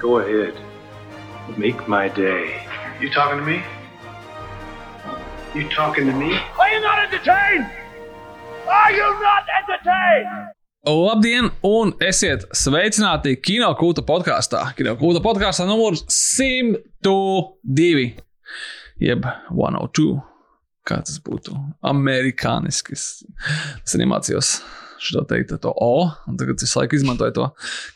[0.00, 0.54] Go ahead.
[1.58, 2.66] Make my day.
[3.00, 3.62] You talking to me?
[5.54, 6.38] You talking to me?
[6.58, 7.66] Are you not entertained?
[8.66, 10.54] Are you not entertained?
[10.86, 14.62] Labdien, un esiet sveicināti Kino Kūta podkāstā.
[14.78, 18.14] Kino Kūta podkāstā numurs 102,
[19.04, 20.14] jeb 102.
[20.88, 21.52] Kā tas būtu
[21.84, 22.96] amerikāniski?
[22.96, 24.62] Es arī mācījos
[25.00, 27.46] šo teikt, to O, un tagad visu laiku izmantoju to,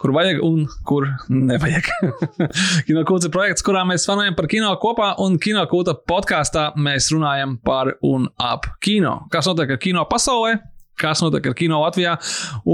[0.01, 1.91] kur vajag un kur nevajag.
[2.89, 7.11] kino kūta ir projekts, kurā mēs fanojam par kino kopā, un kino kūta podkāstā mēs
[7.15, 9.21] runājam par un ap kino.
[9.33, 10.57] Kas notiek ar kino pasaulē,
[11.01, 12.17] kas notiek ar kino Latvijā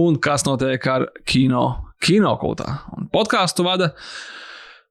[0.01, 1.65] un kas notiek ar kino
[2.01, 2.69] kino kūtā.
[2.97, 3.93] Un podkāstu vada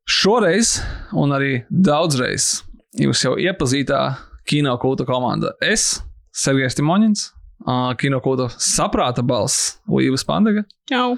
[0.09, 0.77] šoreiz,
[1.17, 2.59] un arī daudzreiz
[2.99, 4.03] jūs jau iepazītā
[4.49, 5.53] kino kūta komanda.
[5.61, 5.99] Es,
[6.35, 7.29] Sergejs Timoņins,
[7.69, 11.15] uh, kinokūta saprāta balss Līvas Pandega Čau!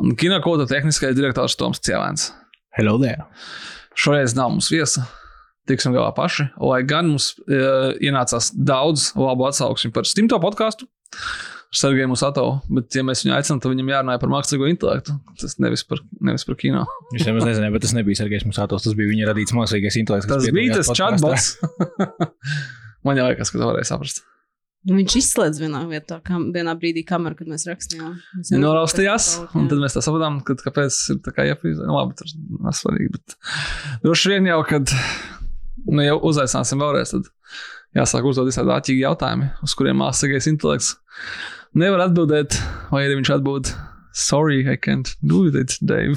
[0.00, 2.30] un kinokūta tehniskais direktors Toms Cielēns.
[2.78, 3.26] Hello there.
[3.98, 5.04] Šoreiz nav mums viesa.
[5.68, 6.48] Tiksim galā paši.
[6.62, 10.88] Lai gan mums uh, ienācās daudz labu atsauksmi par stimto podkāstu.
[11.70, 15.14] Sergejs mūsu atauga, bet, ja mēs viņu aicinām, tad viņam jārunā par mākslīgo intelektu.
[15.38, 16.82] Tas nevis par, nevis par kino.
[17.14, 20.26] Jūs jau nezināt, bet tas nebija Sergejs Musātos, tas bija viņa radīts mākslīgais intelekts.
[20.32, 21.52] Tas bija tas chatbots.
[23.06, 24.24] Man jau liekas, ka to varēja saprast.
[24.88, 28.14] Viņš izslēdz vienā vietā, kam, vienā brīdī kameru, kad mēs rakstījām.
[28.62, 31.84] Noraustījās, tas un tad mēs tā sapratām, ka, kāpēc ir tā kā iefrīzē.
[31.84, 32.32] Nu, labi, tas
[32.64, 33.12] nav svarīgi.
[33.18, 33.36] Bet
[34.06, 34.94] droši vien jau, kad
[35.84, 37.28] nu, jau uzaicināsim vēlreiz, tad
[38.00, 40.94] jāsāk uzdot visādi āķīgi jautājumi, uz kuriem mākslīgais intelekts
[41.76, 42.56] nevar atbildēt,
[42.88, 43.74] vai arī viņš atbild.
[44.16, 46.16] Sorry, I can't do it, Dave.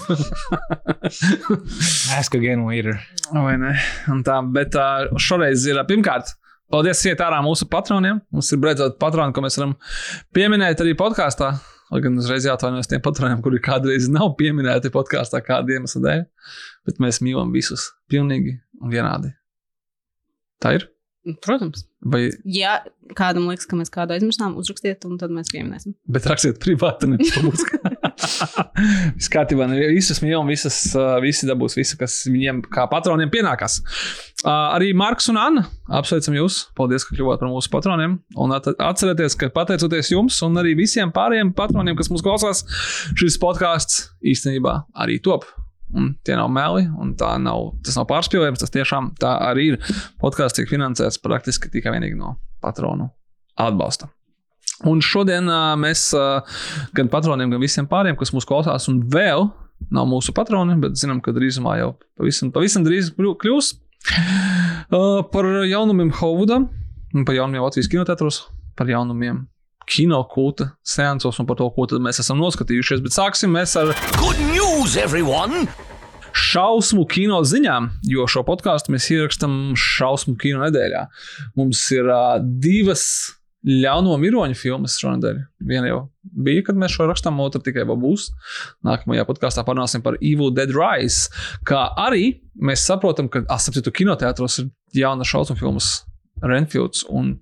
[2.17, 2.97] Ask again later.
[3.29, 3.75] Vai ne?
[4.09, 6.33] Un tā, bet uh, šoreiz ir uh, pirmkārt.
[6.73, 8.17] Paldies, iet ārā mūsu patroniem.
[8.33, 9.75] Mums ir beidzot patroni, ko mēs varam
[10.33, 11.51] pieminēt arī podkāstā.
[11.93, 16.23] Lai gan uzreiz jāatvainojas tiem patroniem, kuri kādreiz nav pieminēti podkāstā kāda iemesla dēļ.
[16.89, 19.29] Bet mēs mīlam visus pilnīgi un vienādi.
[20.63, 20.87] Tā ir?
[21.45, 21.85] Protams.
[22.03, 22.79] Vai, Ja
[23.15, 25.93] kādam liekas, ka mēs kādu aizmirsām, uzrakstiet, un tad mēs pieminēsim.
[26.09, 27.79] bet rakstiet privāti, nevis publiski.
[29.17, 30.77] Viss kārtībā, visas mīlam, visas,
[31.23, 33.79] visi dabūs visu, kas viņiem kā patroniem pienākas.
[34.47, 35.65] Arī Marks un Anna
[35.99, 36.59] apsveicam jūs.
[36.77, 38.17] Paldies, ka kļuvāt par mūsu patroniem.
[38.39, 42.63] Un at- atcerieties, ka pateicoties jums un arī visiem pārējiem patroniem, kas mūs klausās,
[43.19, 45.47] šis podkāsts īstenībā arī top.
[45.93, 47.13] Un tie nav meli, un
[47.45, 48.63] nav, tas nav pārspīlējums.
[48.63, 49.77] Tas tiešām tā arī ir.
[50.21, 53.11] Podkāsts tiek finansēts praktiski tikai vienīgi no patronu
[53.61, 54.09] atbalsta.
[54.89, 56.41] Un šodien uh, mēs uh,
[56.97, 59.47] gan patroniem, gan visiem pārējiem, kas mūs klausās, un vēl
[59.93, 65.49] nav mūsu patroni, bet zinām, ka drīzumā jau pavisam, pavisam drīz kļū- kļūs uh, par
[65.69, 66.63] jaunumiem Hovudā,
[67.23, 68.43] par jaunumiem Latvijas kinoteātros,
[68.79, 69.45] par jaunumiem
[69.89, 73.03] kino kulta seansos un par to, ko mēs esam noskatījušies.
[73.03, 75.67] Bet sāksim mēs ar Good news, everyone!
[76.33, 81.05] šausmu kino ziņām, jo šo podkāstu mēs ierakstām šausmu kino nedēļā.
[81.59, 83.03] Mums ir uh, divas
[83.63, 85.39] ļauno miroņu filmas šonadēļ.
[85.67, 88.29] Viena jau bija, kad mēs šo rakstām, otra tikai būs.
[88.85, 91.31] Nākamajā podkāstā parunāsim par Evil Dead Rise.
[91.67, 94.69] Kā arī mēs saprotam, ka asapcitu kinoteātros ir
[94.99, 95.95] jauna šausmu filmas
[96.43, 97.37] Renfields un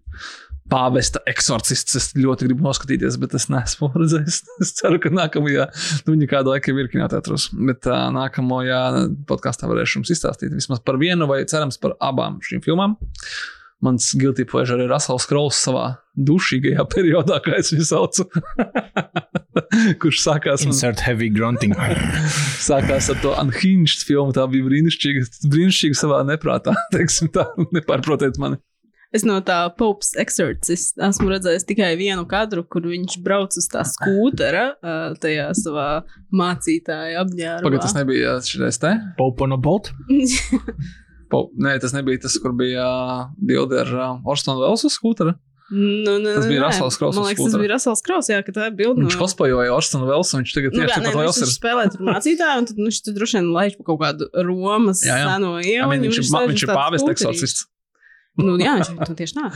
[0.71, 1.97] Pāvesta eksorcists.
[1.99, 4.37] Es ļoti gribu noskatīties, bet es neesmu redzējis.
[4.63, 5.65] Es ceru, ka nākamajā,
[6.07, 7.49] viņa kādu laiku ir kinoteātros.
[7.57, 8.83] Bet uh, nākamajā
[9.27, 12.95] podkāstā varēšu jums izstāstīt vismaz par vienu vai cerams par abām šīm filmām.
[13.81, 18.27] Mans guilty pleasure ir Rasels Krauss savā dušīgajā periodā, kā es viņu saucu.
[20.01, 21.73] Kurš sākās, Insert heavy grunting.
[22.69, 24.35] sākās ar to unhinged filmu.
[24.37, 26.75] Tā bija brīnišķīga, brīnišķīga savā neprātā.
[26.93, 28.61] Teiksim, tā nepārprotiet mani.
[29.11, 33.81] Es no tā Popes Exorcist esmu redzējis tikai vienu kadru, kur viņš brauc uz tā
[33.83, 34.69] skūtera,
[35.19, 35.87] tajā savā
[36.31, 37.65] mācītāja apģērbā.
[37.65, 38.93] Pagaid, tas nebija šis te.
[39.17, 39.91] Pope on a boat.
[41.31, 45.37] Po, nē, tas nebija tas, kur bija uh, bilde ar uh, Orstonu Velsu skūteri.
[45.71, 48.65] Nu, ne, Tas bija Russells Crowe Man liekas, tas bija Rasels Kraus, jā, ka tā
[48.67, 49.05] ir bilde.
[49.05, 51.53] Viņš cosplayoja Orstonu Velsu, viņš tagad Nu, tieši tāpat nu, Vels viņš ir.
[51.55, 54.99] spēlē tur mācītāju, un tad nu, viņš tur droši vien laiž pa kaut kādu Romas
[55.07, 55.29] Jā, jā.
[55.31, 55.87] seno ielu.
[55.93, 57.13] Viņš uz viņš ir skūterī.
[57.16, 57.63] eksorcists.
[58.39, 59.47] Nu, jā, viņš ir tieši tā.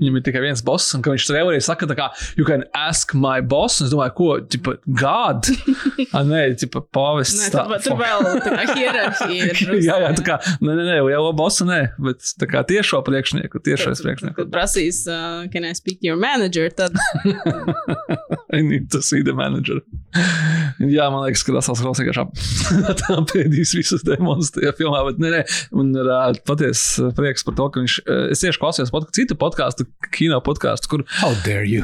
[0.00, 3.38] Viņam ir tikai viens boss, un viņš trailerī saka, tā kā, you can ask my
[3.38, 3.78] boss.
[3.78, 5.46] Un es domāju, ko, tipa, God.
[6.16, 7.38] A, nē, tipa, pāvests.
[7.44, 9.62] Nē, tā- tur, tur vēl tā kā hierarhija ir.
[9.88, 11.78] jā, jā, tā kā, nē, nē, nē, jau bosu, nē,
[12.08, 14.48] bet tā kā tiešo priekšnieku, tiešais Kad priekšnieku.
[14.50, 16.98] prasīs, uh, can I speak to your manager, tad
[18.54, 19.78] I need to see the manager.
[20.82, 22.24] Jā, man liekas, ka tas klausās vienkārši
[23.02, 25.02] tā pēdīs visus demonus tajā filmā.
[25.08, 25.42] Bet, nē, nē,
[25.76, 27.98] man ir uh, patiesi prieks par to, ka viņš.
[28.04, 31.04] Uh, es tieši klausījos pod, citu podkāstu, kino podkāstu, kur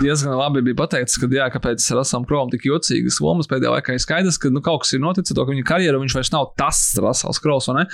[0.02, 4.02] diezgan labi bija pateicis, ka, jā, kāpēc Rasam Krovam tik jocīgas lomas pēdējā laikā ir
[4.02, 6.82] skaidrs, ka nu, kaut kas ir noticis, to, ka viņa karjerā viņš vairs nav tas
[7.00, 7.86] Rasals Krovs, ne?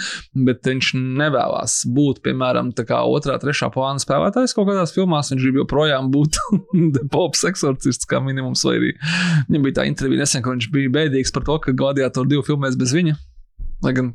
[0.46, 5.30] Bet viņš nevēlas būt, piemēram, otrā, trešā plāna spēlētājs kaut kādās filmās.
[5.32, 6.38] Viņš grib joprojām būt
[7.14, 8.92] pops eksorcists kā minimums, vai arī
[9.48, 12.78] viņam bija tā intervija nesen, ka viņš bija bēdīgs par to, ka Gladiator divu filmēs
[12.78, 13.16] bez viņa.
[13.84, 14.12] Lai gan,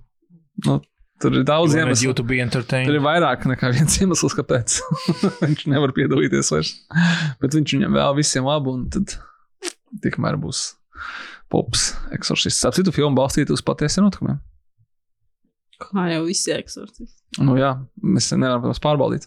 [0.68, 0.78] nu,
[1.22, 2.14] tur ir daudz iemeslu.
[2.18, 4.80] Tur ir vairāk nekā viens iemesls, kāpēc
[5.46, 6.76] viņš nevar piedalīties vairs.
[7.42, 9.18] Bet viņš viņam vēl visiem labu, un tad
[10.04, 10.72] tikmēr būs
[11.52, 12.64] pops eksorcists.
[12.68, 14.40] Ap citu filmu balstītu uz patiesiem notikumiem.
[15.82, 17.18] Kā jau visi eksorcisti.
[17.42, 17.72] Nu, jā,
[18.04, 19.26] mēs nevaram tos pārbaudīt.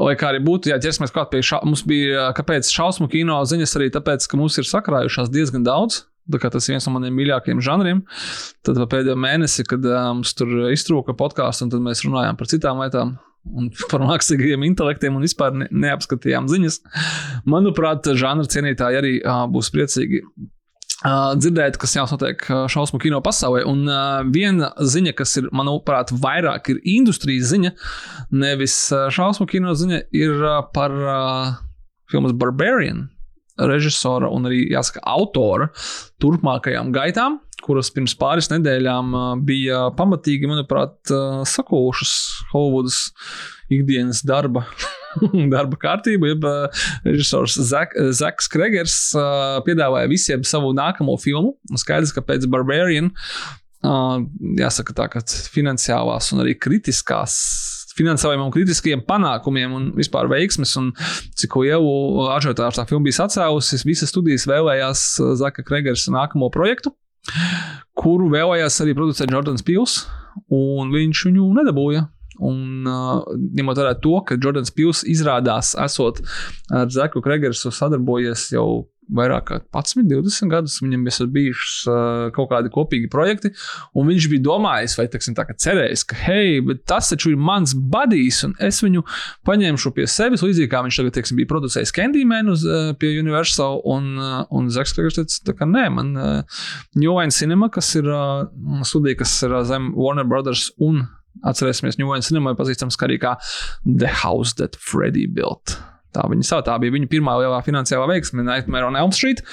[0.00, 1.62] Lai kā arī būtu, jā, ķersimies klāt pie šā.
[1.64, 6.02] Mums bija, kāpēc šausmu kino ziņas arī tāpēc, ka mums ir sakrājušās diezgan daudz.
[6.38, 8.04] Tas ir viens no maniem mīļākajiem žanriem.
[8.66, 13.16] Tad pēdējo mēnesi, kad mums tur iztrūka podkāsts, un tad mēs runājām par citām lietām.
[13.56, 16.80] Un par mākslīgiem intelektiem un vispār ne, neapskatījām ziņas.
[17.48, 20.24] Manuprāt, žanra cienītāji arī uh, būs priecīgi
[21.00, 23.62] Uh, dzirdēt, kas jau notiek šausmu kino pasaulē.
[23.64, 27.70] Un uh, viena ziņa, kas ir, manuprāt, vairāk ir industrijas ziņa,
[28.36, 31.54] nevis uh, šausmu kino ziņa, ir uh, par uh,
[32.12, 33.06] filmas Barbarian
[33.68, 35.70] režisora un arī, jāsaka, autora
[36.22, 42.14] turpmākajām gaitām, kuras pirms pāris nedēļām uh, bija pamatīgi, manuprāt, uh, sakūšas
[42.54, 43.10] Holivudas
[43.70, 44.64] ikdienas darba
[45.54, 46.30] darba kārtību.
[46.32, 51.56] Jeb, uh, režisors Zak, Zaks Kregers uh, piedāvāja visiem savu nākamo filmu.
[51.80, 53.12] Skaidrs, ka pēc Barbarian,
[53.84, 54.20] uh,
[54.60, 57.36] jāsaka tā, ka finansiālās un arī kritiskās.
[57.96, 60.92] Finansējumam, un kritiskiem panākumiem un vispār veiksmes, un
[61.38, 63.82] cik lielu ažiotāžu tā filma bija sacēlusi.
[63.88, 66.94] Visas studijas vēlējās uh, Zaka Kregers nākamo projektu,
[67.98, 70.04] kuru vēlējās arī producēt Jordans Pils,
[70.54, 72.06] un viņš viņu nedabūja.
[72.40, 73.26] Un, uh,
[73.58, 76.22] ņemot vērā to, ka Jordans Pils izrādās esot
[76.72, 78.86] ar Zeku Kregersu sadarbojies jau
[79.16, 83.52] vairāk kā 11, 20 gadus, viņam ir bijušas uh, kaut kādi kopīgi projekti,
[83.94, 88.42] un viņš bija domājis, vai teiksim, tā, cerējis, ka, hei, tas taču ir mans buddies,
[88.46, 89.04] un es viņu
[89.48, 93.82] paņemšu pie sevis, līdzīgi kā viņš tagad teiksim, bija producējis Candyman uz, uh, pie Universal,
[93.90, 96.64] un, uh, un Zeks Kregers teica, ka nē, man uh,
[96.98, 98.46] New Line Cinema, kas ir uh,
[98.86, 101.06] studija, kas ir uh, zem Warner Brothers un
[101.46, 103.36] Atcerēsimies, New York Cinema pazīstams arī kā
[103.86, 105.78] The House That Freddy Built.
[106.10, 109.44] Tā, viņa tā bija viņa pirmā lielā finansiālā veiksme, Nightmare on Elm Street.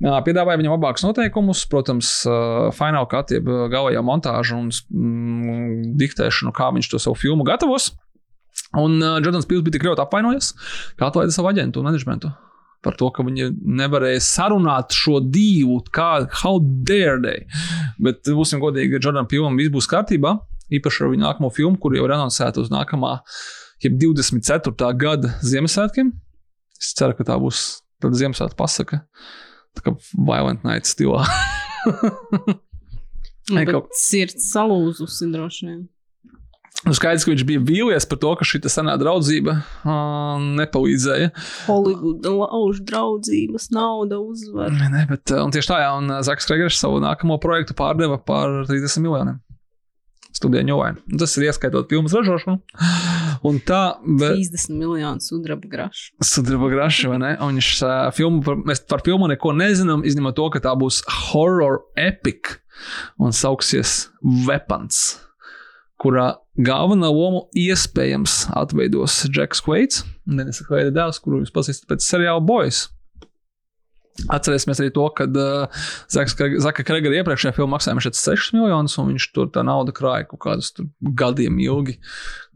[0.00, 2.12] Piedāvāja viņam labākus noteikumus, protams,
[2.78, 7.92] fināla cut, jeb galējā montāža un mm, diktēšanu, kā viņš to savu filmu gatavos.
[8.76, 10.52] Un uh, Jordans Pils bija tik ļoti apvainojies,
[10.98, 12.32] ka atlaida savu aģentu un managementu.
[12.84, 17.46] Par to, ka viņi nevarēja sarunāt šo divu, kā how dare they.
[18.00, 20.36] Bet, būsim godīgi, Jordana Pilam viss būs kārtībā
[20.74, 23.16] īpaši ar viņu nākamo filmu, kur jau ir anoncēta uz nākamā,
[23.84, 24.92] jeb 24.
[24.98, 26.12] gada Ziemassvētkiem.
[26.78, 29.02] Es ceru, ka tā būs tāda Ziemassvētku pasaka,
[29.76, 31.24] tā kā Violent Night stilā.
[33.48, 35.86] Ai, Bet kaut- sirds salūzusi droši vien.
[36.86, 41.32] Nu, skaidrs, ka viņš bija vīlies par to, ka šī senā draudzība uh, nepalīdzēja.
[41.66, 44.70] Holivuda lauž draudzības, nauda uzvar.
[44.76, 49.02] Nē, nē, bet tieši tā, jā, un Zaks Kregers savu nākamo projektu pārdeva par 30
[49.02, 49.40] miljoniem.
[50.36, 51.18] Studijā Ņūvainā.
[51.18, 52.58] Tas ir ieskaitot filmas ražošanu.
[53.48, 56.10] Un tā, bet 30 miljonu sudraba grašu.
[56.24, 57.30] sudraba graša, vai ne?
[57.44, 61.00] Un viņš uh, filmu, par, mēs par filmu neko nezinām, izņemot to, ka tā būs
[61.30, 62.58] horror epic
[63.18, 64.08] un sauksies
[64.46, 65.18] Weapons,
[66.02, 72.42] kurā galvenā loma iespējams atveidos Džeks Kveits, Denisa Kveita dēls, kuru jūs pazīstat pēc seriāla
[72.44, 72.86] Boys.
[74.26, 79.28] Atcerēsimies arī to, ka uh, Zaka Kregera iepriekšējā filmā maksāja šeit 6 miljonus, un viņš
[79.36, 81.98] tur tā nauda krāja kaut kādus gadiem ilgi.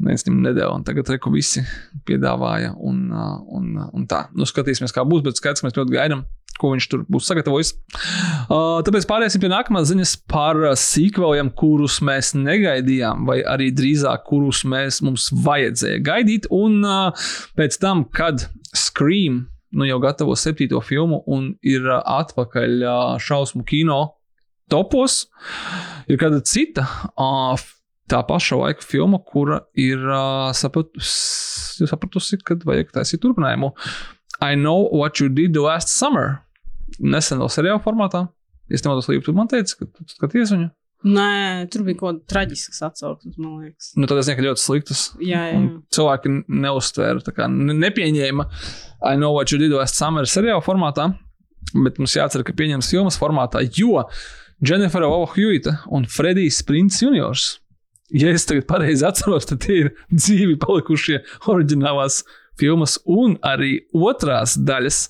[0.02, 1.62] Neviens viņam nedēļa, un tagad reku visi
[2.08, 4.26] piedāvāja, un, uh, un, un tā.
[4.34, 6.24] Nu, skatīsimies, kā būs, bet skaidrs, ka mēs ļoti gaidām,
[6.58, 7.72] ko viņš tur būs sagatavojis.
[8.48, 14.64] Uh, tāpēc pāriesim pie nākamās ziņas par sīkveliem, kurus mēs negaidījām, vai arī drīzāk, kurus
[14.68, 16.50] mēs mums vajadzēja gaidīt.
[16.52, 22.74] Un uh, pēc tam, kad Scream nu, jau gatavo septīto filmu un ir uh, atpakaļ
[22.82, 24.00] uh, šausmu kino
[24.72, 25.26] topos,
[26.08, 26.86] ir kāda cita.
[27.16, 27.60] Uh,
[28.10, 33.70] Tā paša laika filma, kura ir uh, sapratusi, sapratusi ka vajag taisīt turpinājumu.
[34.42, 36.42] I know what you did last summer.
[36.98, 38.26] Nesen vēl seriāla formātā.
[38.68, 40.68] Es nevaru slīpt, tu man teici, ka tu skaties viņu.
[41.02, 43.88] Nē, tur bija kaut kāda traģiska atsauksme, man liekas.
[43.96, 45.00] Nu, tad es nezinu, ka ļoti sliktas.
[45.18, 45.62] Jā, jā.
[45.96, 47.48] Cilvēki neuztvēra,
[47.82, 48.46] nepieņēma
[49.04, 51.12] I know what you did last summer seriāla formātā.
[51.72, 54.02] Bet mums jācer, ka pieņems filmas formātā, jo
[54.62, 57.58] Jennifer O'Hewita un Fredijs Sprints juniors.
[58.12, 62.20] Ja es tagad pareizi atceros, tad tie ir dzīvi palikušie oriģinālās
[62.60, 65.06] filmas un arī otrās daļas.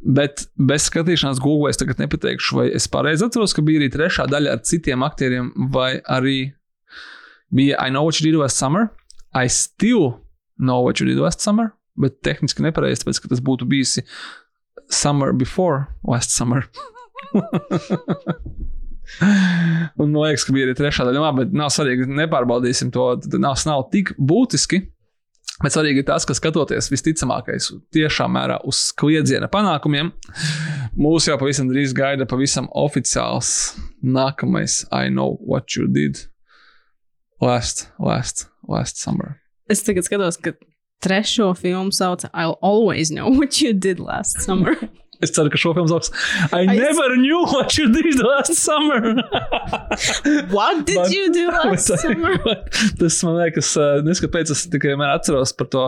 [0.00, 4.26] Bet bez skatīšanās Google es tagad nepateikšu, vai es pareizi atceros, ka bija arī trešā
[4.32, 6.38] daļa ar citiem aktieriem, vai arī
[7.54, 8.88] bija I Know What You Did Last Summer.
[9.36, 10.16] I Still
[10.56, 13.98] Know What You Did Last Summer, bet tehniski nepareizi, tāpēc ka tas būtu bijis
[14.88, 16.68] Summer Before Last Summer.
[19.98, 23.10] Un man liekas, ka bija arī trešā daļa, bet nav svarīgi, nepārbaudīsim to.
[23.40, 24.84] Nav, nav tik būtiski.
[25.58, 30.12] Bet svarīgi ir tas, ka skatoties visticamākais tiešām mērā uz kliedziena panākumiem,
[30.94, 36.28] mūs jau pavisam drīz gaida pavisam oficiāls nākamais I know what you did
[37.42, 39.40] last, last, last summer.
[39.66, 40.54] Es tagad skatos, ka
[41.04, 44.74] trešo filmu sauc I'll always know what you did last summer.
[45.18, 46.12] Es ceru, ka šo filmu sauc
[46.54, 49.00] I never knew what you did last summer.
[50.54, 52.36] What did Man- you do last Bet- summer?
[53.00, 55.82] Tas man liekas, uh, nezinu, kāpēc es tikai vienmēr atceros par to,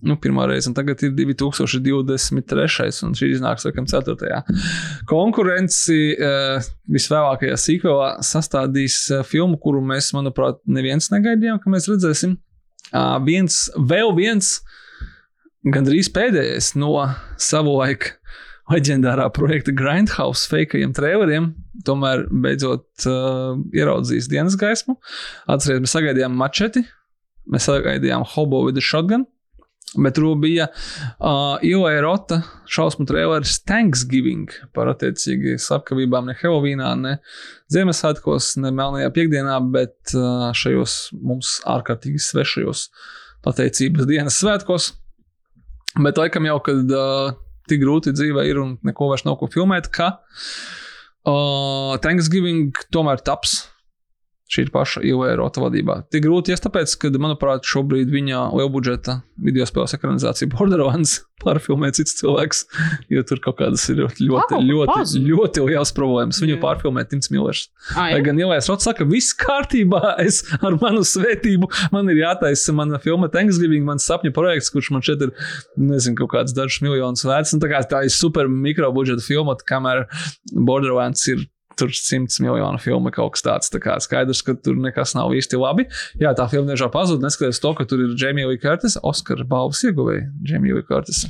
[0.00, 2.86] Nu, pirmā reize, un tagad ir 2023.
[3.04, 4.38] un šī iznāks laikam 4.
[5.10, 12.38] Konkurenci uh, visvēlākajā sīkvelā sastādīs uh, filmu, kuru mēs, manuprāt, neviens negaidījām, ka mēs redzēsim.
[12.88, 14.54] Uh, viens, vēl viens,
[15.68, 16.94] gandrīz pēdējais no
[17.36, 18.14] savulaik
[18.72, 21.50] leģendārā projekta Grindhouse fakeajiem traileriem,
[21.84, 24.96] tomēr beidzot uh, ieraudzījis dienas gaismu.
[25.52, 26.86] Atcerieties, mēs sagaidījām mačeti,
[27.52, 29.28] mēs sagaidījām Hobo with a Shotgun.
[29.92, 32.38] Bet tur bija uh, Ilija Rota
[32.72, 37.18] šausmu traileris Thanksgiving par attiecīgi slepkavībām ne Helovīnā, ne
[37.72, 42.86] Ziemassvētkos, ne Melnajā piekdienā, bet uh, šajos mums ārkārtīgi svešajos
[43.44, 44.92] pateicības dienas svētkos.
[46.00, 47.34] Bet laikam jau, kad uh,
[47.68, 50.14] tik grūti dzīvē ir un neko vairs nav ko filmēt, ka
[51.28, 53.58] uh, Thanksgiving tomēr taps.
[54.52, 55.00] Šī paša
[55.40, 56.02] Rota vadībā.
[56.12, 62.18] Tik grūti, ja tāpēc, ka, manuprāt, šobrīd viņa lielbudžeta video spēles ekranizācija Borderlands pārfilmē cits
[62.20, 62.60] cilvēks,
[63.10, 65.22] jo tur kaut kādas ir ļoti, ļoti, Wow, ļoti, pazu.
[65.24, 66.38] ļoti liels problēmas.
[66.44, 66.60] Viņu Jā.
[66.62, 67.64] pārfilmē Tims Millers.
[67.96, 72.76] Ai, Lai gan Ilijas Rots saka, viss kārtībā, es ar manu svētību, man ir jātaisa
[72.76, 75.32] mana filma Thanksgiving, mans sapņu projekts, kurš man šeit ir,
[75.80, 77.56] nezinu, kaut kāds dažs miljonus vērts.
[77.56, 80.04] Un Tā, kā tā ir super mikrobudžeta filma, kamēr
[80.52, 81.46] Borderlands ir.
[81.78, 83.70] Tur simts miljonu filmu kaut kas tāds.
[83.72, 85.86] Tā kā skaidrs, ka tur nekas nav īsti labi.
[86.20, 87.24] Jā, tā filma diemžēl pazuda.
[87.28, 91.24] Neskatoties to, ka tur ir Jamie Lee Curtis, Oskara balvas ieguvēja Jamie Lee Curtis,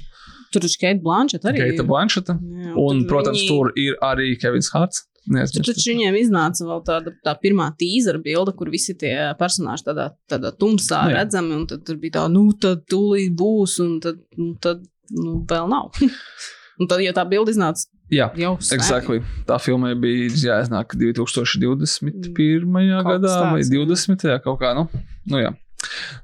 [0.52, 1.62] tur ir Keita Blanchett arī.
[1.62, 2.36] Keita Blancheta.
[2.42, 5.06] Jā, Un, protams, viņi- tur ir arī Kevins Harts.
[5.22, 10.08] Tur taču viņiem iznāca vēl tāda tā pirmā tīzera bilde, kur visi tie personāļi tādā,
[10.28, 11.20] tādā tumsā Nu jā.
[11.20, 14.82] redzami, un tad tur bija tā, nu, tad tūlīt būs, un tad, nu, tad
[15.14, 15.92] nu, vēl nav.
[16.80, 18.52] un tad, ja tā bilde iznāca Jā, jau.
[18.76, 19.22] Exactly.
[19.48, 22.66] Tā filmai bija jāiznāk 2021.
[22.68, 23.84] Kaut gadā kas vai tāds, jā.
[23.88, 24.26] 20.
[24.28, 24.72] Jā, kaut kā.
[24.76, 24.84] Nu,
[25.32, 25.52] nu, jā.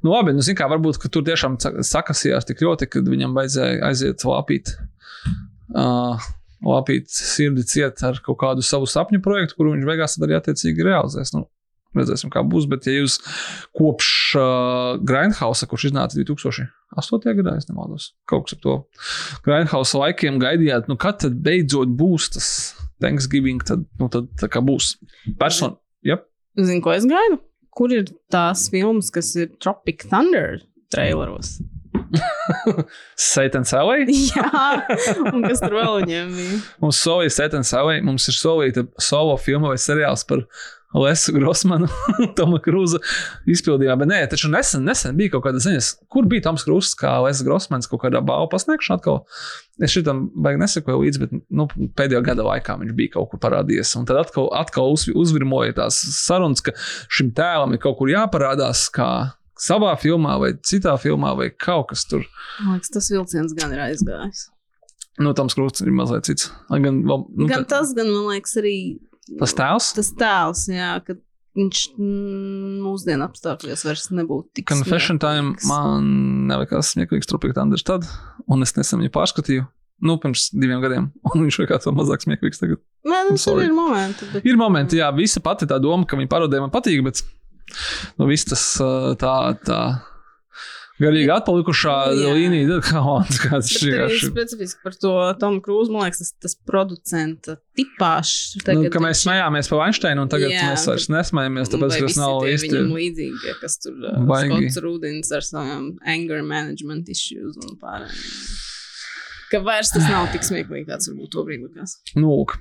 [0.04, 4.22] Nu, labi, nu, kā, varbūt tur tiešām sa- sakasījās tik ļoti, ka viņam vajadzēja aiziet
[4.28, 4.74] lāpīt,
[5.74, 6.28] uh,
[6.64, 11.32] lāpīt sirdi ciet ar kaut kādu savu sapņu projektu, kuru viņš beigās arī attiecīgi realizēs.
[11.34, 11.46] Nu,
[11.98, 12.68] redzēsim, kā būs.
[12.70, 13.18] Bet, ja jūs
[13.76, 17.34] kopš uh, Grindhouse, kurš iznāca 2008.
[17.40, 18.76] gadā, es nemaldos, kaut kas ar to
[19.46, 22.50] Grindhouse laikiem gaidījāt, nu, kad tad beidzot būs tas
[23.02, 24.96] Thanksgiving, tad, nu, tad tā kā būs.
[25.40, 25.76] Person,
[26.06, 26.26] yep.
[26.58, 27.42] Zini, ko es gaidu?
[27.78, 30.58] Kur ir tās filmas, kas ir Tropic Thunder
[30.90, 31.58] traileros?
[33.16, 34.06] Satan Savai.
[34.32, 34.48] Jā,
[35.32, 36.58] un kas tur vēl viņiem bija?
[36.82, 40.44] Mums solīja Satan Savai, mums ir solīta solo filma vai seriāls par
[40.96, 41.84] Lesu Grossmanu,
[42.38, 42.96] Toma Krūza
[43.50, 43.96] izpildījumā.
[44.00, 47.44] Bet nē, taču nesen, nesen bija kaut kāda ziņas, kur bija Toms Krūzs kā Lesu
[47.44, 49.18] Grossmans kaut kādā balvu pasniegšanā atkal.
[49.84, 51.66] Es šitam baigi nesakoju līdzi, bet nu,
[51.98, 53.92] pēdējā gada laikā viņš bija kaut kur parādījies.
[54.00, 56.72] Un tad atkal, atkal uz, uzvirmoja tās sarunas, ka
[57.12, 59.10] šim tēlam ir kaut kur jāparādās kā
[59.58, 62.24] savā filmā vai citā filmā vai kaut kas tur.
[62.64, 64.46] Man liekas, tas vilciens gan ir aizgājis.
[65.18, 66.48] Nu, Toms Krūzs ir mazliet cits.
[66.70, 68.74] Gan, vēl, nu, Gan tā- tas, gan man liekas, arī
[69.40, 69.92] tas tēls.
[69.96, 71.16] tas tēls, jā, ka
[71.58, 71.80] viņš
[72.84, 75.70] mūsdienu apstākļos vairs nebūtu tik Confession Time smieklīgs.
[75.70, 76.12] man
[76.50, 78.06] nelikās smieklīgs, turpīgi Andris tad,
[78.46, 79.66] un es nesen viņu pārskatīju.
[80.06, 82.82] Nu, pirms diviem gadiem, un viņš likās vēl mazāk smieklīgs tagad.
[83.02, 83.66] Tur sorry.
[83.66, 87.02] ir momenti, bet Ir momenti, jā, visa pati tā doma, ka viņa parodē man patīk,
[87.06, 87.24] bet
[88.20, 88.62] nu, viss tas
[89.18, 89.34] tā,
[89.66, 89.80] tā
[91.02, 92.32] garīgi atpalikušā Jā.
[92.36, 93.02] līnija, kā
[93.44, 94.30] kāds Bet ir vienkārši.
[94.32, 95.94] specifiski par to Tomu Krūzu.
[95.94, 98.58] Man liekas, tas, tas producenta tipāžs.
[98.66, 102.20] Nu, ka mēs smējāmies par Weinsteinu, un tagad jā, mēs vairs nesmējamies, tāpēc, ka tas
[102.20, 102.72] nav īsti.
[102.74, 104.20] Viņam līdzīgi, kas tur uh.
[104.44, 108.22] Skots Rudins ar saviem anger management issues un pārējiem.
[109.48, 111.98] Ka vairs tas nav tik smieklīgi, kāds varbūt to brīdi likās.
[112.18, 112.58] Nu, lūk.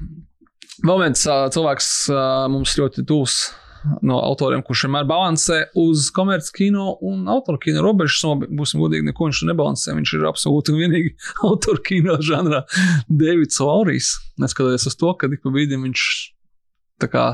[0.85, 2.21] Vēl viens ā, cilvēks ā,
[2.53, 3.39] mums ļoti tūs
[4.05, 8.21] no autoriem, kurš vienmēr balansē uz komerciālu kino un autoru kino robežas.
[8.25, 9.95] No, būsim godīgi, neko viņš nebalansē.
[9.97, 11.15] Viņš ir absolūti un vienīgi
[11.47, 12.63] autoru kino žanrā
[13.09, 14.13] Davids Laurijs.
[14.41, 16.07] Neskatoties uz to, ka ik pa brīdim viņš
[17.01, 17.27] tā kā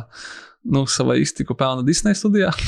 [0.63, 2.53] nu, savai iztiku pelna Disney studijā.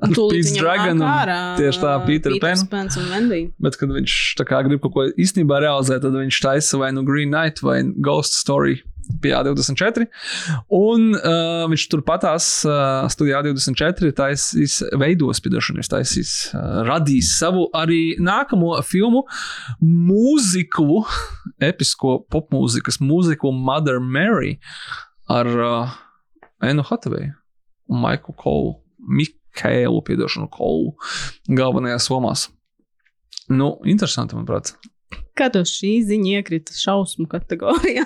[0.00, 2.62] Ar Tūlīt Pete's viņam Dragon nāk un ārā, tieši tā, uh, Pan.
[2.70, 3.40] Pans un Wendy.
[3.60, 7.04] Bet, kad viņš tā kā grib kaut ko īstenībā realizēt, tad viņš taisa vai nu
[7.04, 8.78] Green Knight vai Ghost Story
[9.22, 10.06] pie A24.
[10.78, 17.66] Un uh, viņš turpatās uh, studijā A24 taisīs, veidos, piedošanu, viņš taisīs, uh, radīs savu
[17.76, 19.24] arī nākamo filmu
[19.82, 21.02] mūziku,
[21.70, 24.56] episko popmūzikas mūziku Mother Mary
[25.30, 26.00] ar uh,
[26.62, 27.34] Enu Hataveju
[27.92, 28.78] un Maiku Kolu.
[29.02, 30.92] Mikēlu, piedošanu, Kolu
[31.50, 32.46] galvenajās lomās.
[33.50, 34.76] Nu, interesanti, manuprāt.
[35.38, 38.04] Kā tev šī ziņa iekrita šausmu kategorijā?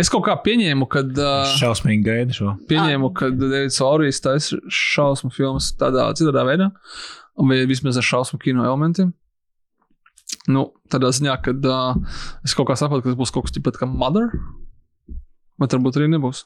[0.00, 1.04] Es kaut kā pieņēmu, ka.
[1.08, 2.54] Uh, Šausmīgi gaida šo.
[2.70, 6.70] pieņēmu, ka Davids Orijas taisa šausmu filmas tādā citādā veidā,
[7.40, 9.14] vai vismaz ar šausmu kino elementiem.
[10.50, 13.80] Nu, tādā ziņā, ka uh, es kaut kā saprotu, ka tas būs kaut kas tāds
[13.80, 14.30] kā Mother,
[15.60, 16.44] bet varbūt arī nebūs.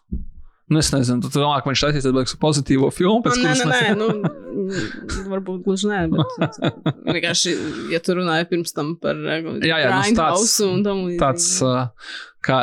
[0.73, 3.59] Nu, es nezinu, tu domā, ka viņš taisīs tādu baigtu pozitīvo filmu, pēc nē, kuras
[3.61, 6.57] nē, mēs- nē, nu, varbūt gluži nē, bet
[7.15, 7.53] vienkārši,
[7.93, 11.21] ja tu runāji pirms tam par Jā, jā, nu, Grindhouse un tam līdzīgi.
[11.21, 12.15] tāds, uh,
[12.49, 12.63] kā,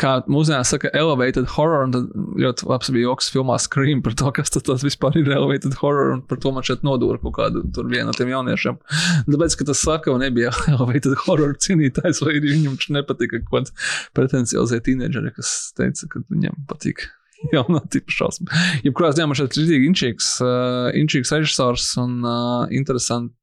[0.00, 2.08] kā mūsdienās saka, elevated horror, un tad
[2.42, 6.22] ļoti labs bija joks filmā Scream par to, kas tas, vispār ir elevated horror, un
[6.26, 8.80] par to man šeit nodūra kaut kādu tur vienu no tiem jauniešiem.
[9.28, 13.54] Tāpēc, ka tas saka, un nebija elevated horror cienītājs, vai arī viņam viņš nepatika kaut
[13.70, 17.08] kāds pretenciozie tīneģeri, kas teica, ka viņam patīk.
[17.54, 18.68] Jaunā tipa šausmas.
[18.86, 23.34] Jebkurā ziņā man šeit ir rītīgi inčīgs, uh, inčīgs režisors un uh, interesants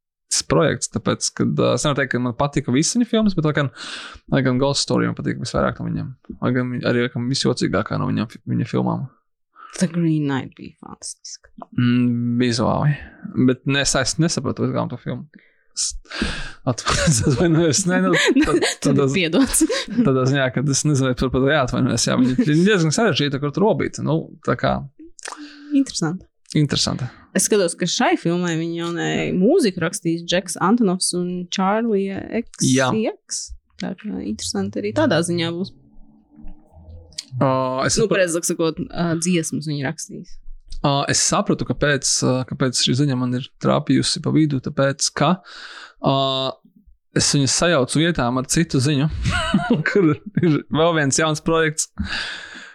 [0.49, 0.89] projekts.
[0.93, 3.69] Tāpēc, kad uh, es nevaru teikt, ka man patika visas viņa filmas, bet, gan,
[4.33, 6.09] gan Ghost Story man patīk visvairāk no viņiem.
[6.41, 9.05] Lai gan arī laikam, visjocīgākā no viņam, viņa filmām.
[9.77, 11.49] The Green Knight bija fantastiska.
[11.77, 12.93] Mm, vizuāli.
[13.49, 15.27] Bet nes, es nesapratu, kā to filmu.
[15.73, 15.87] Es
[16.69, 17.85] atvainojos.
[17.89, 18.11] Nē, nu,
[18.45, 19.63] tad, Tad tad, ir piedots.
[19.89, 22.05] tādā ziņā, ka es nezinu, par ko jāatvainojas.
[22.09, 23.97] Jā, viņa diezgan sarežģīta, kur tur robīt.
[24.05, 24.77] Nu, tā kā
[25.73, 26.27] Interesanti.
[26.59, 27.07] Interesanti.
[27.33, 32.19] Es skatos, ka šai filmai viņa jaunai mūziku rakstīs Džeks Antonovs un Čārlija.
[32.43, 33.39] XCX.
[33.81, 35.73] Tā kā interesanti arī tādā ziņā būs.
[37.41, 40.35] Uh, es, Nu, precīzāk sakot, uh, dziesmas viņa rakstīs.
[40.85, 44.59] uh, es sapratu, kāpēc, uh, kāpēc šī ziņa man ir trāpījusi pa vidu.
[44.61, 46.51] Tāpēc, ka uh,
[47.17, 49.09] es viņu sajaucu vietām ar citu ziņu,
[49.89, 50.13] kur
[50.45, 51.89] ir vēl viens jauns projekts.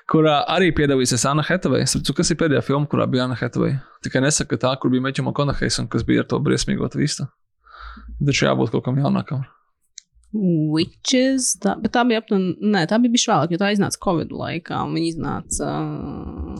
[0.08, 1.82] Kurā arī piedalīsies Anna Hetavei.
[1.84, 3.74] Es saprotu, kas ir pēdējā filma, kurā bija Anna Hetavei.
[4.04, 7.28] Tikai nesaka tā, kur bija Meķa Makonahejs un kas bija ar to briesmīgo tvistu.
[8.24, 9.44] Taču jābūt kaut kam jaunākam.
[10.32, 15.08] Witches, tā, tā bija aptuveni, tā bija bišķi vēlāk, jo tā iznāca Covid laikā, viņa
[15.08, 16.58] iznāca uh,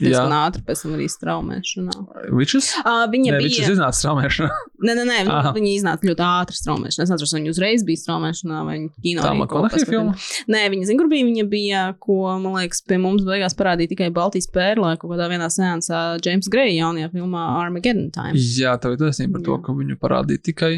[0.00, 1.96] diezgan ātri pēc tam arī straumēšanā.
[2.36, 2.70] Witches?
[2.80, 3.46] Uh, viņa Nē, bija.
[3.46, 4.58] Witches iznāca straumēšanā.
[4.80, 5.52] Nē, nē, nē Aha.
[5.56, 7.06] viņa iznāca ļoti ātri straumēšanā.
[7.06, 9.24] Es nezinu, vai viņa uzreiz bija straumēšanā vai viņa kino.
[9.24, 10.14] Tā kas filma?
[10.50, 11.26] Nē, viņa zina, kur bija.
[11.30, 15.50] Viņa bija, ko, man liekas, pie mums beigās parādīja tikai Baltijas pērlē, kaut kādā vienā
[15.52, 18.40] sēnesā James Gray jaunajā filmā Armageddon Time.
[18.40, 19.64] Jā, tev ir taisnība par to, Jā.
[19.66, 20.72] ka viņu parādīja tikai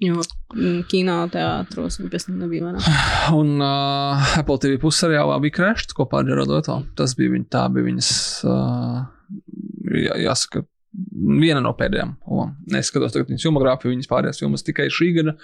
[0.00, 0.22] Jo
[0.56, 2.86] mm, kino teātros viņa pēc tam nebija vairāk.
[3.40, 6.78] Un uh, Apple TV pusseriālā bija Crashs kopā ar Gerardu Eto.
[6.96, 8.12] Tas bija, viņa, tā bija viņas,
[8.48, 9.02] uh,
[9.92, 10.64] jā, jāsaka,
[11.40, 12.16] viena no pēdējām.
[12.72, 15.36] Neskatos tagad viņas filmogrāfiju, viņas pārējās filmas tikai šī gada,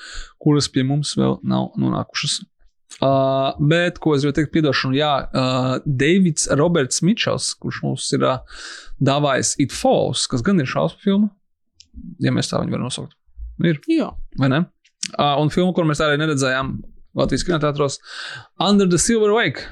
[0.43, 2.41] kuras pie mums vēl nav nonākušas.
[2.97, 8.25] Uh, bet, ko es gribēju teikt, piedošanu, jā, uh, Davids Roberts Mičels, kurš mums ir
[8.25, 8.63] uh,
[9.05, 11.29] dāvājis It Falls, kas gan ir šausmu filma,
[12.25, 13.13] ja mēs tā viņu varam nosaukt.
[13.65, 14.11] Ir Jā.
[14.41, 14.65] vai ne?
[15.15, 16.77] Uh, un filmu, kur mēs arī neredzējām
[17.17, 17.99] Latvijas kinoteātros,
[18.61, 19.65] Under the Silver Lake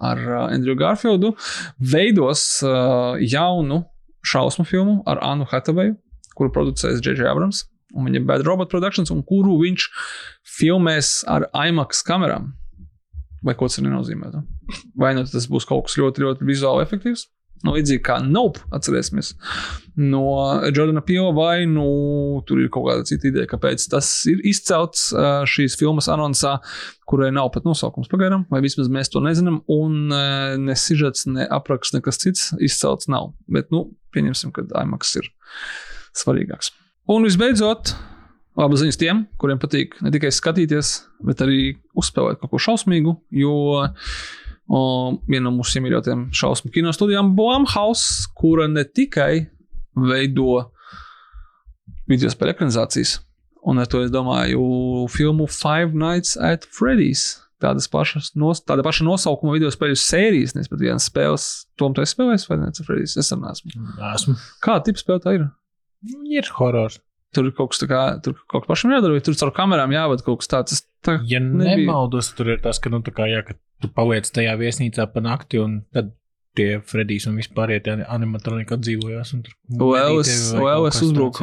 [0.00, 1.34] ar uh, Andrew Garfieldu,
[1.80, 3.82] veidos uh, jaunu
[4.26, 5.96] šausmu filmu ar Annu Hataveju,
[6.36, 7.26] kuru producēs J.J.
[7.30, 7.64] Abrams.
[7.96, 9.86] Un viņa ir Bad Robot Productions, un kuru viņš
[10.58, 12.50] filmēs ar IMAX kamerām.
[13.46, 14.32] Vai ko tas arī nozīmē?
[14.98, 17.28] Vai nu tas būs kaut kas ļoti, ļoti vizuāli efektīvs,
[17.64, 19.32] Nu, līdzīgi kā Nope, atcerēsimies,
[19.98, 20.24] no
[20.68, 21.86] Jordana Pio, vai nu
[22.46, 25.08] tur ir kaut kāda cita ideja, kāpēc tas ir izcelts
[25.50, 26.58] šīs filmas anonsā,
[27.08, 30.12] kurai nav pat nosaukums pagaidām, vai vismaz mēs to nezinām, un
[30.62, 33.32] ne sižets, ne apraksts, nekas cits izcelts nav.
[33.50, 35.32] Bet, nu, pieņemsim, ka IMAX ir
[36.16, 36.74] svarīgāks.
[37.12, 37.96] Un visbeidzot,
[38.56, 40.94] Labas ziņas tiem, kuriem patīk ne tikai skatīties,
[41.28, 43.12] bet arī uzspēlēt kaut ko šausmīgu.
[43.36, 43.52] Jo
[44.68, 44.80] o,
[45.28, 49.46] viena no mūsu iemīļotajām šausmu kino studijām, Blumhouse, kura ne tikai
[49.96, 50.66] veido
[52.10, 53.16] video spēļu ekranizācijas,
[53.66, 54.62] un ar to es domāju
[55.12, 57.42] filmu Five Nights at Freddy's.
[57.56, 61.46] Tādas pašas, nos, tāda paša nosaukuma video spēļu sērijas, nevis pat vienas spēles.
[61.80, 62.68] Tom, tu esi spēlējis vai ne?
[62.84, 63.14] Freddy's?
[63.16, 63.72] Es neesmu.
[64.12, 64.34] Esmu.
[64.60, 65.46] Kāda tipa spēle tā ir?
[66.36, 66.98] Ir horors.
[67.34, 70.42] Tur kaut kas tāds, tur kaut kas pašam jādara, vai tur caur kamerām jāvada kaut
[70.44, 70.82] kas tāds.
[71.04, 71.78] Tā, Ja nebija.
[71.80, 75.22] nemaldos, tur ir tas, ka, nu, tā kā, jā, ka tu paliec tajā viesnīcā pa
[75.24, 76.14] nakti, un tad
[76.56, 79.34] tie Fredijs un vispār tie animatronika atdzīvojās.
[79.36, 79.56] un tur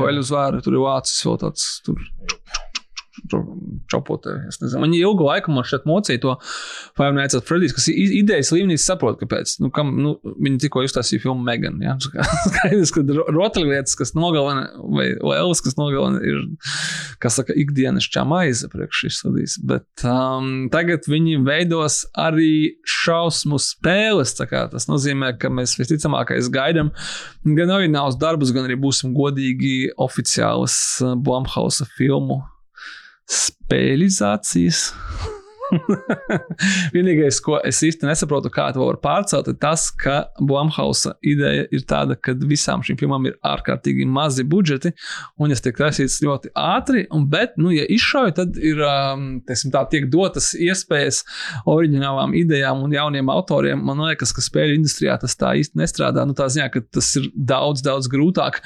[0.08, 1.68] Vēl uz vēru, tur ir vācis vēl tāds.
[1.86, 2.02] Tur,
[3.92, 4.82] Čopotē, es nezinu.
[4.88, 6.34] Viņi ilgu laiku man šeit mocīja to
[6.98, 9.58] Five Nights at Freddy's, kas idejas līmenī saprot, kāpēc.
[9.62, 11.78] Nu, kam, nu, viņi tikko iztaisīja filmu Megan.
[11.84, 11.94] Ja?
[12.48, 16.42] Skaidrs, ka ro- rotaļlietas, kas nogalina, vai Lēlis, kas nogalina, ir,
[17.22, 19.58] kas saka, ikdienas čamaize priekš šīs studijas.
[19.62, 24.34] Bet um, tagad viņi veidos arī šausmu spēles.
[24.40, 26.90] Tas nozīmē, ka mēs visticamākais gaidām
[27.46, 32.42] gan orinālus darbus, gan arī būsim godīgi oficiālas uh, Blumhouse filmu
[33.34, 34.86] spēļizācijas.
[36.96, 41.86] Vienīgais, ko es īsti nesaprotu, kā to var pārcelt, ir tas, ka Blumhouse ideja ir
[41.90, 44.94] tāda, ka visām šīm filmām ir ārkārtīgi mazi budžeti,
[45.42, 49.74] un jas tiek taisītas ļoti ātri, un, bet, nu, ja izšauj, tad ir, um, teiksim,
[49.74, 51.24] tā, tiek dotas iespējas
[51.70, 53.84] oriģinālām idejām un jauniem autoriem.
[53.86, 56.26] Man liekas, ka spēļu industrijā tas tā īsti nestrādā.
[56.28, 58.62] Nu, tā ziņā, ka tas ir daudz, daudz grūtāk.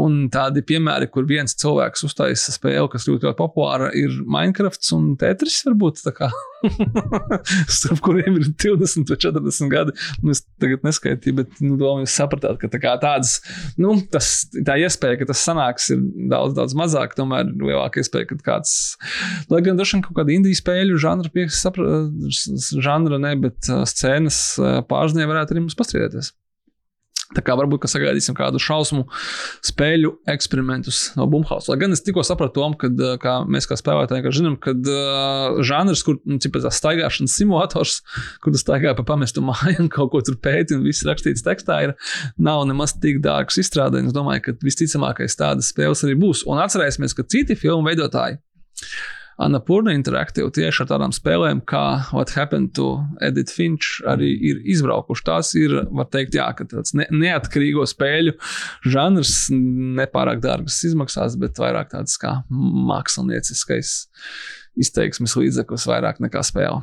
[0.00, 5.14] Un tādi piemēri, kur viens cilvēks uztaisa spēli, kas ļoti, ļoti populāra, ir Minecraft un
[5.20, 6.30] Tetris, varbūt tā kā.
[7.76, 9.94] Starp kuriem ir 20 vai 40 gadi.
[10.22, 13.36] Nu, es tagad neskaitīju, bet nu, domāju, sapratāt, ka tā kā tādas,
[13.80, 16.02] nu, tas, tā iespēja, ka tas sanāks, ir
[16.32, 17.16] daudz, daudz mazāk.
[17.18, 18.76] Tomēr lielāka iespēja, ka kāds,
[19.52, 22.04] lai gan vien kaut kāda indijas spēļu žanra, pieks, sapra,
[22.84, 26.32] žanra ne, bet uh, scēnas uh, pārziņā varētu arī mums pastrīdēties.
[27.32, 29.06] Tā kā varbūt ka sagaidīsim kādu šausmu
[29.64, 31.72] spēļu eksperimentus no Bumhausa.
[31.72, 34.74] Lai gan es tikko sapratu, Tom, kad uh, kā mēs kā spēlētāji kā zinām, ka
[34.76, 37.96] uh, žanrs, kur nu, tas staigāšanas simulators,
[38.44, 41.80] kur tu staigā pa pamestu māju un kaut ko tur pēti un viss rakstīts tekstā,
[41.88, 41.96] ir,
[42.36, 44.12] nav nemaz tik dārgs izstrādājums.
[44.12, 46.44] Es domāju, ka visticamākais tādas spēles arī būs.
[46.50, 48.42] Un atcerēsimies, ka citi filmu veidotāji.
[49.42, 51.82] Anapurna Interactive tieši ar tādām spēlēm, kā
[52.14, 55.24] What Happened to Edith Finch, arī ir izbraukuši.
[55.26, 58.36] Tās ir, var teikt, jā, tāds ne, neatkarīgo spēļu
[58.94, 63.64] žanrs nepārāk dārgas izmaksās, bet vairāk tāds kā mākslinieckais
[64.80, 66.82] izteiksmes līdzeklis, vairāk nekā spēle,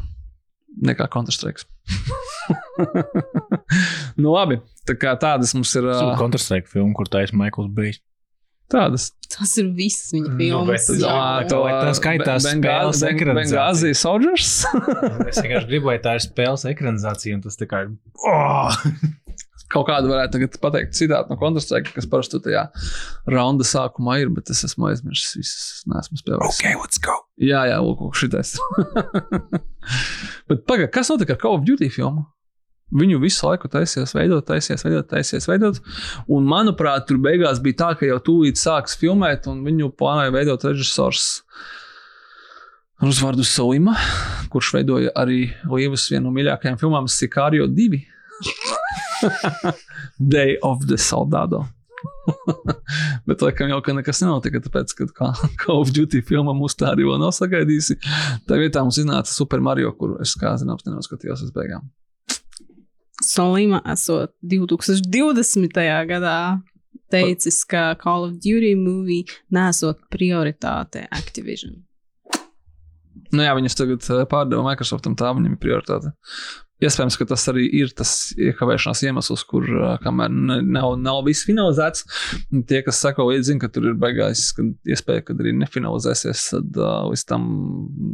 [0.84, 1.68] nekā Counter-Strike.
[4.22, 5.88] nu, labi, tā kā tādas mums ir.
[5.92, 8.04] ā, Counter-Strike filma, kur taisa Maikls Brijs.
[8.72, 9.10] Tādas.
[9.32, 10.86] Tas ir viss viņa Nu, filmas.
[10.88, 11.48] tas- jā.
[11.52, 13.58] To- tā skaitās spēles ekranizācija?
[13.58, 14.52] Bengāzijas Soldiers.
[15.32, 17.94] Es vienkārši gribu, lai tā ir spēles ekranizācija, un tas tā kā ir.
[18.28, 18.72] Oh!
[19.72, 22.66] Kaut kādu varētu tagad pateikt citātu no Counter-Strike, kas parasti tajā
[23.32, 25.70] raunda sākumā ir, bet es esmu aizmirsis visas.
[25.88, 26.60] Nesmu spēlējis.
[26.60, 27.16] Ok, let's go!
[27.40, 28.52] Jā, jā, lūk, lūk, šitais.
[30.52, 32.26] bet pagaidi, kas notika ar Call of Duty filmu?
[32.92, 35.80] Viņu visu laiku taisījās, veidot, taisījās, veidot, taisījās, veidot.
[36.28, 40.66] Un, manuprāt, tur beigās bija tā, ka jau tūlīt sāks filmēt, un viņu plānoja veidot
[40.68, 41.30] režisors
[43.02, 43.96] uzvārdu Solima,
[44.52, 48.02] kurš veidoja arī Lievas vienu no mīļākajām filmām Sicario 2.
[50.36, 51.66] Day of the Soldado.
[53.28, 57.08] Bet, laikam, jau ka nekas nenotika, tāpēc, ka Call of Duty filma mūs tā arī
[57.08, 58.00] vēl nav sagaidījusi.
[58.50, 61.88] Tā vietā mums iznāca Super Mario, kuru es, kā zināms, nenoskatījos uz beigām.
[63.22, 65.78] Solīma esot 2020.
[66.10, 66.38] gadā
[67.12, 71.82] teicis, ka Call of Duty movie nesot prioritāte Activision.
[73.32, 76.12] Nu, jā, viņas tagad eh, pārdeva Microsoftam, tā viņam ir prioritāte.
[76.82, 82.04] Iespējams, ka tas arī ir tas iekavēšanās iemesls, kur eh, kamēr nav, nav viss finalizēts.
[82.68, 86.80] Tie, kas sako līdzi, zina, ka tur ir beigās, ka iespēja, ka arī nefinalizēsies, tad
[86.80, 87.50] uh, līdz tam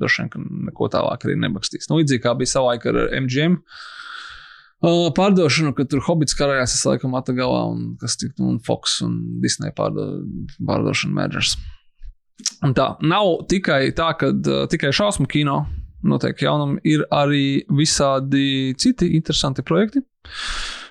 [0.01, 1.89] droši vien neko tālāk arī nebakstīs.
[1.89, 3.61] Nu, līdzīgi kā bija savulaik ar MGM.
[3.61, 3.85] Uh,
[5.17, 9.73] pārdošanu, kad tur Hobits karājās, es laikam atgalā, un kas tik, un Fox un Disney
[9.75, 10.07] pārdo,
[10.67, 11.55] pārdošana mergers.
[12.65, 15.63] Un tā nav tikai tā, ka uh, tikai šausmu kino
[16.07, 20.03] notiek jaunumi, ir arī visādi citi interesanti projekti.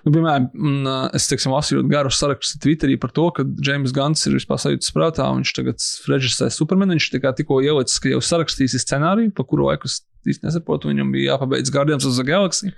[0.07, 0.49] Nu, piemēram,
[0.87, 4.61] uh, es teiksim, lasīju ļoti garu sarakstu Twitterī par to, ka James Gans ir vispār
[4.63, 6.95] sajūtas prātā, un viņš tagad režisē Supermanu.
[6.95, 7.09] Viņš
[7.41, 10.93] tikko ielicis, ka jau sarakstīs scenāriju, pa kuru laiku es īsti nesaprotu.
[10.93, 12.71] Viņam bija jāpabeidz Guardians of the Galaxy.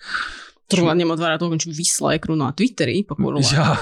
[0.69, 3.55] Turklāt, ņemot vērā to, ka viņš visu laiku runā Twitterī, pa kuru laiku.
[3.57, 3.77] Jā.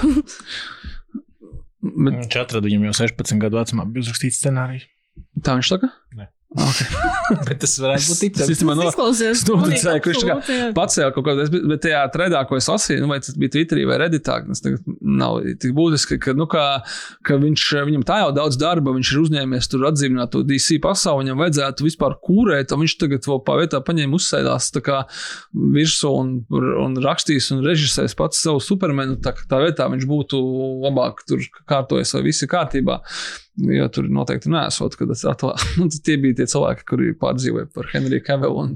[1.87, 4.87] Bet Viņš atrada viņam jau 16 gadu vecumā, bija uzrakstīts scenārijs.
[5.43, 5.89] tā viņš saka?
[6.17, 6.29] Nē.
[6.57, 6.87] Okay.
[7.47, 8.49] Bet tas varētu būt Tas ticams.
[8.53, 11.99] īstenībā no, izklausījās es noticēju, ka viņš tā kā pacēla kaut kādu, bet- bet tajā
[12.13, 15.75] tredā, ko es lasīju, nu, vai tas bija Twitterī vai Redditā, tas tagad nav tik
[15.77, 16.63] būtiski, ka, nu, kā,
[17.27, 21.25] ka viņš, viņam tā jau daudz darba, viņš ir uzņēmies tur atdzīvināt to DC pasauli,
[21.27, 25.01] viņam vajadzētu vispār kūrēt, un viņš tagad vēl pa vietā paņēma uzsēdās tā kā
[25.77, 26.33] virsū un,
[26.87, 30.41] un rakstīs un režisēs pats savu supermenu, tā, tā vietā viņš būtu
[30.87, 33.01] labāk tur kārtojas vai viss ir kārtībā.
[33.57, 35.55] Jo tur noteikti nesot, kad tas atvā...
[35.79, 38.67] nu, tie bija tie cilvēki, kuri pārdzīvoja par Henriju Kavilu.
[38.67, 38.75] Un...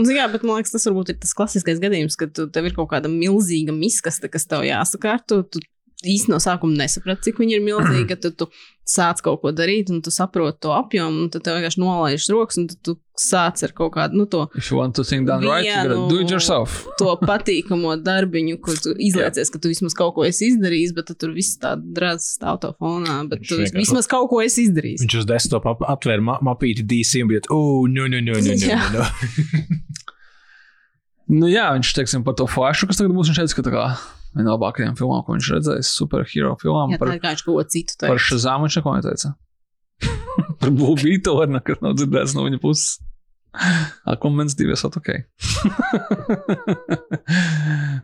[0.00, 2.74] Zini kā, bet man liekas, tas varbūt ir tas klasiskais gadījums, kad tu, tev ir
[2.74, 5.44] kaut kāda milzīga miskaste, kas tev jāsakārto.
[5.46, 5.62] Tu
[6.04, 8.16] īsti no sākuma nesaprati, cik viņa ir milzīga.
[8.20, 8.46] Tad tu
[8.86, 12.58] sāc kaut ko darīt, un tu saproti to apjomu, un tad tev vienkārši nolaiž rokas,
[12.60, 15.64] un tu sāc ar kaut kādu nu, to, If you want to think done right,
[15.64, 16.84] you gotta Vienu- do it yourself.
[17.00, 21.32] to patīkamo darbiņu, kur tu izliecies, ka tu vismaz kaut ko esi izdarījis, bet tur
[21.34, 23.22] viss tā drāzs stāv to fonā.
[23.30, 25.02] Bet Viņš tu vienkārši- vismaz kaut ko esi izdarījis.
[25.06, 28.54] Viņš uz desktop ap, aptvēra ma mapīti DC un bija, oh, no, no, no, no,
[28.60, 29.08] no, no.
[31.26, 33.32] Nu, jā, viņš teiks par to flashu, kas tagad būs.
[33.32, 33.86] Viņš teica, ka tā kā
[34.36, 37.44] viena no labākajām filmām, ko viņš redzējis, superhero filmām Jā, tā par, ir kā viņš
[37.46, 38.28] kaut ko citu par teica.
[38.28, 39.32] Shazam viņš neko neteica.
[40.60, 42.98] par Blue Beetle nekas nav dzirdēts no viņa puses.
[44.04, 45.08] Akmens divi esat ok.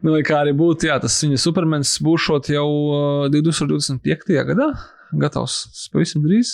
[0.05, 4.33] nu, kā arī būtu, jā, tas viņa supermens būšot jau uh, 2025.
[4.49, 4.69] gadā.
[5.13, 6.49] Gatavs pavisam drīz.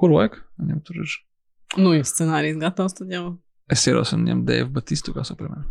[0.00, 0.40] Kur vajag?
[0.62, 1.10] Viņam tur ir.
[1.76, 3.36] Nu, ja scenārijs gatavs, tad jau.
[3.68, 5.68] Es ierosinu viņam Dievu Batistu kā supermenu.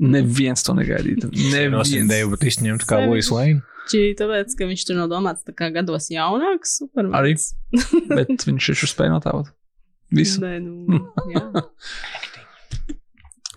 [0.00, 1.28] Neviens to negaidītu.
[1.52, 1.92] Neviens
[2.32, 3.02] bet izņemt kā.
[3.04, 3.60] Lois Lane.
[3.90, 6.78] Šī tāpēc, ka viņš tur nav domāts tā kā gados jaunāks.
[6.80, 7.16] Supermens.
[7.18, 7.34] Arī.
[8.12, 9.50] Bet viņš ir spējis notēlot.
[10.14, 10.42] Visu.
[10.42, 11.00] Nē, nu.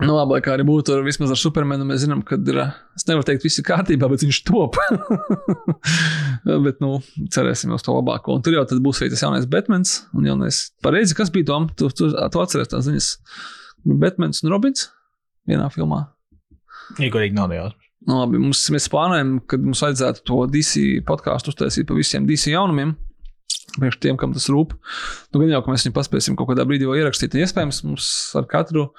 [0.02, 2.60] Nu, labi, kā arī būtu, ar, vismaz ar Supermanu mēs zinām, ka ir.
[2.98, 4.80] Es nevaru teikt, viss ir kārtībā, bet viņš top.
[6.66, 6.98] bet, nu,
[7.34, 8.34] cerēsim uz to labāko.
[8.34, 10.00] Un tur jau tad būs arī tas jaunais Batmans.
[10.18, 11.70] Un jaunais, pareizi, kas bija Tom?
[11.78, 13.12] Tu, tu, tu atceries tās ziņas.
[14.02, 14.90] Batmans un Robins
[15.50, 16.08] vienā filmā.
[17.04, 17.70] Iegorīgi nav jau.
[18.04, 22.52] Nu, labi, mums, mēs plānojam, ka mums vajadzētu to DC podkāstu uztaisīt par visiem DC
[22.52, 22.98] jaunumiem.
[23.78, 24.76] Priekš tiem, kam tas rūp.
[25.32, 27.38] Nu, gan jau, ka mēs viņu paspēsim kaut kādā brīdī ierakstīt.
[27.40, 28.90] Iespējams, mums ar katru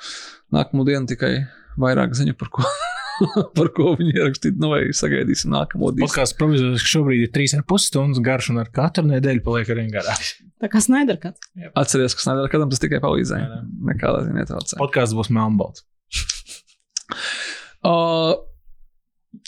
[0.55, 1.35] nākamo dienu tikai
[1.81, 2.65] vairāk ziņu par ko,
[3.59, 4.59] par ko viņi ierakstīt.
[4.63, 6.09] Nu, vai sagaidīsim nākamo dienu.
[6.09, 10.39] Podkāsts provizoriski šobrīd ir 3,5 stundas garš, un ar katru nedēļu paliek arvien garāks.
[10.65, 11.45] Tā kā Snaiderkats.
[11.77, 13.65] Atcerieties, ka Snēdera kādam tas tikai palīdzēja.
[13.93, 14.81] Nekādā ziņā netraucēja.
[14.81, 15.85] Podkāsts būs melnbalts.
[17.85, 18.33] Uh,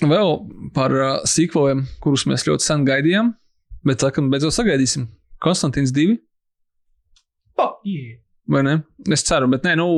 [0.05, 0.37] vēl
[0.77, 3.33] par uh, sīkvaliem, kurus mēs ļoti sen gaidījām,
[3.87, 5.09] bet tā, kad beidzot sagaidīsim.
[5.43, 6.17] Konstantīns 2.
[7.63, 8.19] Oh, yeah.
[8.47, 8.77] Vai ne?
[9.11, 9.89] Es ceru, bet nē, nu,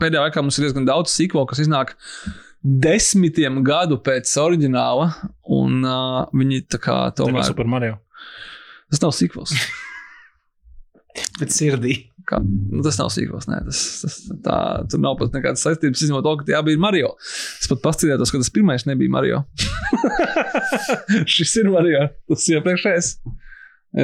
[0.00, 1.94] pēdējā laikā mums ir diezgan daudz sīkvalu, kas iznāk
[2.64, 5.10] desmitiem gadu pēc oriģināla,
[5.54, 7.46] un uh, viņi tā kā Tā kā tomēr.
[7.46, 8.00] Super Mario.
[8.90, 9.52] Tas nav sīkvals.
[11.38, 11.98] Bet sirdī.
[12.28, 12.40] Kā?
[12.40, 13.46] Nu, tas nav sīkvals.
[13.50, 14.58] Nē, tas, tas, tā,
[14.90, 16.04] tur nav pat nekādas saistības.
[16.06, 17.14] Izņemot to, ka abi ir Mario.
[17.60, 19.42] Es pat paskatījos, ka tas pirmais nebija Mario.
[21.34, 22.06] Šis ir Mario.
[22.30, 23.10] Tas iepriekšējais.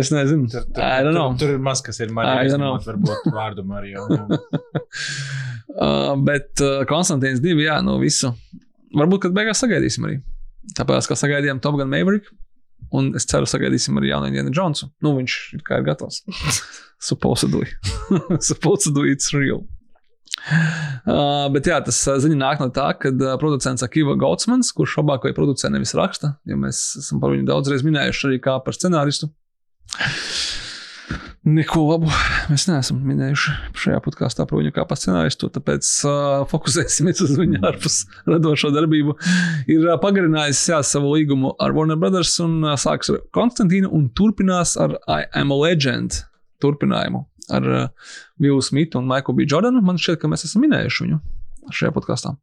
[0.00, 0.46] Es nezinu.
[0.52, 1.32] Tur, tur, I don't know.
[1.34, 2.44] tur, tur ir maz, kas ir Mario.
[2.46, 4.06] izņemot Varbūt vārdu Mario.
[4.10, 4.40] Nu,
[5.70, 8.32] Uh, bet uh, Konstantīns 2, jā, no visu.
[8.96, 10.16] Varbūt, kad beigās sagaidīsim arī.
[10.76, 12.26] Tāpēc, kā sagaidījām Top Gun Maverick,
[12.96, 14.90] un es ceru, sagaidīsim arī jaunu Indiana Jonesu.
[15.04, 16.22] Nu, viņš ir kā ir gatavs.
[17.10, 17.68] Supposedly.
[18.50, 19.64] Supposedly it's real.
[21.04, 25.00] Uh, bet jā, tas uh, ziņa nāk no tā, ka uh, producents Akiva Gautsmans, kurš
[25.00, 29.28] labāko producē nevis raksta, jo mēs esam par viņu daudzreiz minējuši arī kā par scenāristu.
[31.40, 32.10] Neko labu
[32.50, 37.62] mēs neesam minējuši šajā podkāstā par viņu kā par scenāristu, tāpēc uh, fokusēsimies uz viņa
[37.70, 37.96] ārpus
[38.28, 39.14] radošo darbību.
[39.72, 44.10] Ir uh, pagarinājis jā, savu līgumu ar Warner Brothers un uh, sāks ar Konstantīnu un
[44.12, 46.20] turpinās ar I Am a Legend
[46.60, 47.24] turpinājumu
[47.56, 49.48] ar uh, Villu Smitu un Maiku B.
[49.48, 49.80] Jordanu.
[49.80, 51.22] Man šķiet, ka mēs esam minējuši viņu
[51.72, 52.36] šajā podkāstā.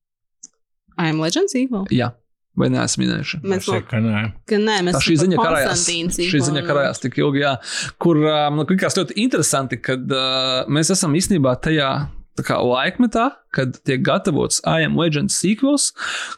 [0.98, 1.86] I am Legends Evil.
[1.94, 2.16] Jā,
[2.58, 3.40] vai neesam minējuši?
[3.46, 4.24] Mēs šeit, ka nē.
[4.50, 5.86] Ka nē, mēs Tā šī ziņa karājās.
[6.18, 7.56] Šī ziņa karājās tik ilgi, jā,
[8.02, 11.92] kur um, nu, likās ļoti interesanti, kad uh, mēs esam īstenībā tajā
[12.38, 15.90] tā kā laikmetā, kad tiek gatavots I am Legend sequels,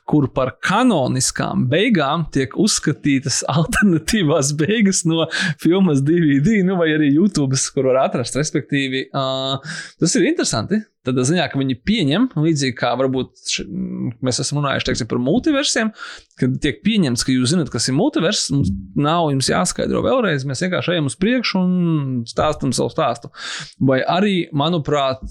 [0.10, 5.28] kur par kanoniskām beigām tiek uzskatītas alternatīvās beigas no
[5.62, 8.40] filmas DVD, nu, vai arī YouTube, kur var atrast.
[8.40, 9.60] Respektīvi, uh,
[10.00, 10.82] tas ir interesanti.
[11.08, 13.64] Tādā ziņā, ka viņi pieņem, līdzīgi kā varbūt š,
[14.26, 15.94] mēs esam runājuši teiksim, par multiversiem,
[16.38, 20.66] kad tiek pieņemts, ka jūs zināt, kas ir multivers, mums nav jums jāskaidro vēlreiz, mēs
[20.66, 21.72] vienkārši ejam uz priekšu un
[22.28, 23.32] stāstam savu stāstu.
[23.80, 25.24] Vai arī, manuprāt,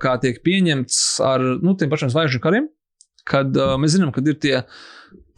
[0.00, 2.68] kā tiek pieņemts ar nu, tiem pašiem zvaigžņu kariem,
[3.28, 4.60] kad uh, mēs zinām, ka ir tie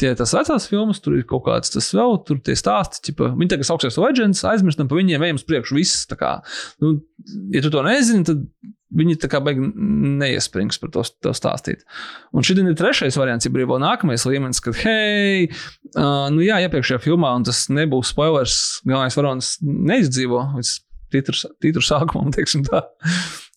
[0.00, 3.52] tie tas vecās filmas, tur ir kaut kāds tas vēl, tur tie stāsti, ķipa, viņi
[3.54, 6.38] tagad sauksies Legends, aizmirstam par viņiem, ejam uz priekšu, viss kā,
[6.84, 6.98] nu,
[7.54, 8.44] ja tu to nezini, tad
[8.96, 11.82] viņi tā kā beig neiesprings par to, to stāstīt.
[12.36, 15.48] Un šī ir trešais variants, ja brīvo nākamais līmenis, kad, hei,
[15.96, 20.76] uh, nu jā, iepriekšējā filmā, un tas nebūs spoilers, galvenais varonis neizdzīvo līdz
[21.14, 22.84] titru, titru sākumam, teiksim tā.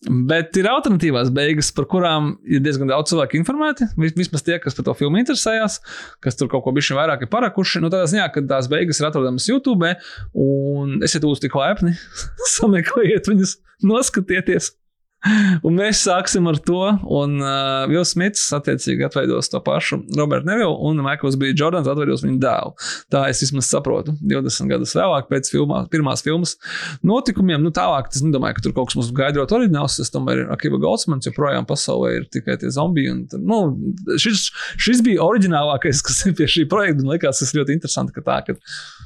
[0.07, 3.89] Bet ir alternatīvās beigas, par kurām ir diezgan daudz cilvēku informēti.
[3.99, 5.81] Vismaz tie, kas par to filmu interesējās,
[6.23, 7.81] kas tur kaut ko bijuši vairāk ir parakuši.
[7.83, 9.91] Nu, tādā ziņā, ka tās beigas ir atrodamas YouTube,
[10.39, 11.97] un esiet uz tik laipni,
[12.55, 13.57] sameklējiet viņas,
[13.91, 14.71] noskatieties.
[15.67, 20.77] Un mēs sāksim ar to, un uh, Vils Smits attiecīgi atveidos to pašu Robertu Nevilu,
[20.87, 22.73] un Maikls bija Jordans atveidos viņa dēlu.
[23.11, 24.15] Tā es vismaz saprotu.
[24.23, 26.55] 20 gadus vēlāk, pēc filmā, pirmās filmas
[27.05, 30.53] notikumiem, nu tālāk es nedomāju, ka tur kaut kas mums gaidot oriģināls, es tomēr ir
[30.55, 33.11] Akiva Goldsmans, joprojām pasaulē ir tikai tie zombiji.
[33.11, 33.59] Un, nu,
[34.21, 34.47] šis,
[34.79, 38.39] šis bija oriģinālākais, kas ir pie šī projekta, un likās, tas ļoti interesanti, ka tā,
[38.47, 38.57] ka...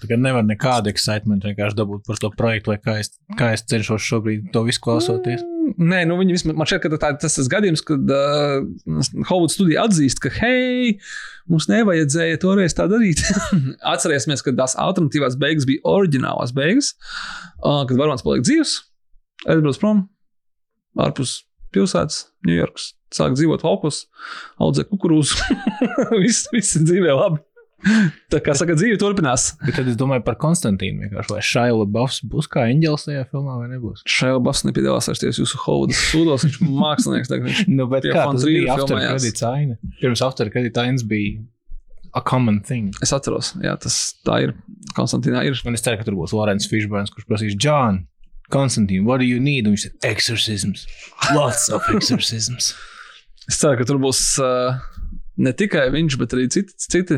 [0.04, 4.04] Tagad nevar nekādu excitement vienkārši dabūt par to projektu, vai kā es, kā es cenšos
[4.06, 5.46] šobrīd to visu klausoties.
[5.64, 8.66] Nē, nu viņi vismaz, man šķiet, ka tā, tas ir gadījums, kad uh,
[9.30, 10.98] Hovuds studija atzīst, ka, hei,
[11.52, 13.24] mums nevajadzēja toreiz tā darīt.
[13.94, 16.94] Atcerēsimies, ka tās alternatīvās beigas bija oriģinālās beigas,
[17.62, 18.76] uh, kad varonis paliek dzīvs,
[19.48, 20.04] aizbrauc prom
[21.00, 21.40] ārpus
[21.74, 24.04] pilsētas, Ņujorkas, sāk dzīvot laukos,
[24.62, 25.40] audzē kukurūzu.
[26.24, 27.42] viss, viss dzīvē labi.
[28.34, 29.54] Tā kā saka, dzīve turpinās.
[29.64, 31.10] Bet tad es domāju par Konstantīnu.
[31.30, 34.04] Vai Šaila Buffs būs kā eņģelis tajā filmā vai nebūs?
[34.10, 36.46] Šaila Buffs nepiedalās vairs jūsu Hovudas sūdos.
[36.48, 37.32] Viņš mākslinieks.
[37.32, 39.18] Tagad viņš nu, bet kā tas bija after filmējās.
[39.18, 39.78] credits aina?
[40.00, 41.44] Pirms after credits ainas bija
[42.14, 42.94] a common thing.
[43.04, 44.56] Es atceros, jā, tas tā ir.
[44.94, 45.58] Konstantīnā ir.
[45.66, 48.04] Un es ceru, ka tur būs Lorenz Fishburns, kurš prasīs, John,
[48.54, 49.66] Konstantīna, what do you need?
[49.66, 50.86] Un viņš ir exorcisms.
[51.34, 52.74] Lots of exorcisms.
[53.50, 54.22] Es ceru, ka tur būs.
[54.40, 54.78] Uh,
[55.38, 57.18] ne tikai viņš, bet arī citi, citi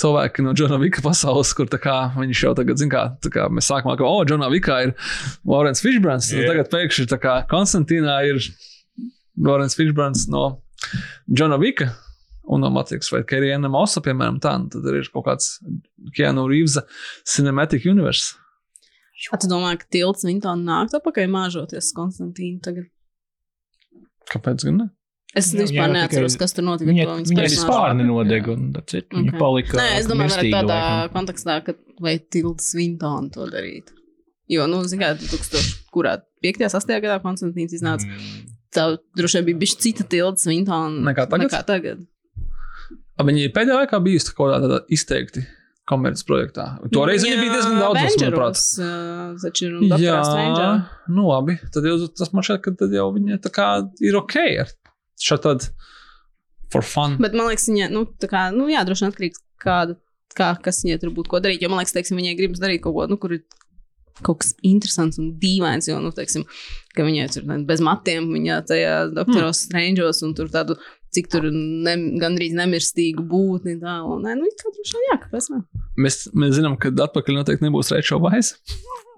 [0.00, 3.96] cilvēki no Džona Vika pasaules, kur kā, viņš jau tagad zina, kā, kā mēs sākumā,
[4.00, 4.94] ka, oh, Džonā Vikā ir
[5.48, 6.50] Lorence Fishburns, yeah.
[6.50, 8.40] tagad pēkšņi tā kā Konstantīnā ir
[9.40, 10.46] Lorence Fishburns no
[11.32, 11.92] Džona Vika.
[12.44, 15.46] Un no Matrix vai Kerijana Mosa, piemēram, tā, nu, tad ir kaut kāds
[16.12, 16.82] Keanu Reevesa
[17.24, 18.34] Cinematic Universe.
[19.32, 22.90] A, tu domā, ka tilts viņa tā nāk atpakaļ māžoties Konstantīnu tagad?
[24.28, 24.88] Kāpēc gan ne?
[25.34, 26.86] Es Jā, vispār jā, neatceros, kas tur notika.
[26.92, 27.62] Viņa, viņa personāžu.
[27.64, 29.06] spārni nodega, un tas ir.
[29.10, 29.78] Viņa palika.
[29.80, 31.12] Nē, es domāju, mirstīga tādā laikam.
[31.16, 31.74] kontekstā, ka
[32.06, 33.90] vai tilts Vintona to darīt.
[34.52, 36.12] Jo, nu, zināmā mērā, 2000, kurā
[36.44, 36.62] 5.
[36.68, 37.00] 8.
[37.02, 38.06] gadā Konstantīns iznāca.
[38.06, 38.52] Mm.
[38.74, 38.86] Tā
[39.18, 41.48] droši vien bija bijusi cita tilts Vintona Nekā tagad?
[41.48, 42.06] Nekā tagad.
[43.18, 45.42] A, Viņi pēdējā laikā bijusi kaut kādā izteikti
[45.88, 46.68] komerces projektā.
[46.94, 48.62] Toreiz viņi bija diezgan daudz, manuprāt.
[48.80, 49.90] uh, un
[50.24, 50.70] Strange.
[51.12, 51.58] nu labi.
[51.74, 53.68] Tad jau tas man šķiet, ka jau viņa tā kā
[54.02, 54.72] ir ok ar
[55.22, 55.70] šo tādu
[56.72, 57.18] for fun.
[57.22, 59.98] Bet man liekas, viņa, nu, tā kā, nu, jā, droši vien atkarīgs, kāda,
[60.34, 61.62] kā, kas viņai tur būtu ko darīt.
[61.62, 63.44] Jo man liekas, teiksim, viņai gribas darīt kaut ko, nu, kur ir
[64.22, 65.88] kaut kas interesants un dīvains.
[65.90, 66.46] Jo, nu, teiksim,
[66.94, 69.62] ka viņai tur bez matiem, viņa tajā doktoros hmm.
[69.62, 70.78] Strangeos un tur tādu,
[71.14, 73.78] cik tur ne, gandrīz nemirstīgu būtni.
[73.82, 75.62] Tā, un, nē, nu, kā droši vien, jā, kāpēc ne?
[76.06, 78.54] Mēs, mēs zinām, ka atpakaļ noteikti nebūs Reičo Vais.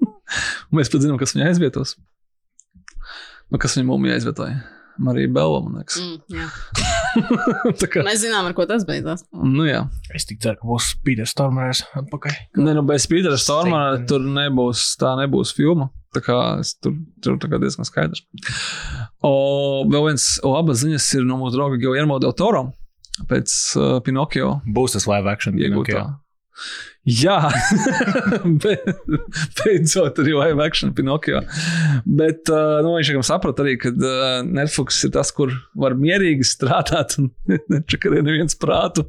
[0.77, 1.97] mēs pat zinām, kas viņu aizvietos.
[3.53, 4.76] Nu, kas viņa mūmija aizvietoja?
[5.03, 5.61] Marija Bela.
[5.63, 6.17] Mm,
[7.93, 9.25] kā, Mēs zinām, ar ko tas beidzās.
[9.33, 9.83] nu jā.
[10.17, 12.37] Es tik ceru, ka būs Pīters Stormers atpakaļ.
[12.61, 14.07] Nē, nu bez Pītera Stormā Satan.
[14.11, 15.91] tur nebūs, tā nebūs filma.
[16.17, 18.23] Tā kā es tur, tur tā kā diezgan skaidrs.
[19.27, 19.33] O,
[19.91, 22.71] vēl viens, o, abas ziņas ir no mūsu drauga Guillermo del Toro
[23.29, 25.57] pēc uh, Pinocchio Būs tas live action.
[25.57, 25.93] iegūtā.
[25.93, 26.23] Pinocchio.
[27.07, 27.37] Jā,
[28.63, 28.95] be-
[29.61, 31.39] beidzot arī live action Pinocchio.
[32.03, 36.43] Bet uh, nu, viņš jau saprot arī, ka uh, Netflix ir tas, kur var mierīgi
[36.47, 37.29] strādāt un
[37.73, 39.05] nečakarē neviens prātu.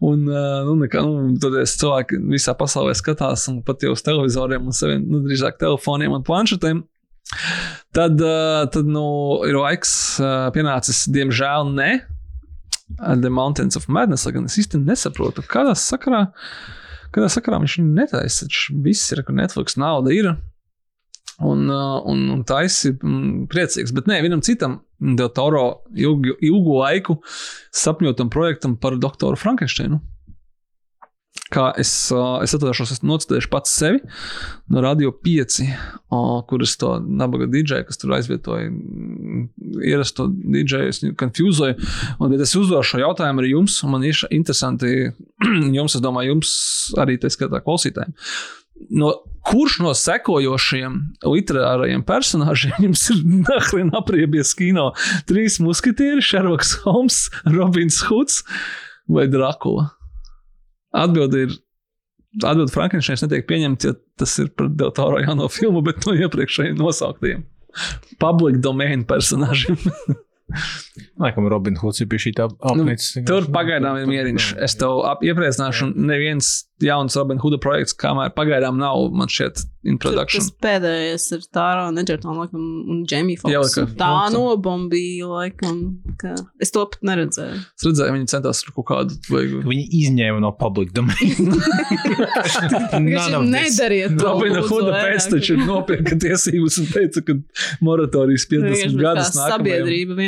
[0.00, 4.04] Un, uh, nu, nekā, nu, tad es cilvēki visā pasaulē skatās, un pat jau uz
[4.06, 6.80] televizoriem, un saviem, nu, drīzāk telefoniem un planšetēm.
[7.94, 9.04] Tad, uh, tad nu,
[9.48, 11.90] ir laiks uh, pienācis, diemžēl, ne.
[12.96, 16.24] uh, The Mountains of Madness, gan es īsti nesaprotu, kādā sakarā,
[17.14, 18.48] kādā sakarā viņš viņu netaisa.
[18.48, 20.32] Taču Viss ir, ka Netflix nauda ir.
[21.42, 23.94] Un, uh, un, un taisi priecīgs.
[23.94, 25.64] Bet nē, vienam citam Del Toro
[25.98, 27.18] ilgu, ilgu laiku
[27.74, 29.98] sapņotam projektam par doktoru Frankensteinu.
[31.52, 31.90] Kā es,
[32.42, 33.98] es atceros, es nocitēju pats sevi
[34.72, 35.58] no Radio 5,
[36.14, 39.42] ā, kur es to nabaga dīdžeju, kas tur aizvietoja mm,
[39.84, 41.76] ierasto dīdžeju, es viņu konfūzoju.
[42.22, 44.92] Bet es uzdošu šo jautājumu arī jums, un man ir interesanti,
[45.78, 46.54] jums, es domāju, jums
[47.02, 48.14] arī tā skatā klausītājiem.
[48.94, 49.10] No,
[49.46, 54.92] kurš no sekojošiem literārajiem personāžiem jums ir nahrien apriebies kino?
[55.28, 58.42] Trīs muskatieri, Šerloks Holmes, Robins Hoods
[59.10, 59.90] vai Drakula?
[60.94, 61.56] Atbilde ir.
[62.42, 67.44] Atbilde Frankensteins netiek pieņemta, ja tas ir par Deltoro jauno filmu, bet no iepriekšējiem nosauktiem.
[68.22, 69.78] Public domain personāžiem.
[71.18, 73.16] Laikam, Robin Hoods ir bijis šī tā apnicis.
[73.18, 74.50] Nu, Tur pagaidām ir mieriņš.
[74.62, 80.42] Es tev iepriecināšu, neviens jauns Robin Hooda projekts, kamēr pagaidām nav, man šķiet, in production.
[80.42, 83.76] Tas pēdējais ir Tāra un Edžertona, laikam, un Jamie Jā, Fox.
[83.76, 84.32] laikam, Tā Foxa.
[84.34, 85.80] nobombīja, laikam,
[86.20, 87.60] ka es to pat neredzēju.
[87.78, 89.18] Es redzēju, viņi centās tur kaut kādu.
[89.30, 89.44] Vai...
[89.70, 91.34] Viņi izņēma no public domain.
[93.54, 94.34] Nedariet to.
[94.40, 97.38] Lūdzu, Hooda pēc taču nopirka tiesības un teica, ka
[97.84, 100.18] moratorijas 50 Vienkārši mēs gadus kā sabiedrība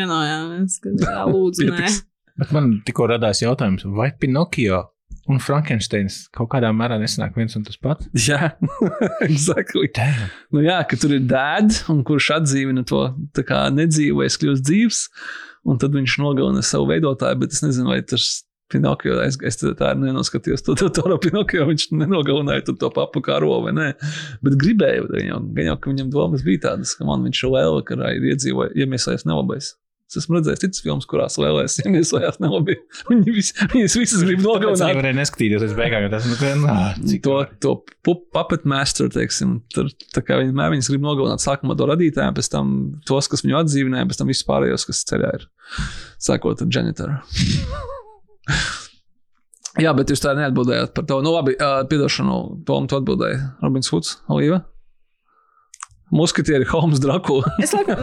[0.57, 1.95] vienojāmies, ka jā, lūdzu, nē.
[2.37, 4.83] Bet man tikko radās jautājums, vai Pinocchio
[5.27, 8.09] un Frankensteins kaut kādā mērā nesanāk viens un tas pats?
[8.29, 8.53] Jā,
[9.27, 9.89] exactly.
[9.97, 10.31] Damn.
[10.55, 15.07] Nu, jā, ka tur ir dēds, kurš atdzīvina to tā kā nedzīvais, kļūst dzīves,
[15.67, 19.93] un tad viņš nogalina savu veidotāju, bet es nezinu, vai tas Pinocchio, es, es tā
[19.93, 23.89] arī nenoskatījos to, to, to Pinocchio, viņš nenogalināja to papu karo vai nē,
[24.43, 27.53] bet gribēju, gan jau, gan jau, ka viņam domas bija tādas, ka man viņš jau
[27.55, 29.75] vēl, ka ir iedzīvoja, iemiesājies nelabais.
[30.07, 32.77] Es esmu redzējis citas filmas, kurās vēlēs iemiesājās nelabi.
[33.09, 34.93] Viņi vis, viņas visas grib Es nogalināt.
[34.93, 36.77] nevarēju neskatīties līdz beigām, jo tas ka, nā,
[37.25, 37.35] To,
[37.65, 37.73] to
[38.07, 42.51] pu- puppet master, teiksim, tur tā kā vienmēr viņas grib nogalināt sākumā to radītāju, pēc
[42.55, 42.71] tam
[43.11, 45.49] tos, kas viņu atdzīvināja, pēc tam visus pārējos, kas ceļā ir.
[46.23, 47.19] Sākot ar ģenitoru.
[49.83, 51.19] Jā, bet jūs tā neatbildējāt par to.
[51.25, 52.37] Nu, labi, uh, piedošanu,
[52.69, 53.43] Tom, tu atbildēji.
[53.61, 54.63] Robins Hoods, Olīva.
[56.15, 57.51] Muskatieri, Holmes, Drakula.
[57.65, 57.99] Es laikam,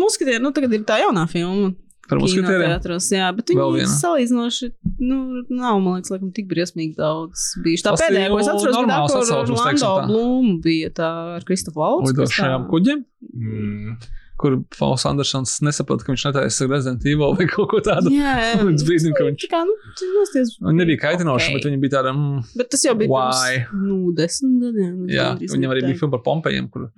[0.00, 1.72] muskatieri, nu tagad ir tā jaunā filma.
[2.06, 2.68] Par muskatieriem.
[2.70, 4.68] Kinoteātros, Jā, bet viņi salīdzinoši,
[5.02, 5.16] nu,
[5.50, 7.82] nav, man liekas, laikam, tik briesmīgi daudz bijuši.
[7.82, 9.88] Tā ir pēdējā, ko es atceros, bija tā, kur Orlando.
[10.12, 12.12] Bloom bija tā ar Kristofu Laucu.
[12.12, 13.02] Lidošajām kuģiem,
[13.36, 13.96] Mm.
[14.40, 18.10] Kur Fauls Andersons nesaprata, ka viņš netaisa Resident Evil vai kaut ko tādu.
[18.12, 18.34] Jā.
[18.68, 20.54] Līdz brīdim, ka viņš- nu, tu nosties.
[20.60, 21.48] Viņi nebija kaitinoši, Ok.
[21.48, 21.56] okay.
[21.56, 22.12] bet viņi bija tādi.
[22.16, 23.58] Mm, Bet tas jau bija Why?
[23.64, 24.94] pirms, nu, desmit gadiem.
[25.08, 25.26] es Jā,
[25.56, 26.88] viņam arī bija filma par Pompejiem, kur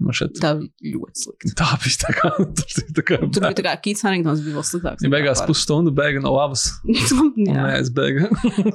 [0.00, 1.54] man šeit Tā bija ļoti slikta.
[1.62, 2.32] tā bija tā kā.
[2.88, 5.04] Ir tā kā Tur bija tā kā Kits Harringtons bija vēl sliktāks.
[5.04, 6.34] Viņa beigās pusstundu bēga no.
[6.38, 7.54] Un Jā.
[7.54, 8.28] Nē, es bēgu.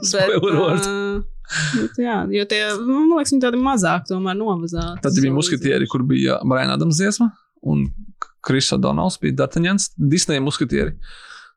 [0.03, 0.88] Spoiler alert.
[0.88, 1.24] ā,
[1.78, 5.01] bet, jā, jo tie, nu, man liekas, viņi tādi mazāk tomēr novazāti.
[5.03, 7.32] Tad bija muskatieri, kur bija Brian Adams dziesma
[7.64, 7.86] un
[8.43, 9.89] Kris O'Donnells bija D'Artagnans.
[9.97, 10.97] Disneja muskatieri.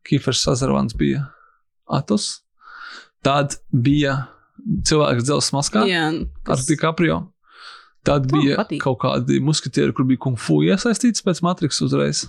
[0.07, 1.25] Kīfers Sazarvans bija
[1.91, 2.43] Atos.
[3.27, 4.21] Tad bija
[4.87, 6.05] cilvēks dzels maskā Jā,
[6.47, 7.25] ar DiCaprio.
[8.07, 8.79] Tad Man bija patīk.
[8.85, 12.21] kaut kādi muskatieri, kur bija kung fu iesaistīts pēc Matrix uzreiz.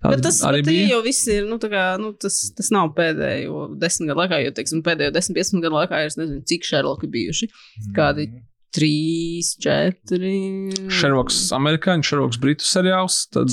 [0.00, 0.88] Tādi Bet tas arī bet tie bija.
[0.94, 1.44] jau viss ir.
[1.48, 5.36] Nu, tā kā, nu, tas, tas nav pēdējo desmit gadu laikā, jo teiksim, pēdējo desmit,
[5.38, 7.48] piecdesmit gadu laikā ir es nezinu, cik Sherlock bijuši.
[7.96, 8.26] Kādi
[8.74, 10.34] trīs, četri.
[10.90, 13.52] Sherlock's amerikāņu, Sherlock's britu seriāls, tad.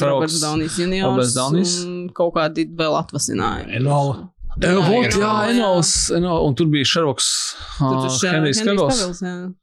[0.00, 1.34] Roberts Downijs Roberts juniors.
[1.34, 1.74] Downeys.
[1.84, 3.76] un Kaut kādi vēl atvasinājumi.
[3.80, 4.28] Enola.
[4.52, 5.28] Vot, jā, jā.
[5.54, 6.84] Enos, Eno, un tur bija
[8.26, 8.98] jā, Henrijs Kavils.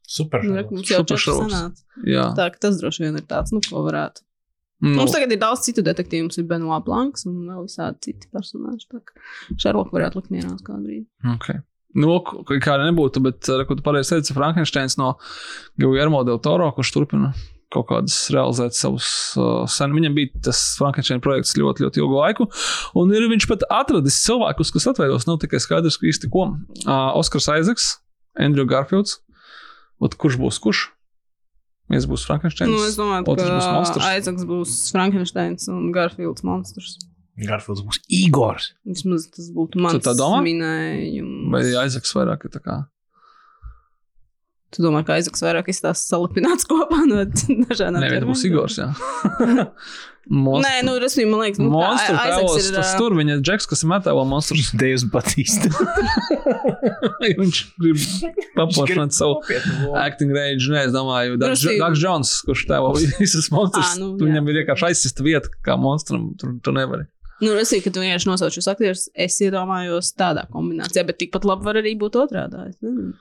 [0.02, 0.42] Super.
[0.42, 1.84] Re, Mums jau Super sanāca.
[2.10, 4.24] Jā, Tā ka tas droši vien ir tāds, nu, ko varētu.
[4.82, 6.26] nu, Mums tagad ir daudz citu detektīvu.
[6.26, 8.82] Mums ir Benoit Blanks un vēl visādi citi personāļi.
[9.62, 11.06] Sherlock varētu likt mierā uz kādu brīdi.
[11.36, 11.62] okay.
[11.98, 15.16] Nu, kā arī nebūtu, bet, uh, ko tu pareizi teici, Frankensteins no
[15.80, 17.32] Guillermo del Toro, kurš turpina
[17.70, 19.92] kaut kādas realizēt savus uh, sen.
[19.94, 22.46] Viņam bija tas Frankensteina projekts ļoti, ļoti ilgu laiku,
[22.98, 25.28] un ir viņš pat atradis cilvēkus, kas atveidos.
[25.28, 26.48] Nav tikai skaidrs, ka īsti ko.
[26.82, 27.92] Uh, Oskars Aizeks,
[28.38, 29.20] Andrew Garfields.
[30.02, 30.88] Ot, kurš būs kurš?
[31.90, 32.70] Viens būs Frankensteins.
[32.70, 34.02] Nu, es domāju, ka.
[34.12, 36.98] Aizaks būs Frankensteins un Garfields monstrs.
[37.48, 38.70] Garfields būs Igors.
[38.88, 40.06] Vismaz tas būtu mans
[40.44, 41.50] minējums.
[41.54, 42.78] Vai Aizeks vairāk ir tā kā?
[44.70, 47.24] Tu domā, ka Aizaks vairāk izstāsta salipināts kopā no
[47.66, 48.44] dažādām Nē, viens būs?
[48.46, 48.76] Igors.
[48.78, 48.92] Jā.
[50.30, 52.74] Monst- Nē, nu, respektīvi, man liekas, nu, tā, Monstru Aizaks tēlos, ir.
[52.76, 54.68] tas tur viņa ir džeks, kas ir metāla monstrs.
[54.78, 55.72] Dievs Batista.
[57.40, 58.04] viņš grib
[58.54, 59.40] paplašināt savu
[59.98, 60.68] acting range.
[60.70, 63.96] Nē, es domāju, Dārgs Jones, kurš tēlo visas monstrus.
[63.96, 66.30] Ā, nu, viņam ir vienkārši aizsista vieta, kā monstram.
[66.38, 67.08] Tur tu nevari.
[67.40, 69.08] Nu, es saprotu, ka tu vienkārši nosauc šos aktierus.
[69.16, 72.68] Es iedomājos tādā kombinācijā, bet tikpat labi var arī būt otrādi.
[72.68, 73.16] es nezinu.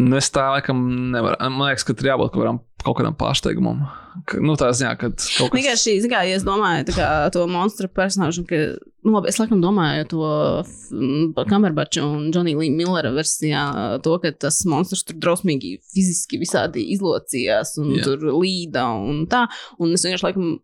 [0.00, 0.80] Nu, es tā laikam
[1.12, 1.36] nevaru.
[1.52, 3.82] Man liekas, ka tur jābūt kaut kādam, kaut kādam pārsteigumam.
[4.28, 8.46] Ka, nu, tā ziņā, ka kaut kas kā, ja es domāju kā, to monstru personāžu,
[8.48, 8.60] ka,
[9.04, 13.66] nu, labi, es laikam domāju to Kamerbaču un Džoniju Līja Millera versijā,
[14.06, 18.06] to, ka tas monstrs tur drausmīgi fiziski visādi izlocījās un yeah.
[18.06, 19.44] tur līda un tā.
[19.82, 20.56] Un es vienkārši laikam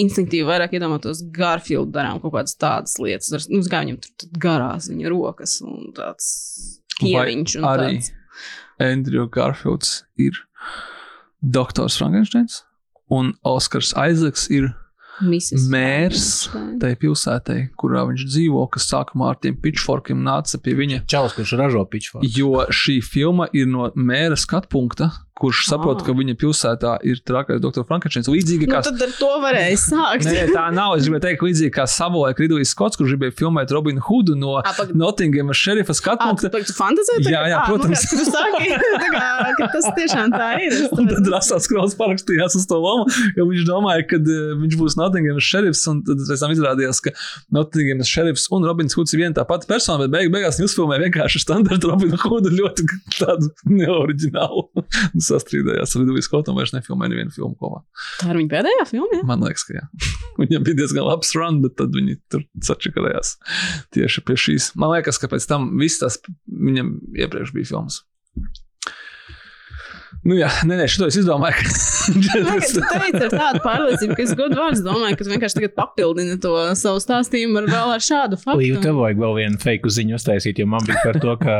[0.00, 3.32] instinktīvi vairāk iedomātos Garfield darām kaut kādas tādas lietas.
[3.32, 6.30] Ar- Nu, kā viņam tur tad garās viņa rokas un tāds
[7.00, 8.10] kieviņš un arī tāds.
[8.82, 10.32] Andrew Garfields ir
[11.42, 12.62] doktors Frankensteins
[13.10, 14.72] un Oskars Aizeks ir
[15.22, 15.68] Mrs.
[15.70, 16.22] mērs
[16.82, 21.04] tai pilsētai, kurā viņš dzīvo, kas sākumā ar tiem pitchforkiem nāca pie viņa.
[21.06, 22.18] Čalis, kurš ražo piču.
[22.34, 26.04] Jo šī filma ir no mēra skatu punkta, kurš saprot, Ah.
[26.06, 28.28] ka viņa pilsētā ir trakais doktor Frankensteins.
[28.30, 30.28] Līdzīgi Nu, kā tad ar to varēja sākt.
[30.30, 30.94] Nē, tā nav.
[30.94, 34.70] Es gribēju teikt, līdzīgi kā Savoja Kridlīs Skots, kurš gribēja filmēt Robinu Hoodu no Ā,
[34.78, 36.50] pag- Nottingemas šerifa skatu Ah, punkta.
[36.54, 37.18] tu, tu fantazē?
[37.26, 38.04] Jā, jā, protams.
[38.12, 38.70] Nu, tu saki,
[39.02, 40.78] tā kā, tas tiešām tā ir.
[40.94, 44.96] Un tad Rasels Krauss parakstījās uz to lomu, jo viņš domāja, ka uh, viņš būs
[45.02, 45.82] Nottingemas šerifs.
[45.90, 47.10] Un tad pēc tam izrādījās, ka
[47.58, 51.08] Nottingemas šerifs un Robins Hoods ir viena tā pati persona, bet beig, beigās viņi uzfilmēja
[51.08, 52.86] vienkārši standarta Robinu Hoodu ļoti
[53.18, 54.68] tādu neoriģinālu.
[55.24, 57.82] Sastrīdējās ar Ridliju Skotu un vairs nefilmēja nevienu filmu kopā.
[58.20, 59.10] Tā ir viņa pēdējā filma.
[59.18, 59.26] jā?
[59.28, 59.84] Man liekas, ka jā.
[60.42, 63.36] Viņam bija diezgan labs run, bet tad viņi tur sačakarējās
[63.96, 64.72] tieši pie šīs.
[64.80, 68.02] Man liekas, ka pēc tam viss tas viņam iepriekš bija filmas.
[70.24, 71.58] Nu jā, nē, nē, šito es izdomāju.
[71.58, 71.94] Ka-
[72.54, 76.52] teici ar tādu pārliecību, ka es godu vārdu domāju, ka tu vienkārši tagad papildini to
[76.78, 78.94] savu stāstījumu ar vēl ar šādu Līva, tev faktu.
[79.00, 81.56] vajag vēl vienu fake ziņu uztaisīt, jo man bija par to, ka,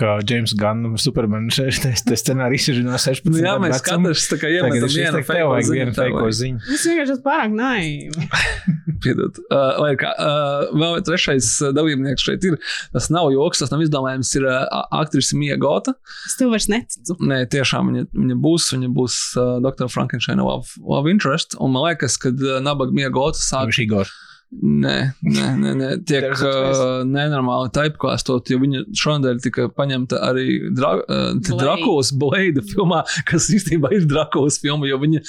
[0.00, 1.80] ka James Gunn, Superman, šis
[2.20, 3.30] scenārijs ir no 16.
[3.30, 6.36] Nu, jā, mēs katrs tā kā iemetam vienu tev vajag vienu fake ziņu.
[6.40, 6.76] ziņu.
[6.76, 8.28] Es vienkārši esmu pārāk naiva.
[9.04, 9.38] Piedod.
[9.48, 12.58] Uh, lai kā, uh, vēl trešais uh, dalībnieks šeit ir.
[12.92, 14.28] Tas nav joks, tas nav izdomājums.
[14.36, 14.58] Ir uh,
[15.00, 15.94] aktrise Mija Gota.
[16.28, 17.16] Es tev vairs neticu.
[17.24, 18.70] Nē, tiešām viņa, viņa būs.
[18.76, 19.88] Viņa būs uh, Dr.
[19.92, 21.56] Frankensteina of, of Interest.
[21.60, 23.70] Un man liekas, ka uh, Nabaga Mija Gota sāk.
[23.70, 24.12] Viņš Igor.
[24.50, 30.96] Nē, nē, nē, nē tiek uh, nenormāli typekāstot, jo viņa šonadēļ tika paņemta arī dra,
[31.04, 31.58] uh, Blade.
[31.60, 35.20] Drakovas Blade filmā, kas īstenībā ir Drakovas filma, jo viņa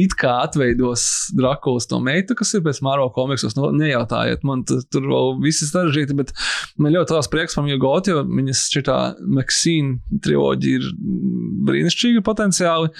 [0.00, 1.04] it kā atveidos
[1.36, 3.52] Drakovas to meitu, kas ir pēc Māro komiksos.
[3.58, 6.32] Nu, nejautājiet, man tu- tur vēl viss ir sarežģīti, bet
[6.80, 10.88] man ļoti liels prieks par got, jo viņas šitā Maxine triloģija ir
[11.66, 12.92] brīnišķīga potenciāli,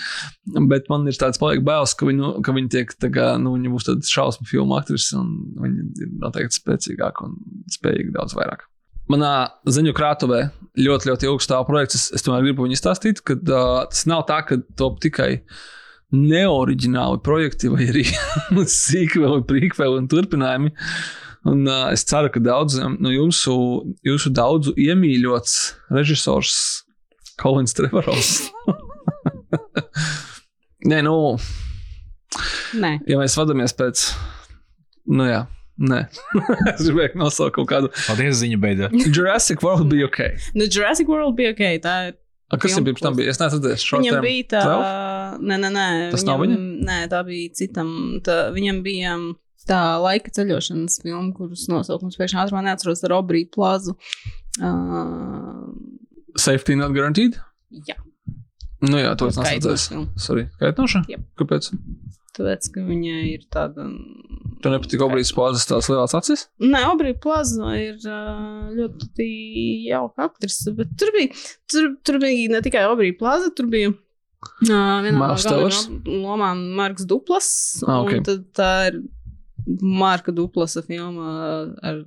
[0.70, 3.88] bet man ir tāds paliek bailes, ka viņu, ka viņa tiek, kā, nu, viņa būs
[3.88, 7.38] tāda šausmu filmu aktrise un viņa ir noteikti spēcīgāka un
[7.78, 8.66] spējīga daudz vairāk.
[9.10, 9.34] Manā
[9.66, 10.44] ziņu krātuvē
[10.78, 11.96] ļoti, ļoti ilgs stāv projekts.
[11.98, 15.32] Es, es tomēr gribu viņu izstāstīt, ka uh, tas nav tā, ka top tikai
[16.14, 18.04] neoriģināli projekti vai arī
[18.84, 20.74] sīkveli, prīkveli un turpinājumi.
[21.50, 23.56] Un, uh, es ceru, ka daudziem no jūsu,
[24.06, 25.56] jūsu daudzu iemīļots
[25.96, 26.54] režisors
[27.40, 28.50] Kolins Trevorovs.
[30.90, 31.14] Nē, nu,
[32.80, 32.92] Nē.
[33.08, 34.06] ja mēs vadāmies pēc.
[35.10, 35.42] Nu, jā,
[35.80, 36.04] nē.
[36.74, 37.90] es gribēju nosaukt kaut kādu.
[38.06, 38.96] Paldies, ziņa beidzot.
[39.10, 40.22] Jurassic World bija ok.
[40.56, 41.64] Nu, Jurassic World bija ok.
[41.84, 42.16] Tā ir.
[42.50, 43.30] A, kas Filmu jau pirms tam bija?
[43.30, 44.62] Es neesmu redzējis šo Viņam bija tā,
[45.38, 45.84] nē, nē, nē.
[46.10, 46.56] Tas viņam, nav viņa?
[46.88, 47.92] Nē, tā bija citam.
[48.26, 49.28] Tā, viņam bija um,
[49.70, 53.94] tā laika ceļošanas filma, kuras nosaukums pēkšņi ātrāk neatceros ar Obriju plāzu.
[54.58, 55.68] Uh,
[56.38, 57.40] Safety not guaranteed.
[57.86, 57.96] jā,
[58.80, 59.88] Nu jā, to es redzējis.
[59.92, 60.06] filma.
[60.16, 61.02] Sorry, kaitinoša?
[61.08, 61.20] Jep.
[61.36, 61.70] Kāpēc?
[62.40, 63.84] tāpēc, ka viņai ir tāda.
[64.62, 66.46] Tev nepatīk obrīs plāzes tās lielās acis?
[66.62, 67.96] Nē, Obrija plāza ir
[68.78, 69.26] ļoti
[69.90, 71.34] jauka aktrise, bet tur bija,
[71.70, 73.92] tur, tur bija ne tikai Obrija plāza, tur bija.
[74.64, 77.48] Uh, vienā no galvenajām lomām Marks Duplas.
[77.84, 78.14] Ah, ok.
[78.16, 79.02] un tad Tā ir
[79.82, 81.30] Marka Duplasa filma
[81.86, 82.00] ar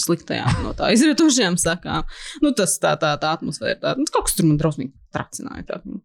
[0.00, 2.06] sliktajām no tā izrietošajām sakām.
[2.44, 3.78] Nu, tas tā, tā, tā atmosfēra.
[3.82, 5.66] Tā, nu, kaut kas tur man drausmīgi tracināja.
[5.70, 5.80] Tā.
[5.84, 6.02] filma.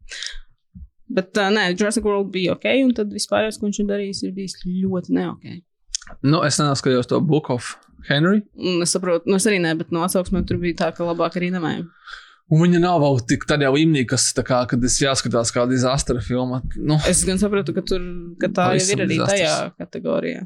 [1.15, 4.35] Bet uh, nē, Jurassic World bija ok, un tad vispārējais, ko viņš ir darījis, ir
[4.37, 5.49] bijis ļoti ne ok.
[6.25, 7.75] Nu, es neskatījos to Book of
[8.09, 8.41] Henry.
[8.57, 11.37] Un es saprotu, nu, es arī ne, bet no atsauksmēm tur bija tā, ka labāk
[11.39, 12.21] arī nemēģināja.
[12.53, 16.21] Un viņa nav vēl tik tādā līmenī, kas tā kā, kad es jāskatās kā disastra
[16.21, 16.59] filma.
[16.77, 18.03] Nu, Es gan saprotu, ka, tur,
[18.41, 19.39] ka tā jau ir arī disasters.
[19.41, 20.43] tajā kategorijā.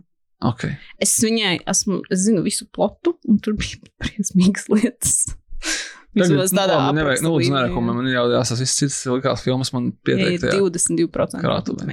[0.48, 0.66] Ok.
[1.02, 5.16] Es viņai esmu, es zinu visu plotu, un tur bija briesmīgas lietas.
[6.18, 7.96] Vismaz tādā nu, nevajag, nu, lūdzu, nerekomendē.
[8.00, 10.48] Man jau jāsas viss cits likās filmas, man pieteikt.
[10.50, 11.86] Jā, 22% Krātuvē.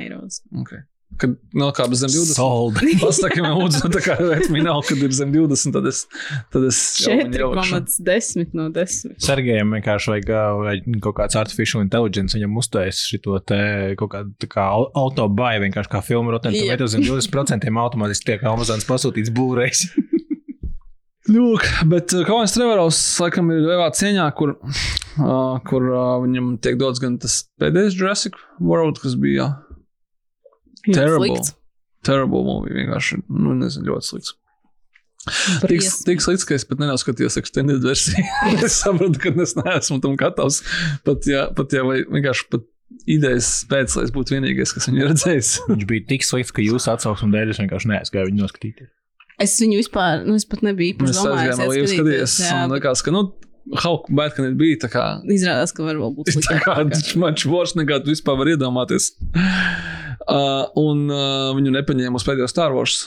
[0.63, 0.87] okay.
[1.17, 2.35] Kad nokāpa zem 20.
[2.37, 2.81] Sold.
[3.03, 4.17] Pasaki man, lūdzu, tā kā
[4.53, 6.03] minēl, kad ir zem 20, tad es,
[6.53, 7.81] tad es jau viņu ielikšu.
[8.05, 9.17] 4,10 no 10.
[9.25, 10.33] Sergejam vienkārši vajag
[10.67, 13.61] vajag kaut kāds artificial intelligence, viņam uztaisīt šo te
[14.01, 16.67] kaut kādu tā kā au- autobāju, vienkārši kā filmu Rotten Jep.
[16.77, 19.87] Tomatoes, zem 20% automātiski tiek Amazonas pasūtīts būrējs.
[21.27, 26.77] Lūk, bet uh, Kalns Trevorovs laikam ir lielā cieņā, kur uh, kur uh, viņam tiek
[26.79, 29.49] dots gan tas pēdējais Jurassic World, kas bija
[30.95, 31.31] terrible.
[31.33, 31.55] Slikts.
[32.07, 32.75] Terrible movie.
[32.77, 34.37] Vienkārši, nu, nezinu, ļoti slikts.
[35.27, 36.05] Tik, Briesmīgi.
[36.07, 38.23] tik slikts, ka es pat nenoskatījos extended versiju.
[38.67, 40.61] es saprotu, ka es neesmu tam gatavs.
[41.07, 42.69] Pat, ja, pat ja vai vienkārši pat
[43.11, 45.51] idejas pēc, lai es būtu vienīgais, kas viņu redzējis.
[45.73, 48.93] Viņš bija tik slikts, ka jūsu atsauksmes dēļ es vienkārši neaizgāju viņu noskatīties.
[49.43, 52.37] Es viņu vispār, nu, es pat nebiju īpaši Mēs aizgājām, lai jūs skatīties.
[52.57, 53.27] Un likās, ka, nu,
[54.37, 54.75] can it be?
[54.79, 56.77] Tā kā, Izrādās, ka var būt tā kā
[57.19, 59.13] much worse nekā tu vispār vari iedomāties.
[60.27, 63.05] Uh, un uh, viņu nepaņēma uz pēdējo Star Wars.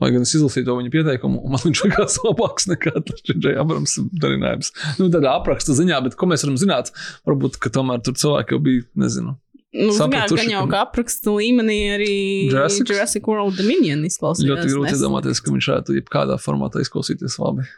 [0.00, 3.52] Lai gan es izlasīju to viņa pieteikumu, man viņš likās labāks nekā J.J.
[3.60, 4.72] Abrams darinājums.
[4.96, 6.88] Nu, tādā apraksta ziņā, bet ko mēs varam zināt?
[7.28, 9.36] Varbūt, ka tomēr tur cilvēki jau bija, nezinu.
[9.76, 12.14] Nu, sapratuši, gan jau kā apraksta līmenī arī
[12.48, 12.88] Jurassic?
[12.90, 14.42] Jurassic World Dominion izklausās.
[14.48, 17.68] Ļoti grūti iedomāties, ka viņš varētu jebkādā formātā izklausīties labi.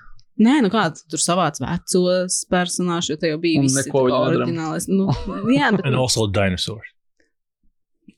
[0.42, 4.04] Nē, nu kā tu tur savāc vecos personāžus, jo te jau bija Un visi neko
[4.08, 4.42] viņi nedaram.
[4.42, 4.88] oriģinālais.
[4.90, 5.08] Nu,
[5.58, 5.86] jā, bet.
[5.86, 6.88] And also dinosaurs.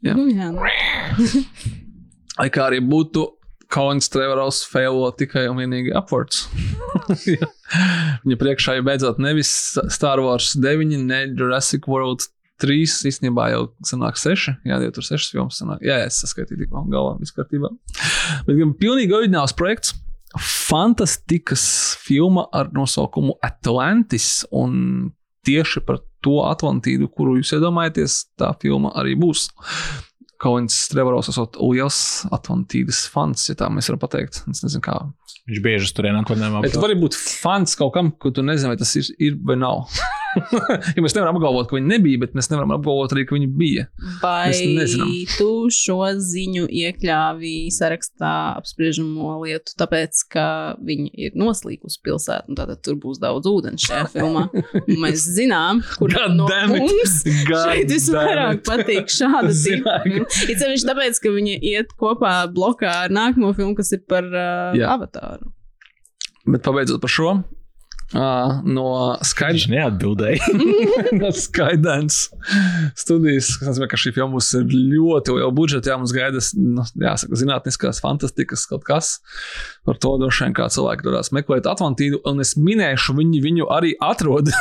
[0.04, 0.14] Jā.
[0.16, 0.60] Nu, jā, nu.
[2.40, 3.26] Lai kā arī būtu,
[3.74, 6.46] Kolins Trevoros failo tikai un vienīgi upwards.
[7.26, 7.48] Ja.
[8.22, 9.48] Viņa priekšā jau beidzot nevis
[9.92, 12.22] Star Wars 9, ne Jurassic World
[12.62, 14.52] 3, īstenībā jau sanāk 6.
[14.68, 15.82] Jā, jau tur 6 filmas sanāk.
[15.84, 17.72] Jā, jā, es saskaitīju tikko galvā, viss kārtībā.
[18.46, 19.96] Bet gan pilnīgi oriģināls projekts.
[20.40, 21.64] Fantastikas
[22.02, 24.42] filma ar nosaukumu Atlantis.
[24.54, 25.12] Un
[25.46, 29.48] tieši par to Atlantīdu, kuru jūs iedomājaties, tā filma arī būs.
[30.44, 31.98] Kolins Trevoros esot liels
[32.34, 34.42] Atlantīdas fans, ja tā mēs varam pateikt.
[34.50, 34.98] Es nezinu, kā.
[35.48, 36.64] Viņš bieži uz turieni atvaļinājumā.
[36.64, 39.56] Bet tu vari būt fans kaut kam, ko tu nezini, vai tas ir, ir vai
[39.60, 39.86] nav.
[40.96, 43.86] jo mēs nevaram apgalvot, ka viņi nebija, bet mēs nevaram apgalvot arī, ka viņi bija.
[44.22, 44.52] Vai
[45.36, 50.46] tu šo ziņu iekļāvi sarakstā apspriežamo lietu, tāpēc, ka
[50.84, 54.46] viņa ir noslīkusi pilsēta, un tātad tur būs daudz ūdens šajā filmā.
[54.84, 59.98] Un mēs zinām, kur no mums šeit visvairāk patīk šāda filma.
[60.04, 64.86] Ir sevišķi tāpēc, ka viņa iet kopā blokā ar nākamo filmu, kas ir par uh,
[64.94, 65.52] avatāru.
[66.44, 67.36] Bet pabeidzot par šo.
[68.12, 68.86] Uh, no
[69.16, 70.50] Viņš skaidrs, neatbildēja.
[71.20, 72.18] no skaidrs
[73.00, 75.90] studijas, kas nozīmē, ka šī filma būs ar ļoti lielu budžetu.
[75.90, 79.16] Jā, mums gaida, nu, jāsaka, zinātniskās fantastikas kaut kas.
[79.88, 83.94] Par to droši vien kā cilvēki dodas meklēt Atlantīdu, un es minēšu, viņi viņu arī
[84.04, 84.52] atrod.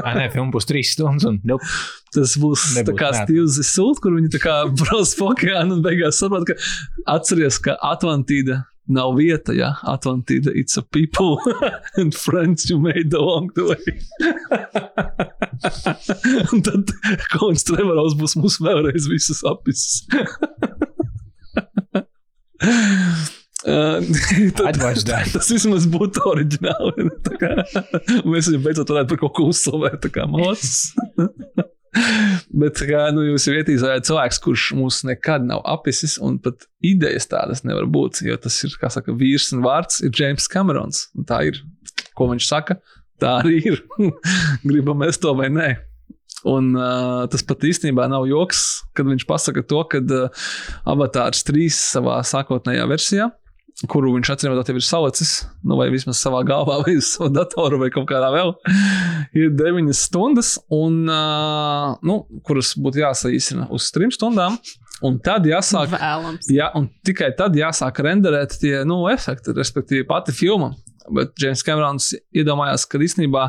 [0.00, 1.28] Ai, nē, filma būs trīs stundas.
[1.28, 1.68] Un, nope.
[2.14, 3.10] Tas būs Nebūs, tā kā.
[3.24, 6.58] Steve's Sult, kur viņi tā kā brauc pa okeānu un beigās saprot, ka
[7.16, 11.38] atceries, ka Atlantīda nav vieta, ja Atlantīda it's a people
[12.00, 13.84] and friends you made along the way.
[16.52, 16.92] un tad
[17.32, 20.04] Kolins Trevoros būs mums vēlreiz visus apis.
[23.64, 23.96] Uh,
[24.52, 25.30] tad, that.
[25.32, 27.06] tas vismaz būtu oriģināli.
[27.40, 27.54] Kā
[28.28, 30.90] Mēs viņam beidzot varētu par kaut ko uzslavēt, tā kā mācās.
[32.60, 37.28] Bet, kā nu, jūs jau ietīzājāt, cilvēks, kurš mūs nekad nav apisis, un pat idejas
[37.30, 41.08] tādas nevar būt, jo tas ir, kā saka, vīrs un vārds ir James Camerons.
[41.18, 41.62] Un tā ir,
[42.18, 42.78] ko viņš saka,
[43.22, 43.82] tā arī ir.
[44.68, 45.74] Gribam mēs to vai nē.
[46.50, 50.44] Un uh, tas pat īstenībā nav joks, kad viņš pasaka to, ka uh,
[50.92, 53.30] Avatārs 3 savā sākotnējā versijā,
[53.90, 55.32] kuru viņš atcīm redzot, ir salicis,
[55.66, 58.54] nu, vai vismaz savā galvā, vai uz savu datoru, vai kaut kādā vēl,
[59.36, 64.58] ir 9 stundas, un, uh, nu, kuras būtu jāsaīsina uz 3 stundām.
[65.04, 66.46] Un tad jāsāk, Vēlams.
[66.54, 70.70] jā, un tikai tad jāsāk renderēt tie nu, efekti, respektīvi pati filma.
[71.12, 73.48] Bet James Camerons iedomājās, ka īstenībā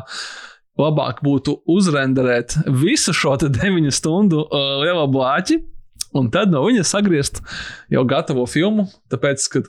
[0.76, 5.60] labāk būtu uzrenderēt visu šo te 9 stundu uh, lielo blāķi,
[6.18, 7.40] un tad no viņa sagriezt
[7.94, 8.88] jau gatavo filmu.
[9.12, 9.62] Tāpēc, ka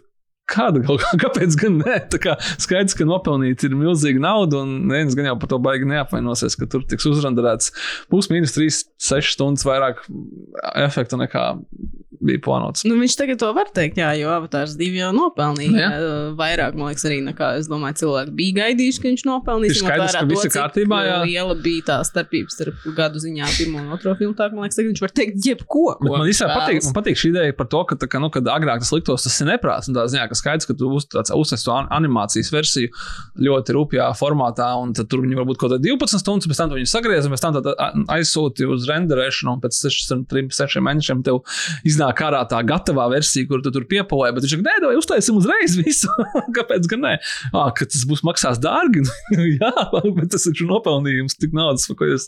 [0.47, 1.99] Kāda kaut kā, kāpēc gan ne?
[2.13, 5.89] Tā kā skaidrs, ka nopelnīt ir milzīga nauda, un neviens gan jau par to baigi
[5.89, 7.73] neapvainosies, ka tur tiks uzrenderēts
[8.11, 10.05] plus-minus 3-6 stundas vairāk
[10.87, 11.49] efekta nekā
[12.23, 12.83] bija plānots.
[12.87, 15.89] Nu, viņš tagad to var teikt, jā, jo Avatārs 2 jau nopelnīja Nu, jā.
[15.91, 16.13] jā.
[16.39, 19.73] vairāk, man liekas, arī nekā es domāju, cilvēki bija gaidījuši, ka viņš nopelnīs.
[19.75, 21.17] Ir skaidrs, ka viss ir kārtībā, jā.
[21.19, 24.35] uh, Liela bija tā starpība starp gadu ziņā pirmo un otro filmu.
[24.37, 25.85] Tā, man liekas, tagad viņš var teikt jebko.
[26.07, 28.93] Man īstenībā patīk, man patīk šī ideja par to, ka, kā, nu, kad agrāk tas
[28.95, 29.91] liktos, tas ir neprāts.
[29.91, 32.91] un Tā ziņā, ka skaidrs, ka tu uz, uzsver to an- animācijas versiju
[33.47, 36.91] ļoti rupjā formātā, un tur viņi varbūt kaut kādā 12 stundas, pēc tam tu viņu
[36.91, 41.41] sagriez, un pēc tam aizsūti uz renderēšanu, un pēc 6, 3, 6 mēnešiem tev
[41.87, 44.31] iznāk ārā tā gatavā versija, kur tu tur piepolē.
[44.35, 46.11] Bet viņš saka, nē, vai uztaisīsim uzreiz visu.
[46.57, 47.13] Kāpēc gan nē?
[47.53, 49.03] Ah, ka tas būs maksās dārgi.
[49.59, 49.71] Jā,
[50.17, 52.27] bet tas ir nopelnījums, tik naudas, ko jūs,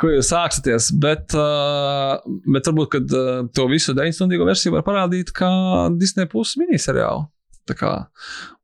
[0.00, 0.90] ko jūs sāksieties.
[1.02, 3.16] Bet, bet varbūt, kad
[3.56, 5.50] to visu 9 stundīgo versiju var parādīt kā
[5.98, 7.26] Disney plus miniseriālu.
[7.78, 7.92] Kā,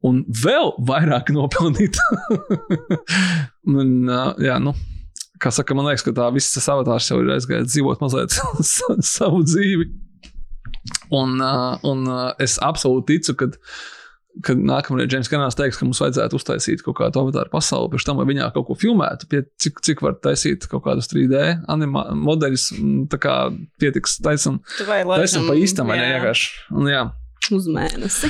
[0.04, 1.96] un vēl vairāk nopelnīt.
[4.10, 4.74] uh, jā, nu,
[5.42, 8.34] kā saka, man liekas, ka tā viss tas avatārs jau ir aizgājis dzīvot mazliet
[8.74, 9.86] sa- savu dzīvi.
[11.14, 11.38] Un,
[11.88, 12.10] un
[12.42, 13.52] es absolūti ticu, ka
[14.44, 18.20] kad nākamreiz Džeims Kanāls teiks, ka mums vajadzētu uztaisīt kaut kādu avatāru pasauli, pirms tam,
[18.20, 21.40] lai viņā kaut ko filmētu, pie, cik, cik var taisīt kaut kādus 3D
[21.70, 22.68] anima, modeļus,
[23.12, 23.34] tā kā
[23.82, 24.60] pietiks taisam,
[25.18, 26.52] taisam pa īstam, vai ne vienkārši.
[26.76, 27.02] Un, jā.
[27.54, 28.28] Uz mēnesi.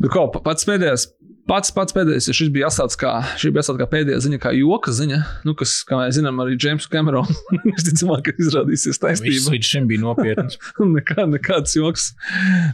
[0.00, 1.08] Bet ko, pa- pats pēdējais,
[1.50, 3.10] pats, pats pēdējais, ja šis bija jāsāc kā,
[3.42, 7.32] jāsāc kā pēdējā ziņa, kā joka ziņa, nu, kas, kā mēs zinām, arī Džeims Kamerons
[7.76, 9.52] visticamāk ka izrādīsies Viss taisnība.
[9.56, 10.56] līdz šim bija nopietns.
[10.96, 12.10] Nekā, nekāds joks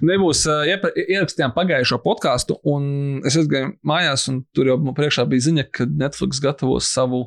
[0.04, 0.44] nebūs.
[0.68, 5.66] Iepra- Ierakstījām pagājušo podkāstu, un es aizgāju mājās, un tur jau man priekšā bija ziņa,
[5.72, 7.24] ka Netflix gatavos savu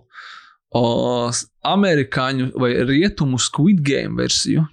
[0.77, 1.33] uh,
[1.65, 4.67] amerikāņu vai rietumu Squid Game versiju,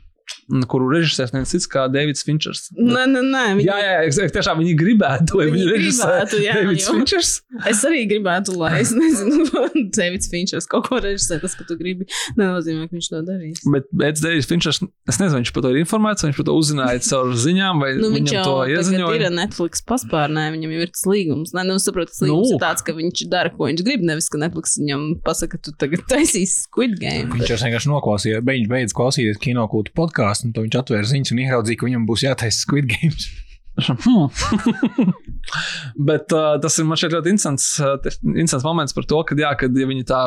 [0.70, 2.68] kuru režisēs neviens cits kā Davids Finčers.
[2.76, 3.44] Nē, nē, nē.
[3.58, 7.30] Viņi, Jā, jā, jā, tiešām viņi gribētu, lai Viņi viņi režisē gribētu, jā, Davids Finčers.
[7.70, 9.46] Es arī gribētu, lai es nezinu,
[9.98, 11.38] Davids Finčers kaut ko režisē.
[11.42, 12.06] Tas, ka tu gribi,
[12.38, 13.62] nenozīmē, ka viņš to darīs.
[13.74, 17.02] Bet pēc Davids Finčers, es nezinu, viņš par to ir informēts, viņš par to uzzināja
[17.10, 19.18] caur ziņām, vai Nu, viņš to ieziņoja.
[19.20, 21.54] ir Netflix paspārnē, viņam jau ir tas līgums.
[21.56, 22.54] Nē, nu, saprotu, tas līgums Nu.
[22.54, 22.58] nu.
[22.58, 24.02] ir tāds, ka viņš dara, ko viņš grib.
[24.06, 27.30] Nevis, ka Netflix viņam pasaka, tu tagad taisīsi Squid Game.
[27.34, 31.80] Viņš vienkārši noklausījās, viņš beidz klausīties kinokūtu podkāstu, un tad viņš atvēra ziņas un ieraudzīja,
[31.80, 33.28] ka viņam būs jātaisa Squid Games.
[33.76, 34.28] Hmm.
[36.08, 39.36] Bet uh, tas ir man šeit ļoti interesants, uh, te- interesants moments par to, ka,
[39.38, 40.20] jā, kad ja viņi tā,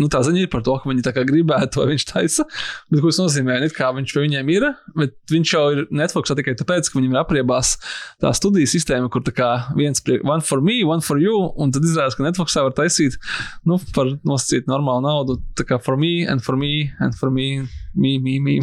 [0.00, 2.46] nu, tā ziņa ir par to, ka viņi tā kā gribētu, vai viņš taisa.
[2.90, 3.58] Bet ko tas nozīmē?
[3.68, 7.14] It kā viņš pie viņiem ir, bet viņš jau ir Netflix tikai tāpēc, ka viņam
[7.14, 7.76] ir apriebās
[8.22, 11.74] tā studiju sistēma, kur tā kā viens prie, one for me, one for you, un
[11.76, 13.20] tad izrādās, ka Netflixā var taisīt,
[13.68, 17.66] nu, par nosacīt normālu naudu, tā kā for me, and for me, and for me,
[17.96, 18.56] me.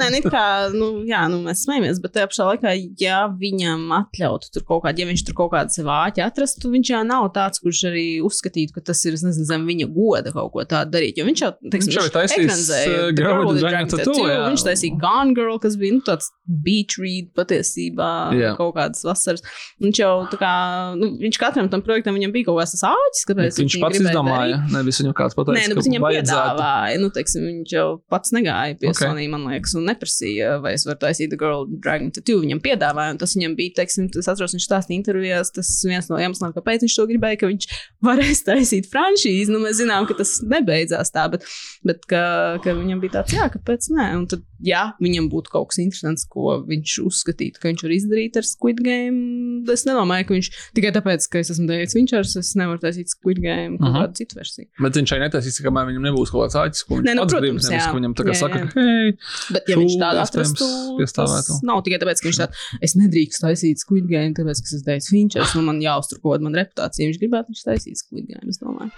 [0.00, 4.50] Nē, it kā, nu, jā, nu, mēs smejamies, bet tajā pašā laikā, ja viņam atļautu
[4.54, 7.62] tur kaut kādu, ja viņš tur kaut kādu sev āķi atrastu, viņš jau nav tāds,
[7.62, 11.20] kurš arī uzskatītu, ka tas ir, es nezinu, zem viņa goda kaut ko tādu darīt.
[11.20, 14.40] Jo viņš jau, teiksim, Viņš jau ir taisījis, uh, Dragon Tattoo, Tattoo, jā.
[14.50, 18.52] Viņš taisīja Gone Girl, kas bija nu, tāds beach read patiesībā Jā.
[18.58, 19.44] kaut kādas vasaras.
[19.82, 20.52] Viņš jau tā kā,
[20.98, 24.60] nu, viņš katram tam projektam viņam bija kaut kāds tas āķis, kāpēc Viņš pats izdomāja,
[24.72, 28.90] nevis viņam kāds pateica, Nē, nu, viņam piedāvāja, nu, teiksim, viņš jau pats negāja pie
[28.90, 29.02] Ok.
[29.04, 29.28] okay.
[29.30, 32.40] Man liekas, un neprasīja, vai es varu taisīt The Girl Dragon Tattoo.
[32.42, 36.20] Viņam piedāvāja, un tas viņam bija, teiksim, tas atceros, viņš stāstīja intervijās, tas viens no
[36.20, 39.52] iemesliem, kāpēc viņš to gribēja, ka viņš varēs taisīt franšīzi.
[39.52, 41.46] Nu, mēs zinām, ka tas nebeidzās tā, bet,
[41.86, 42.22] bet ka,
[42.64, 44.10] ka viņam bija tāds, jā, kāpēc nē.
[44.18, 48.36] Un tad, ja viņam būtu kaut kas interesants, ko viņš uzskatītu, ka viņš var izdarīt
[48.36, 52.54] ar Squid Game, es nedomāju, ka viņš tikai tāpēc, ka es esmu Deivids Vinčers, es
[52.60, 53.96] nevaru taisīt Squid Game kaut Mhm.
[54.00, 54.66] kādu citu versiju.
[54.80, 57.40] Bet viņš arī netaisīs, kamēr viņam nebūs kaut kāds āķis, ko viņš Nē, nu, protams,
[57.40, 57.70] grib.
[57.70, 58.72] Nevis, ka viņam tā kā Jā, saka, jā.
[58.72, 59.10] ka, hei,
[59.50, 60.66] Bet, ja Šū, viņš tādu atrastu,
[61.14, 62.54] tas nav tikai tāpēc, ka viņš tāds-
[62.86, 66.38] es nedrīkstu taisīt Squid Game, tāpēc, ka es esmu Deivs Finčers, un man jāuztur kaut
[66.38, 67.00] kāda man reputācija.
[67.04, 68.90] Ja viņš gribētu, viņš taisīs Squid Game, es domāju.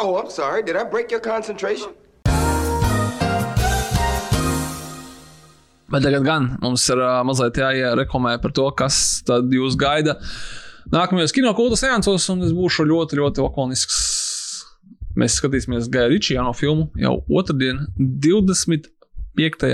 [0.00, 0.62] Oh, I'm sorry.
[0.62, 1.90] Did I break your concentration?
[5.92, 8.96] Bet tagad gan mums ir uh, mazliet jāiereklamē par to, kas
[9.28, 10.16] tad jūs gaida
[10.92, 13.98] nākamajos kino kultūras seansos, un es būšu ļoti, ļoti lakonisks.
[15.20, 19.72] Mēs skatīsimies Gaja Ričija jauno filmu jau otrdien, 25.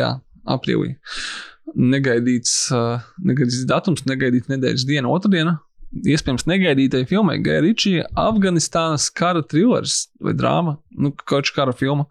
[0.56, 0.96] aprīlī.
[1.78, 5.60] Negaidīts, uh, negaidīts datums, negaidīts nedēļas diena, otrdiena.
[5.88, 12.04] Iespējams, negaidītai filmai Gaja Ričija Afganistānas kara trilers vai drāma, nu, kaut kā kara filma.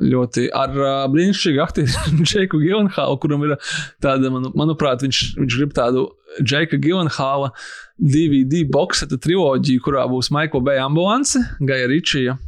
[0.00, 3.58] Ļoti ar uh, brīnišķīgu aktieru Džeku Gilenhālu, kuram ir
[4.04, 6.06] tāda, manu, manuprāt, viņš, viņš grib tādu
[6.40, 7.52] Džeka Gilenhāla
[8.00, 12.38] DVD boxeta triloģiju, kurā būs Maikla Beja ambulance, Gaja Ričija.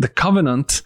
[0.00, 0.82] The Covenant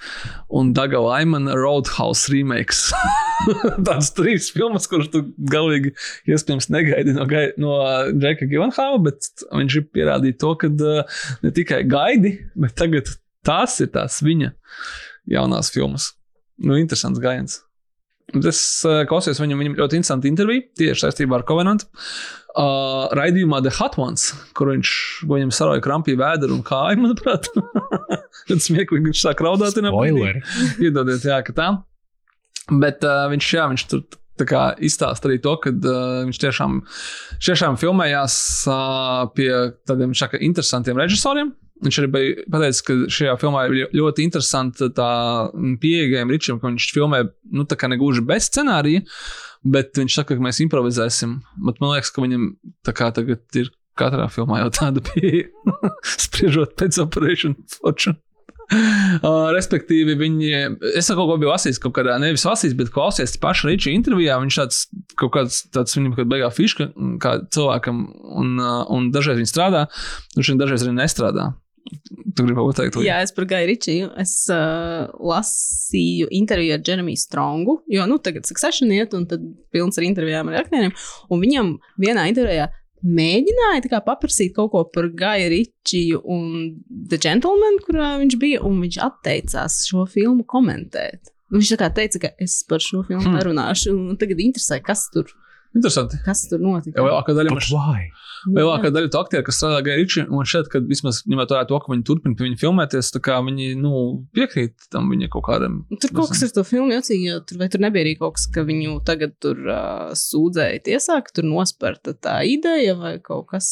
[0.48, 2.90] un Daga Laimana Roadhouse remakes.
[3.86, 5.94] Tādas trīs filmas, kuras tu galīgi
[6.28, 7.78] iespējams negaidi no, gai, no
[8.12, 13.08] Džeka Gilenhāla, bet viņš ir pierādījis to, ka uh, ne tikai gaidi, bet tagad
[13.46, 14.52] tās ir tās viņa
[15.32, 16.12] jaunās filmas.
[16.58, 17.62] Nu, interesants gājiens.
[18.36, 21.86] Es uh, klausījos viņam, viņam ļoti interesantu interviju tieši saistībā ar Covenant.
[22.58, 24.92] Uh, raidījumā The Hot Ones, kur viņš
[25.30, 27.46] viņam saroja krampī vēdru un kāju, manuprāt.
[28.48, 29.76] Tad smieklīgi viņš sāk raudāt.
[30.80, 31.68] Piedodiet, jā, ka tā.
[32.82, 34.02] Bet uh, viņš, jā, viņš tur
[34.38, 36.76] tā kā izstāsta arī to, ka uh, viņš tiešām,
[37.46, 38.34] tiešām filmējās
[38.70, 39.50] uh, pie
[39.88, 41.54] tādiem šāka interesantiem režisoriem.
[41.86, 45.10] Viņš arī bija pateicis, ka šajā filmā ir ļo- ļoti interesanta tā
[45.78, 47.22] pieejama Ričam, ka viņš filmē,
[47.54, 49.04] nu, negluži bez scenārija,
[49.64, 51.38] bet viņš saka, ka mēs improvizēsim.
[51.66, 52.48] Bet man liekas, ka viņam
[52.86, 55.48] tā kā tagad ir katrā filmā jau tāda pieeja,
[56.26, 58.20] spriežot pēc Operation Fortune.
[59.18, 60.48] Uh, respektīvi, viņi,
[60.98, 64.36] es kaut ko biju lasījis, kaut kādā nevis lasījis, bet klausies pašā Riča intervijā.
[64.42, 64.80] Viņš tāds
[65.16, 66.90] kaut kāds tāds viņam kaut beigā fiška
[67.22, 68.02] kā cilvēkam,
[68.42, 69.86] un, uh, un dažreiz viņš strādā,
[70.36, 71.46] viņš dažreiz arī nestrādā.
[72.36, 74.10] Tu gribi pateikt, Jā, es par Gaju Ričiju.
[74.22, 79.40] Es uh, lasīju interviju ar Jeremiju Strongu, jo nu, tagad Succession iet, un tad
[79.74, 80.92] pilns ar intervijām ar aktieriem.
[81.30, 82.68] Un viņam vienā intervijā
[83.06, 86.46] mēģināja kā paprasīt kaut ko par Gaju Ričiju un
[87.10, 91.30] The Gentleman, kurā viņš bija, un viņš atteicās šo filmu komentēt.
[91.54, 93.38] Viņš tā kā teica, ka es par šo filmu Hmm.
[93.38, 95.30] nerunāšu, un tagad interesē, kas tur,
[95.74, 96.18] Interesanti.
[96.24, 96.98] kas tur notika.
[97.00, 98.08] Jo lielākā daļa maš- why?
[98.46, 101.78] Lielākā daļa to aktieru, kas strādā Gaya Ričī, un šeit, kad vismaz ņemot vērā to,
[101.82, 103.92] ka viņi turpina pie viņa filmēties, tā kā viņi nu,
[104.36, 105.80] piekrīt tam viņa kaut kādam.
[105.90, 108.36] Nu, Tur kaut kas ir to filmu jocīgi, jo tur, vai tur nebija arī kaut
[108.38, 113.48] kas, ka viņu tagad tur uh, sūdzēja tiesā, ka tur nosperta tā ideja vai kaut
[113.54, 113.68] kas.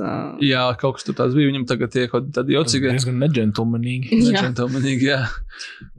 [0.00, 1.50] Uh, Jā, kaut kas tur tāds bija.
[1.50, 2.92] Viņam tagad ir kaut kāda jocīga.
[2.94, 4.10] Diezgan neģentlemanīgi.
[4.20, 4.40] Jā.
[4.40, 5.20] Neģentelmenīgi, jā.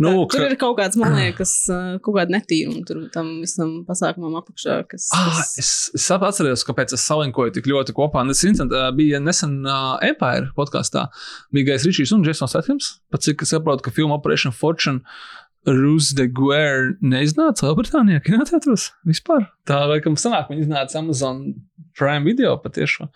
[0.02, 3.28] Nu, tā, tur ka, ir kaut kāds, man liekas, uh, kaut kāda netīruma tur tam
[3.44, 4.78] visam pasākumam apakšā.
[4.92, 5.52] Kas, Ah, kas...
[5.62, 8.11] es, es sap- atceros, kāpēc es salinkoju tik ļoti kopā.
[8.14, 11.08] Tas incident, uh, bija nesen uh, Empire podkāstā.
[11.56, 12.96] Bija Gais Ričijs un Jasons Atkins.
[13.12, 15.02] Pat cik es saprotu, ka filma Operation Fortune
[15.68, 19.46] Ruse de Guerre neiznāca Lielbritānijā kinoteātros vispār.
[19.70, 21.44] Tā laikam sanāk, viņi iznāca Amazon
[21.98, 23.12] Prime video patiešām.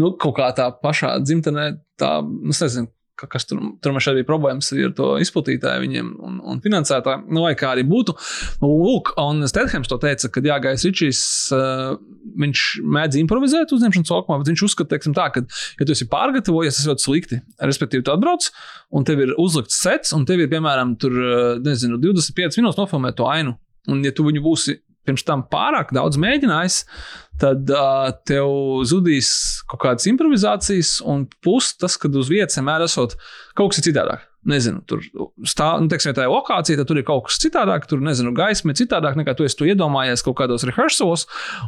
[0.00, 1.66] Nu, kaut kā tā pašā dzimtenē,
[2.00, 2.88] tā, nu, es nezinu,
[3.30, 7.44] kas tur, tur man šeit bija problēmas ar to izplatītāju viņiem un, un finansētāju, nu,
[7.46, 8.14] vai kā arī būtu.
[8.62, 11.22] Nu, Lūk, un Stedhams to teica, ka Jā, Gais Ričijs,
[11.54, 11.96] uh,
[12.40, 12.66] viņš
[12.96, 15.44] mēdz improvizēt uzņemšanas sākumā, bet viņš uzskata, teiksim, tā, ka,
[15.80, 17.40] ja tu esi pārgatavojies, tas ļoti slikti.
[17.70, 18.50] Respektīvi, tu atbrauc,
[18.96, 23.20] un tev ir uzlikts sets, un tev ir, piemēram, tur, uh, nezinu, 25 minūtes nofilmēt
[23.20, 23.56] to ainu.
[23.90, 26.82] Un, ja tu viņu būsi pirms tam pārāk daudz mēģinājis,
[27.40, 28.50] tad uh, tev
[28.88, 29.30] zudīs
[29.70, 33.16] kaut kādas improvizācijas, un plus tas, kad uz vietas vienmēr esot
[33.58, 34.26] kaut kas citādāk.
[34.48, 35.02] Nezinu, tur
[35.44, 38.72] stāv, nu, teiksim, tā ir lokācija, tad tur ir kaut kas citādāk, tur, nezinu, gaisma
[38.72, 41.26] ir citādāk nekā tu to iedomājies kaut kādos rehearsalos.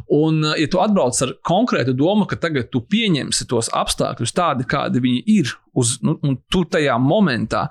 [0.09, 5.03] Un, ja tu atbrauc ar konkrētu domu, ka tagad tu pieņemsi tos apstākļus tādi, kādi
[5.05, 7.67] viņi ir, uz, nu, un tu tajā momentā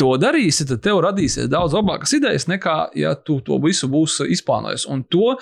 [0.00, 4.88] to darīsi, tad tev radīsies daudz labākas idejas nekā, ja tu to visu būsi izplānojis.
[4.90, 5.36] Un to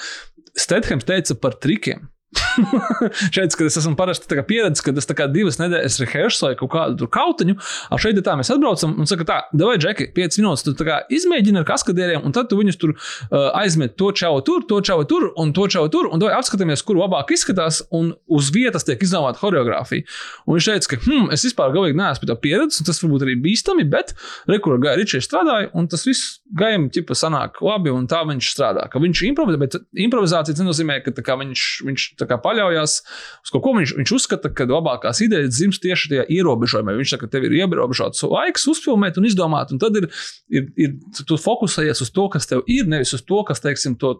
[0.58, 2.12] Stedhams teica par trikiem.
[3.34, 7.56] šeit, kad es esmu parasti pieredzējis, kad es divas nedēļas rehearsēju kaut kādu kautiņu,
[7.92, 11.68] ar šeit tā, mēs atbraucam un saka, tā, vai džeki, 5 minūtes, tu izmēģini ar
[11.68, 15.52] kaskadieriem, un tad tu viņus tur uh, aizmet to čau tur, to čau tur un
[15.56, 20.06] to čau tur, un to apskatāmies, kur labāk izskatās, un uz vietas tiek izdomāta choreogrāfija.
[20.46, 23.26] Un viņš teica, ka, hm, es vispār galīgi neesmu pie tā pieredzes, un tas varbūt
[23.26, 24.16] arī bīstami, bet
[24.50, 28.84] rekurā gāja Ričijs strādāja, un tas viss gājām, ķipa, sanāk labi, un tā viņš strādā.
[28.92, 33.64] Ka viņš improvizē, bet improvizācija tas nenozīmē, ka kā viņš, viņš kā paļaujas uz kaut
[33.64, 33.74] ko.
[33.78, 36.96] Viņš, viņš uzskata, ka labākās idejas dzimst tieši tajā ierobežojumā.
[36.98, 40.08] Viņš saka, ka tev ir ierobežots laiks uzfilmēt un izdomāt, un tad ir,
[40.52, 40.96] ir, ir
[41.28, 44.14] tu fokusējies uz to, kas tev ir, nevis uz to, kas, teiksim, to,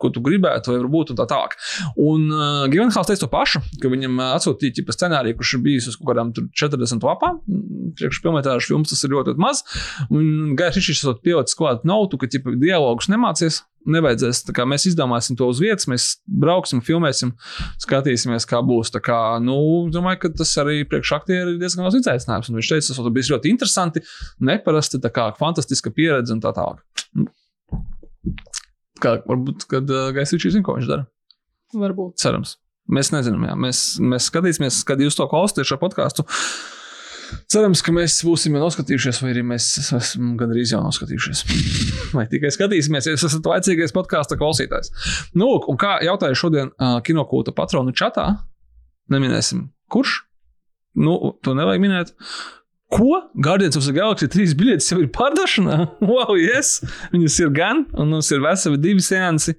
[0.00, 1.56] ko tu gribētu, vai varbūt tā tālāk.
[2.00, 5.88] Un uh, Givenhals teica to pašu, ka viņam uh, atsūtīja ķipa scenāriju, kurš ir bijis
[5.92, 7.40] uz kaut kādām tur 40 lapām.
[7.98, 9.62] Priekšpilnētāju filmas tas ir ļoti, ļoti maz.
[10.10, 11.12] Un Gairs Ričs ir
[11.52, 13.62] pielicis klāt nautu, ka ķipa dialogus nemācies.
[13.82, 17.32] Nevajadzēs, tā kā mēs izdomāsim to uz vietas, mēs brauksim, filmēsim,
[17.82, 18.92] skatīsimies, kā būs.
[18.94, 22.48] Tā kā, nu, domāju, ka tas arī priekš aktieru ir diezgan liels izaicinājums.
[22.48, 24.04] Un viņš teica, tas bija ļoti interesanti,
[24.38, 26.78] neparasti, tā kā fantastiska pieredze un tā tālāk.
[29.02, 31.08] Kā, varbūt, kad uh, Gairs Ričs zina, ko viņš dara.
[31.74, 32.20] Varbūt.
[32.22, 32.60] Cerams.
[32.86, 33.58] Mēs nezinām, jā.
[33.66, 36.22] Mēs, mēs skatīsimies, kad jūs to klausāties šo podkāstu.
[37.52, 39.68] Cerams, ka mēs būsim jau noskatījušies, vai arī mēs
[39.98, 41.44] esam gandrīz jau noskatījušies.
[42.16, 44.92] Vai tikai skatīsimies, ja esat laicīgais podkāstu klausītājs.
[45.38, 48.26] Nu, un kā jautāja šodien uh, kinokūta patronu čatā,
[49.12, 50.22] neminēsim, kurš?
[50.98, 52.12] Nu, to nevajag minēt.
[52.92, 53.22] Ko?
[53.40, 55.78] Guardians of the Galaxy 3 biļetes jau ir pārdošanā?
[56.10, 56.82] Wow, yes!
[57.14, 59.56] Viņas ir gan, un mums ir veseli divi seansi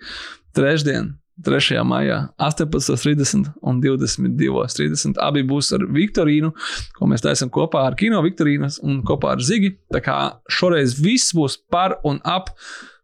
[0.53, 1.15] trešdien.
[1.41, 1.79] 3.
[1.81, 5.17] maijā, 18.30 un 22.30.
[5.17, 6.51] Abi būs ar Viktorīnu,
[6.93, 9.73] ko mēs taisām kopā ar Kino Viktorīnas un kopā ar Zigi.
[9.93, 12.51] Tā kā šoreiz viss būs par un ap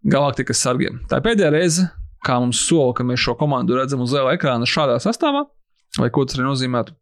[0.06, 1.02] galaktikas sargiem.
[1.10, 1.88] Tā ir pēdējā reize,
[2.26, 5.48] kā mums sola, ka mēs šo komandu redzam uz liela ekrāna šādā sastāvā,
[5.98, 6.94] vai ko tas arī nozīmētu.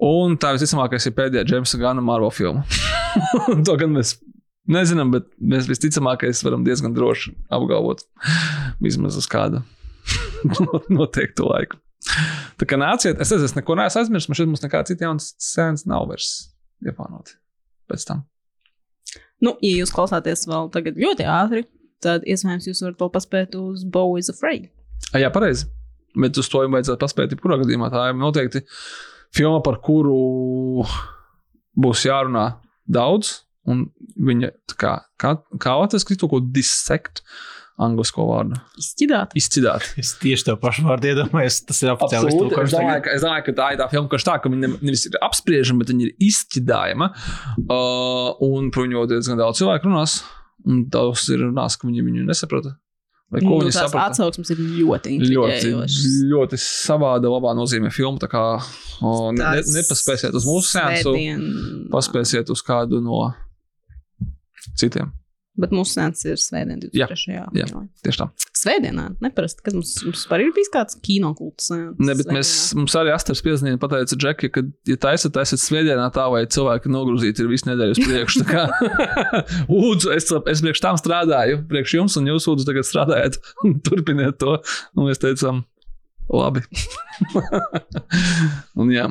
[0.00, 2.64] Un tā visticamākais ir pēdējā Jamesa Gana Marvel filma.
[3.66, 4.14] to gan mēs
[4.70, 8.06] nezinām, bet mēs visticamākais varam diezgan droši apgalvot.
[8.80, 9.60] Vismaz uz kādu
[10.98, 11.80] noteiktu laiku.
[12.60, 15.32] Tā kā nāciet, es nezinu, es neko neesmu aizmirsis, man šeit mums nekā cita jaunas
[15.42, 16.30] sēnes nav vairs
[16.84, 17.36] ieplānota
[17.90, 18.24] pēc tam.
[19.44, 21.64] Nu, ja jūs klausāties vēl tagad ļoti ātri,
[22.04, 24.68] tad iespējams jūs varat vēl paspēt uz Bow is Afraid.
[25.12, 25.68] A, jā, pareizi.
[26.16, 27.90] Bet uz to jums vajadzētu paspēt, jebkurā gadījumā.
[27.92, 28.64] Tā ir noteikti
[29.36, 30.84] filma, par kuru
[31.80, 32.46] būs jārunā
[32.90, 33.86] daudz, un
[34.18, 37.22] viņa kā, kā, kā krīt kaut ko dissekt,
[37.80, 38.58] anglisko vārdu.
[38.82, 39.32] Izķidāt.
[39.40, 39.86] Izcidāt.
[40.02, 41.62] Es tieši to pašu vārdu iedomājos.
[41.68, 42.58] Tas ir oficiāli Absolūti.
[42.60, 43.06] Es domāju, tagad.
[43.06, 45.16] ka, es domāju, ka tā ir tā filma, kas tā, ka viņa ne- nevis ir
[45.24, 47.10] apspriežama, bet viņa ir izķidājama.
[47.64, 50.20] Uh, un par viņu diezgan daudz cilvēku runās.
[50.68, 52.76] Un daudz ir runās, ka viņi viņu nesaprata.
[53.30, 54.10] Vai ko Nu, viņi saprata?
[54.10, 56.06] atsauksmes ir ļoti Ļoti, intriģējošas.
[56.32, 58.18] ļoti savāda, labā nozīmē filma.
[58.18, 58.40] Tā kā
[59.06, 63.28] o, ne, ne, nepaspēsiet uz mūsu sēnesi, paspēsiet uz kādu no
[64.76, 65.12] citiem.
[65.58, 67.32] Bet mūsu sēns ir svētdien, Jā, 23.
[67.34, 67.42] jā.
[67.58, 67.80] jūlijā.
[68.06, 68.26] Tieši tā.
[68.60, 71.72] Svētdienā, neparasti, kad mums, mums par ir bijis kāds kinokults.
[71.74, 76.28] Ne, bet mēs, mums arī Astars piezīmēja, pateica Džeki, ka, ja taisat, taisat svētdienā tā,
[76.32, 78.44] vai cilvēki nogrūzīti ir visu nedēļu uz priekšu.
[78.48, 78.68] Kā,
[79.72, 83.40] Lūdzu, es, es priekš tam strādāju, priekš jums, un jūs lūdzu tagad strādājat
[83.88, 84.60] turpiniet to.
[84.94, 85.64] Un mēs teicām,
[86.32, 86.62] labi.
[88.80, 89.06] un jā,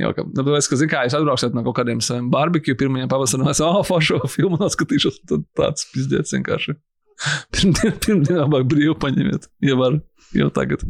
[0.00, 0.24] jau kā.
[0.26, 3.62] Nu, tāpēc, ka, zin kā, es atbrauksiet no kaut kādiem saviem barbecue pirmajiem pavasariem, es
[3.64, 6.76] oh, foršo filmu noskatīšos, tad tāds pizdiets vienkārši.
[7.54, 10.00] Pirmdien, pirmdien labāk brīvi paņemiet, ja var,
[10.34, 10.82] jau tagad.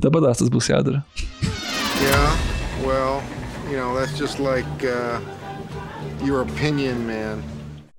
[0.00, 1.04] Tāpat tas būs jādara.
[2.00, 2.38] Yeah,
[2.86, 3.20] well,
[3.68, 5.20] you know, that's just like uh,
[6.24, 7.44] your opinion, man.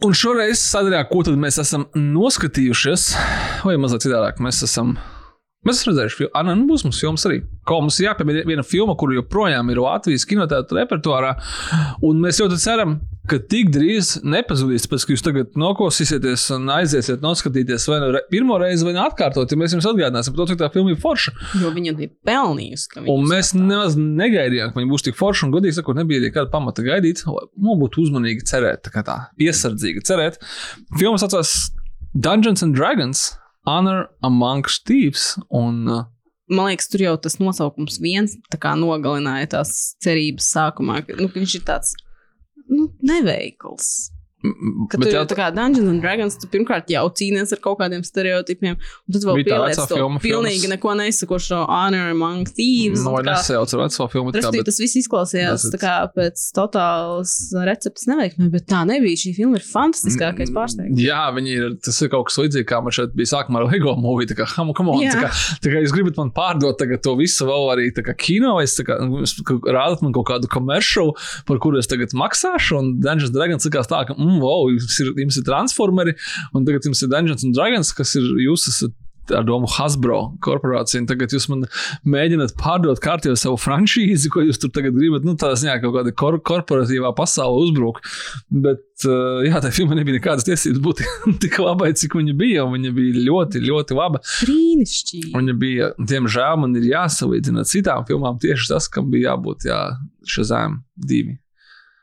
[0.02, 3.12] Un šoreiz sadaļā, ko tad mēs esam noskatījušies,
[3.62, 4.96] vai mazliet citādāk, mēs esam.
[5.62, 6.32] Mēs esam redzējuši, filmu.
[6.34, 7.36] Ah, nu, būs mums filmas arī.
[7.70, 11.36] Ko mums ir jāpiemina viena filma, kur joprojām ir Latvijas kinoteātris repertuārā.
[12.08, 12.96] Un mēs ļoti ceram,
[13.30, 18.24] ka tik drīz nepazudīs, pēc ka jūs tagad noklausīsieties un aiziesiet noskatīties vai nu re-
[18.34, 20.98] pirmo reizi, vai nu atkārtot, ja mēs jums atgādināsim par to, cik tā filma ir
[21.04, 21.36] forša.
[21.62, 22.90] Jo viņa ir pelnījusi.
[22.96, 25.46] ka Un mēs nemaz negaidījām, ka viņi būs tik forši.
[25.46, 27.22] Un, godīgi sakot, nebija nekāda pamata gaidīt.
[27.30, 30.42] Mums būtu uzmanīgi cerēt, tā kā tā piesardzīgi cerēt.
[30.98, 31.54] Filmas saucās
[32.18, 33.28] Dungeons and Dragons,
[33.68, 35.36] Honor Amongst Thieves.
[35.50, 36.04] Un, uh,
[36.52, 39.70] Man liekas, tur jau tas nosaukums viens tā nogalināja tās
[40.04, 41.94] cerības sākumā, ka, nu, ka viņš ir tāds
[42.68, 44.12] nu, neveikls.
[44.44, 47.60] M- Ka bet tu jau tā kā Dungeons and Dragons, tu pirmkārt jau cīnies ar
[47.64, 50.74] kaut kādiem stereotipiem, un tad vēl pieliec to filma, pilnīgi filmas.
[50.76, 53.04] neko nesakošo Honor Among Thieves.
[53.06, 54.32] no, tā kā- nesajauc ar veco filmu.
[54.34, 57.34] kā, bet- tas viss izklausījās tā kā pēc totālas
[57.68, 59.18] receptes neveiksmē, bet tā nebija.
[59.22, 60.98] Šī filma ir fantastiskākais pārsteigums.
[61.02, 61.76] Jā, viņi ir.
[61.84, 64.32] Tas ir kaut kas līdzīgs, kā man šeit bija sākumā ar LEGO mūviju.
[64.32, 65.30] Tā kā, come on, tā kā,
[65.62, 68.76] tā kā jūs gribat man pārdot tagad to visu vēl arī tā kā kino, es
[68.80, 69.22] tā kā, nu,
[69.70, 71.14] rādat man kaut kādu komerciālu,
[71.46, 72.78] par kuru es tagad maksāšu.
[72.80, 76.16] Un Dungeons and Dragons likās tā, ka, mm, wow, jums ir, jums ir transformeri,
[76.56, 78.98] un tagad jums ir Dungeons and Dragons, kas ir jūs esat.
[79.32, 81.06] Ar domu Hasbro korporāciju.
[81.08, 81.62] Tagad jūs man
[82.10, 85.24] mēģināt pārdot kārtībā savu franšīzi, ko jūs tur tagad gribat.
[85.24, 88.02] Nu, tā ziņā kaut kāda kor korporatīvā pasaule uzbruk.
[88.50, 91.04] Bet, uh, jā, tā filma nebija nekādas tiesības būt
[91.46, 92.66] tik labai, cik viņa bija.
[92.74, 94.24] Viņa bija ļoti, ļoti laba.
[94.42, 95.32] Brīnišķīgi.
[95.38, 99.84] Viņa bija, diemžēl, man ir jāsalīdzina citām filmām tieši tas, kam bija jābūt jā,
[100.28, 101.38] Shazam divi.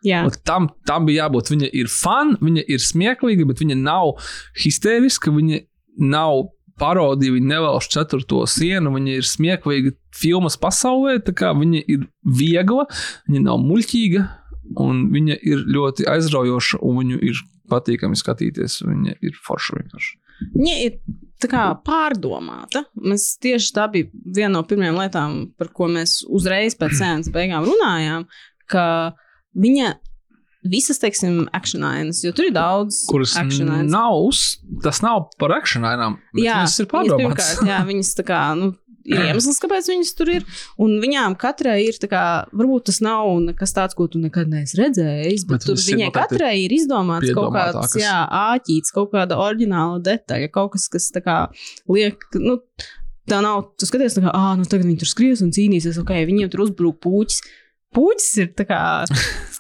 [0.06, 1.50] Jā, Un Tam, tam bija jābūt.
[1.54, 4.14] Viņa ir fun, viņa ir smieklīga, bet viņa nav
[4.62, 5.32] histēriska.
[5.34, 5.62] Viņa
[5.98, 6.44] nav
[6.78, 8.92] parodija, viņa nevelš ceturto sienu.
[8.94, 11.18] Viņa ir smieklīga filmas pasaulē.
[11.26, 12.86] Viņa ir viegla,
[13.28, 14.24] viņa nav muļķīga,
[14.84, 18.82] un viņa ir ļoti aizraujoša, un viņu ir patīkami skatīties.
[18.86, 20.18] Viņa ir forša vienkārši.
[20.54, 21.00] viņa ir
[21.42, 22.84] tā kā pārdomāta.
[22.98, 27.66] Mēs tieši tā bija viena no pirmajām lietām, par ko mēs uzreiz pēc sēnes beigām
[27.66, 28.26] runājām,
[28.70, 28.84] ka
[29.58, 29.94] viņa
[30.68, 36.18] visas, teiksim, akcionājas, jo tur ir daudz Kuras nav, uz, tas nav par akcionārām.
[36.38, 37.22] Jā, tas ir viņas pārdomāts.
[37.22, 38.72] pirmkārt, jā, viņas tā kā, nu,
[39.08, 40.46] ir iemesls, kāpēc viņas tur ir.
[40.82, 42.24] Un viņām katrai ir, tā kā,
[42.56, 46.10] varbūt tas nav nekas tāds, ko tu nekad neesi redzējis, bet, Bet tur viņas viņai
[46.16, 51.38] katrai ir izdomāts kaut kāds, jā, āķīts, kaut kāda oriģināla detaļa, kaut kas, kas kā
[51.92, 52.58] liek, nu,
[53.30, 56.52] tā nav, tu skaties, kā, ah, nu tagad viņi tur skries un cīnīsies, ok, viņiem
[56.52, 57.42] tur uzbrūk puķis.
[57.96, 58.82] Puķis ir tā kā.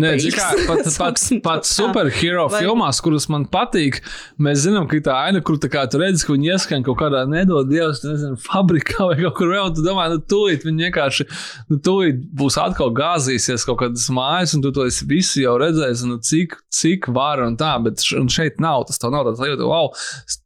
[0.00, 3.98] Nē, kā, pat, pat, pat superhero Vai- filmās, kuras man patīk,
[4.42, 8.02] mēs zinām, ka tā aina, kur tu redzi, ka viņi ieskan kaut kādā nedod dievs,
[8.06, 11.28] nezinu, fabrikā vai kaut kur vēl, un tu domā, nu, tūlīt viņi vienkārši,
[11.72, 16.06] nu, tūlīt būs atkal gāzīsies kaut kādas mājas, un tu to esi visu jau redzējis,
[16.08, 19.92] nu, cik, cik var un tā, bet šeit nav, tas nav tāds sajūta, wow,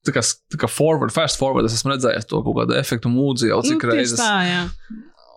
[0.07, 3.52] tā kā, tā kā forward, fast forward, es esmu redzējis to kaut kādu efektu mūdzi
[3.52, 4.18] jau cik nu, reizes.
[4.22, 4.64] Tā, jā.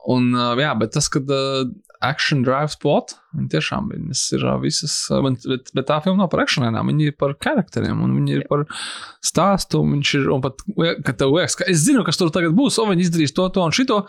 [0.10, 1.68] Un, uh, jā, bet tas, kad uh,
[2.06, 6.32] action drive spot, viņi tiešām viņas ir uh, visas, uh, bet, bet, tā filma nav
[6.34, 8.66] par actionēnām, viņi ir par charakteriem, un viņi ir par
[9.26, 10.66] stāstu, un viņš ir, un pat,
[11.06, 13.66] kad tev liekas, ka es zinu, kas tur tagad būs, o, viņi izdarīs to, to
[13.66, 14.02] un šito,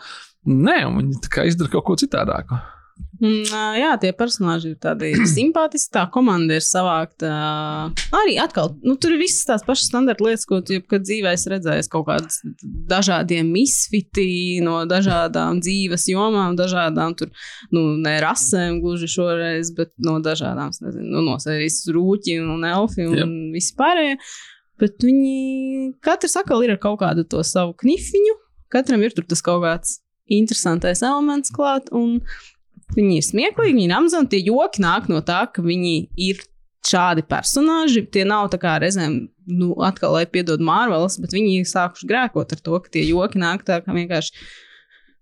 [0.49, 2.57] nē, un viņi tā kā izdara kaut ko citādāku.
[3.21, 5.91] Un, ā, jā, tie personāļi ir tādi simpātiski.
[5.93, 7.29] Tā komanda ir savākta.
[8.17, 11.51] Arī atkal, nu, tur ir visas tās pašas standarta lietas, ko tu jebkad dzīvē esi
[11.53, 11.89] redzējis.
[11.93, 12.41] Kaut kādas
[12.89, 17.29] dažādiem misfiti no dažādām dzīves jomām, dažādām tur,
[17.73, 23.05] nu, ne rasēm gluži šoreiz, bet no dažādām, nezinu, nu, no sērijas rūķi un elfi
[23.05, 23.35] un Jep.
[23.59, 24.17] vispārējie.
[24.81, 28.39] Bet viņi katrs atkal ir ar kaut kādu to savu knifiņu.
[28.73, 29.99] Katram ir tur tas kaut kāds
[30.31, 31.91] interesantais elements klāt.
[31.93, 32.21] Un
[32.95, 34.31] viņi ir smieklīgi, viņi ir amazoni.
[34.31, 35.93] Tie joki nāk no tā, ka viņi
[36.29, 36.41] ir
[36.87, 38.05] šādi personāļi.
[38.13, 39.17] Tie nav tā kā reizēm,
[39.51, 43.41] nu, atkal, lai piedod Marvelas, bet viņi ir sākuši grēkot ar to, ka tie joki
[43.41, 44.35] nāk tā kā vienkārši,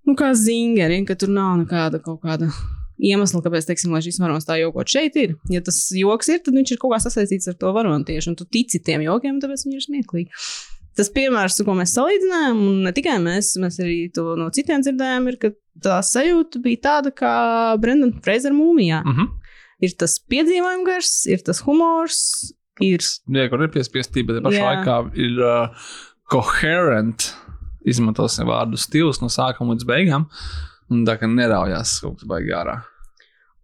[0.07, 2.51] nu, kā zingeri, ka tur nav nekāda kaut kāda.
[2.99, 5.37] Iemesls, kāpēc, teiksim, šis varonis tā jokot šeit ir.
[5.47, 8.35] Ja tas joks ir, tad viņš ir kaut kā sasaistīts ar to varoni tieši, un
[8.35, 10.43] tu tici tiem jokiem, tāpēc viņi ir smieklīgi.
[10.97, 15.27] Tas piemērs, ko mēs salīdzinājām, un ne tikai mēs, mēs arī to no citiem dzirdējām,
[15.31, 15.51] ir, ka
[15.83, 17.33] tā sajūta bija tāda kā
[17.81, 19.03] Brendan Fraser mūmijā.
[19.05, 19.35] Mhm.
[19.85, 22.19] Ir tas piedzīvojums gars, ir tas humors,
[22.83, 25.87] ir Jā, kur ir piespiestība, bet pašā laikā ir uh,
[26.31, 27.29] coherent,
[27.87, 30.27] izmantosim vārdu stils no sākuma līdz beigām.
[30.89, 32.79] Un tā kā neraujās kaut kas baigi ārā.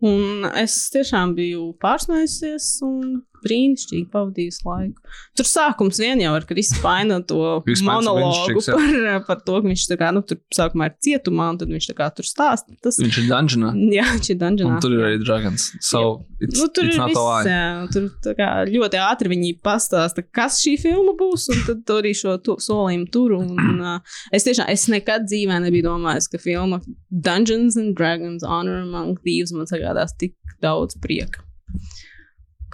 [0.05, 5.15] Un es tiešām biju pārsmējusies un brīnišķīgi pavadījusi laiku.
[5.37, 8.95] Tur sākums vien jau ir, kad izpaina to monologu par,
[9.27, 12.27] par to, ka viņš kā, nu, tur sākumā ir cietumā, un tad viņš kā tur
[12.27, 12.75] stāsta.
[12.83, 13.73] Tas, Viņš ir dungeonā.
[13.97, 14.77] jā, viņš ir dungeonā.
[14.77, 15.69] Un tur ir arī dragons.
[15.83, 16.03] So,
[16.39, 20.75] it's, Nu, tur it's ir viss, jā, tur kā ļoti ātri viņi pastāsta, kas šī
[20.81, 23.37] filma būs, un tad arī šo tu, solījumu tur.
[23.39, 28.81] Un, uh, es tiešām, es nekad dzīvē nebiju domājis, ka filma Dungeons and Dragons Honor
[28.83, 31.43] Among Thieves man sagādās tik daudz prieka.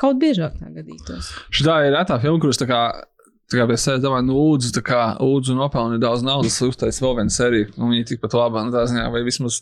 [0.01, 1.31] Kaut biežāk tā gadītos.
[1.53, 2.81] Šī ir reta filma, kuras tā kā.
[3.51, 7.17] Tā kā sevis domāju, nu, Lūdzu, tā kā Lūdzu, nopelnīja daudz naudas, lai uztaisītu vēl
[7.17, 7.65] vienu sēriju.
[7.75, 9.57] Un viņi tikpat labi, nu, tā ziņā, vai vismaz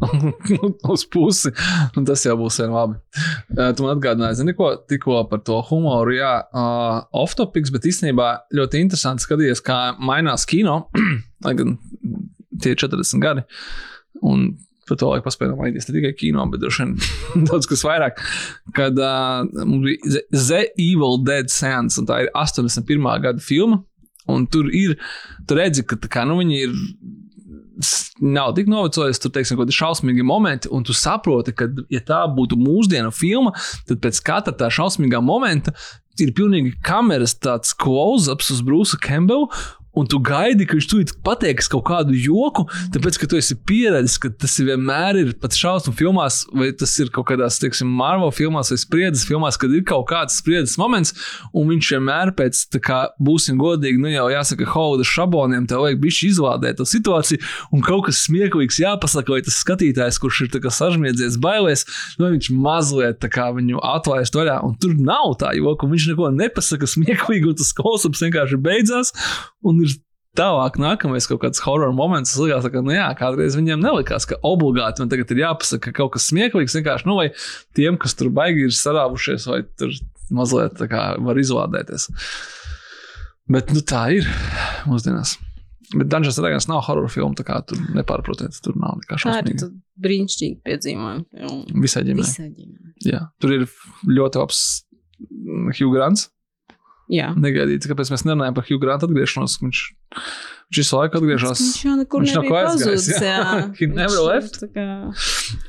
[0.94, 1.52] uz pusi.
[2.00, 2.96] Un tas jau būs vien labi.
[3.52, 6.16] Uh, tu man atgādināji, zini, ko tikko par to humoru.
[6.16, 10.86] Jā, uh, off-topics, bet īstenībā ļoti interesanti skatīties, kā mainās kino.
[11.44, 11.76] Lai gan
[12.62, 13.44] tie ir 40 gadi.
[14.24, 14.48] Un
[14.88, 16.94] par to laiku paspējām mainīties ne tikai kino, bet vien
[17.48, 18.22] daudz kas vairāk.
[18.76, 23.06] Kad uh, mums bija The- The Evil Dead Sands, un tā ir 81.
[23.26, 23.82] gada filma.
[24.26, 24.96] Un tur ir,
[25.46, 26.72] tu redzi, ka kā, nu, viņi ir.
[28.24, 32.22] Nav tik novecojis, tur teiksim, kaut kādi šausmīgi momenti, un tu saproti, ka, ja tā
[32.32, 33.52] būtu mūsdienu filma,
[33.86, 35.74] tad pēc katra tā šausmīgā momenta
[36.24, 39.50] ir pilnīgi kameras tāds close-ups uz Brūsu Campbellu.
[39.96, 44.16] Un tu gaidi, ka viņš tūlīt pateiks kaut kādu joku, tāpēc, ka tu esi pieredzējis,
[44.20, 48.72] ka tas vienmēr ir pat šausmu filmās, vai tas ir kaut kādās, teiksim, Marvel filmās
[48.72, 51.14] vai spriedzes filmās, kad ir kaut kāds spriedzes moments,
[51.56, 56.02] un viņš vienmēr pēc, tā kā būsim godīgi, nu jau jāsaka, hauda šabloniem, tev vajag
[56.02, 57.40] bišķi izvādēt to situāciju,
[57.72, 61.86] un kaut kas smieklīgs jāpasaka, vai tas skatītājs, kurš ir tā kā sažmiedzies bailēs,
[62.20, 66.10] nu viņš mazliet tā kā viņu atlaist vaļā, un tur nav tā joka, un viņš
[66.12, 69.14] neko nepasaka smieklīgi, un tas klausums vienkārši beidzās,
[69.66, 69.80] un
[70.38, 72.34] tālāk, nākamais kaut kāds horror moments.
[72.34, 76.14] Tas likās, ka, nu, jā, kādreiz viņiem nelikās, ka obligāti man tagad ir jāpasaka kaut
[76.16, 76.76] kas smieklīgs.
[76.78, 77.30] Vienkārši, nu, vai
[77.78, 79.94] tiem, kas tur baigi ir sarāvušies, vai tur
[80.36, 82.08] mazliet tā kā var izlādēties.
[83.52, 84.26] Bet, nu, tā ir
[84.90, 85.36] mūsdienās.
[85.94, 89.18] Bet Dungeons and Dragons nav horror filma, tā kā tur nepārprotiet, tur nav nekā Tā
[89.20, 89.60] ir šausmīga.
[89.60, 91.76] tad brīnišķīgi piedzīvojumi.
[91.84, 92.26] Visai ģimenei.
[92.26, 92.94] Visai ģimenei.
[93.06, 93.68] Jā, tur ir
[94.10, 94.62] ļoti labs
[95.22, 96.26] mm, Hugh Grants.
[97.12, 97.28] Jā.
[97.38, 99.60] Negaidīts, kāpēc mēs nerunājam par Hugh Grant atgriešanos.
[99.62, 99.82] Viņš,
[100.66, 101.60] viņš visu laiku atgriežas.
[101.62, 103.06] Viņš jau nekur Viņš nebija pazudis.
[103.78, 104.58] He never left.
[104.74, 104.86] Kā...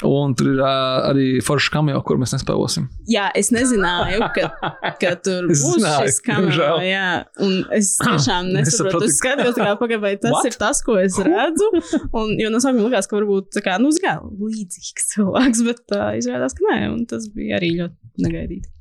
[0.08, 2.88] Un tur ir uh, arī foršs kameo, kur mēs nespēlosim.
[3.12, 4.72] Jā, es nezināju, ka,
[5.02, 6.86] ka tur būs zināju, šis diemžēl.
[6.88, 7.10] Jā,
[7.46, 9.10] un es tiešām nesaprotu.
[9.10, 10.50] Es skatos, kā pagaidām, vai tas What?
[10.50, 11.70] ir tas, ko es redzu.
[12.12, 16.58] Un, jo no sākuma likās, ka varbūt kā, nu, kā līdzīgs cilvēks, bet uh, izrādās,
[16.58, 18.74] ka nē, un tas bija arī ļoti negaidīti.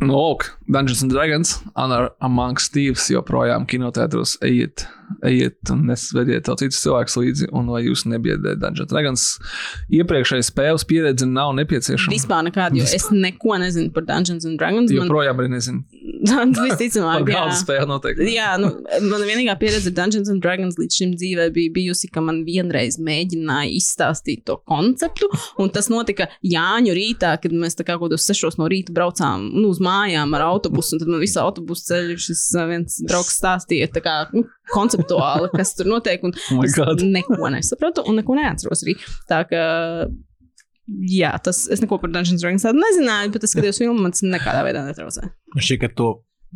[0.00, 4.86] Nu, lūk, Dungeons and Dragons, Honor Among Thieves joprojām kinotētros ejiet,
[5.28, 7.48] ejiet un nesvediet vēl citus cilvēkus līdzi.
[7.52, 9.26] Un lai jūs nebiedējat Dungeons and Dragons,
[9.92, 12.14] iepriekšējais spēles pieredze nav nepieciešama.
[12.16, 14.88] Vispār nekādu, jo es neko nezinu par Dungeons and Dragons.
[14.88, 15.84] Man, Joprojām arī nezinu.
[16.66, 17.42] Visticamāk, jā.
[17.58, 18.28] spēli noteikti.
[18.34, 18.70] Jā, nu,
[19.08, 22.98] mana vienīgā pieredze ar Dungeons and Dragons līdz šim dzīvē bija bijusi, ka man vienreiz
[23.02, 25.30] mēģināja izstāstīt to konceptu,
[25.62, 29.48] un tas notika Jāņu rītā, kad mēs tā kā kaut kādos sešos no rīta braucām
[29.50, 33.90] nu, uz mājām ar autobusu, un tad man visu autobusu ceļu šis viens draugs stāstīja
[33.92, 38.84] tā kā nu, konceptuāli, kas tur notiek, un Oh es neko nesapratu, un neko neatceros
[38.84, 38.96] arī.
[39.30, 39.64] Tā kā
[40.88, 44.14] Jā, tas es neko par Dungeons and Dragons tādu nezināju, bet es skatījos filmu, man
[44.14, 45.28] tas nekādā veidā netraucē.
[45.54, 46.08] Man šķiet, ka to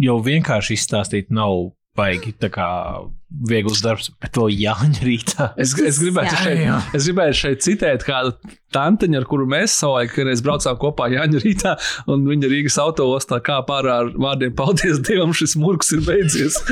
[0.03, 2.67] jau vienkārši izstāstīt nav baigi tā kā
[3.49, 5.47] viegls darbs, bet vēl Jāņa rītā.
[5.61, 6.43] Es, es, gribētu Jā.
[6.43, 8.35] šeit, es gribētu šeit citēt kādu
[8.77, 11.75] tantiņu, ar kuru mēs savulaik, braucām kopā Jāņa rītā,
[12.13, 16.61] un viņa Rīgas autoostā kā pārā ar vārdiem paldies Dievam, šis murgs ir beidzies.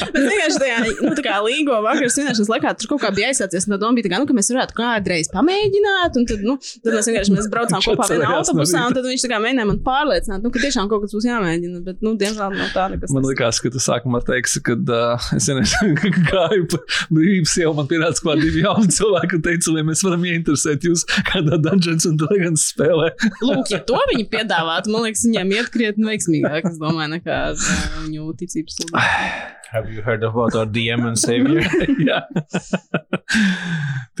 [0.00, 3.68] Bet vienkārši tajā nu, tā kā līgo vakarā svinēšanas laikā tur kaut kā bija aizsācies.
[3.70, 6.18] No doma bija tā, kā, nu, ka mēs varētu kādreiz pamēģināt.
[6.20, 9.68] Un tad, nu, tad mēs vienkārši mēs braucām kopā vienā no autobusā, tad viņš mēģināja
[9.68, 11.82] man pārliecināt, nu, ka tiešām kaut kas būs jāmēģina.
[11.86, 13.14] Bet, nu, diemžēl nav tā nekas.
[13.14, 16.82] Man liekas, ka tu sākumā teiksi, ka uh, es nezinu, gāju pa
[17.12, 21.06] brīvības jau man pienāca klāt divi jauni cilvēki un teica, vai mēs varam ieinteresēt jūs
[21.30, 23.12] kādā Dungeons and Dragons spēlē.
[23.42, 26.70] Lūk, ja to viņi piedāvātu, man liekas, viņiem iet krietni veiksmīgāk.
[26.72, 29.58] Es domāju, nekā viņu ticības sludināšanu.
[29.72, 31.64] Have you heard about our DM and Savior?
[32.08, 32.18] Jā.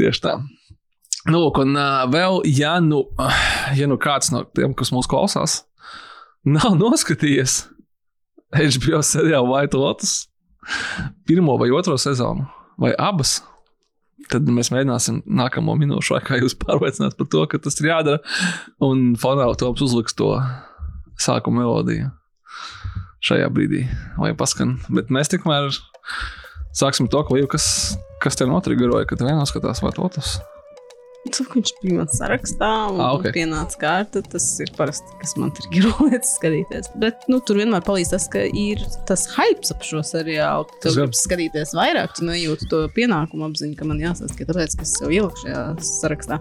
[0.00, 0.38] Tieši tā.
[1.28, 3.02] Nu, lūk, un uh, vēl, ja nu,
[3.76, 5.58] ja nu kāds no tiem, kas mūs klausās,
[6.48, 7.66] nav noskatījies
[8.56, 10.14] HBO seriālu White Lotus,
[11.28, 12.48] pirmo vai otro sezonu,
[12.80, 13.36] vai abas,
[14.32, 18.24] tad mēs mēģināsim nākamo minūšu laikā jūs pārliecināt par to, ka tas ir jādara.
[18.80, 20.32] Un fonā Toms uzliks to
[21.20, 22.08] sākuma melodiju
[23.22, 23.84] šajā brīdī,
[24.20, 24.76] lai paskan.
[24.92, 25.70] Bet mēs tikmēr
[26.74, 27.66] sāksim to, ka, kas,
[28.22, 30.38] kas tev notrigeroja, ka tev viennoskatās White Lotus.
[31.22, 33.20] Tu, viņš bija mans sarakstā, un Ah, ok.
[33.28, 33.32] okay.
[33.36, 34.24] pienāca kārta.
[34.26, 36.88] Tas ir parasti, kas man ir grūti skatīties.
[36.98, 40.66] Bet nu, tur vienmēr palīdz tas, ka ir tas hype ap šo seriālu.
[40.82, 44.96] Tu gribi skatīties vairāk, tu nejūti to pienākumu apziņu, ka man jāsaka, tāpēc, ka es
[44.98, 45.62] jau ieliku šajā
[45.92, 46.40] sarakstā.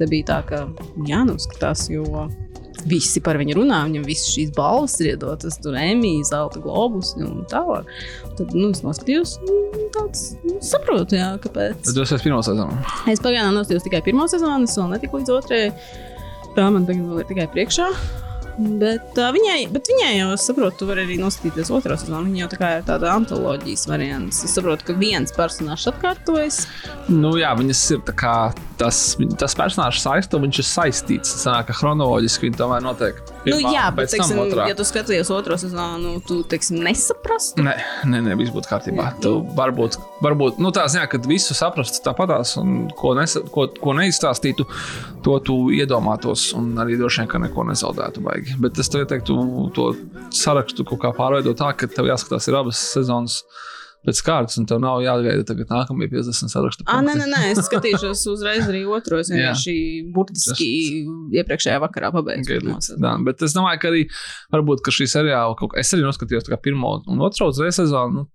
[0.00, 0.64] Te bija tā, ka
[1.06, 2.26] jānoskatās, jo
[2.90, 7.44] visi par viņu runā, viņam visas šīs balvas ir iedotas, tur Emīļa, Zelta globus un
[7.50, 7.88] tālāk.
[8.36, 9.38] Tad nu, es noskatījos,
[9.96, 11.80] tāds nu, saprotu, jā, kāpēc.
[11.86, 12.82] Bet tas ir pirmā sezona.
[13.12, 15.72] Es pagaidām nostājos tikai pirmo sezonu, es vēl netiku līdz otrajai.
[16.56, 17.90] Tā man tagad vēl ir tikai priekšā.
[18.56, 22.30] Bet, uh, viņai, bet viņai jau, es saprotu, tu vari arī noskatīties otro sezonu.
[22.30, 24.40] Viņa jau tā kā ir tāda antoloģijas variants.
[24.46, 26.62] Es saprotu, ka viens personāžs atkārtojas.
[27.12, 28.36] Nu, jā, viņas ir tā kā
[28.80, 29.02] tas,
[29.36, 31.36] tas personāžs saistīts, viņš ir saistīts.
[31.36, 32.86] Tas nāk, ka chronoloģiski viņi tomēr
[33.46, 34.64] Nu, pirmā, jā, un bet, teiksim, otrā.
[34.70, 37.62] ja tu skaties otro sezonu, nu, tu teiksim, nesaprastu.
[37.62, 37.74] Nē,
[38.10, 39.06] nē, nē, viss būtu kārtībā.
[39.22, 43.94] Tu varbūt, varbūt nu, tā ziņā, ka visu saprastu tāpatās, un ko, nesa, ko, ko
[43.98, 44.66] neizstāstītu,
[45.26, 48.58] to tu iedomātos, un arī droši vien, ka neko nezaudētu baigi.
[48.62, 49.38] Bet es tev ieteiktu
[49.76, 49.92] to
[50.34, 53.44] sarakstu kaut kā pārveidot tā, ka tev jāskatās ir abas sezonas
[54.06, 56.86] pēc kārtas, un tev nav jāgaida tagad nākamie 50 sarakstu.
[56.90, 59.18] Ah, nē, nē, nē, es skatīšos uzreiz arī otro.
[59.22, 59.76] Es vienkārši
[60.14, 60.70] burtiski
[61.40, 62.12] iepriekšējā vakarā.
[62.14, 64.06] Jā, bet es domāju, ka arī
[64.54, 68.22] varbūt ka šī seriāla, kaut, es arī noskatījos pirmo un otro uzreiz sezonu.
[68.22, 68.28] Nu,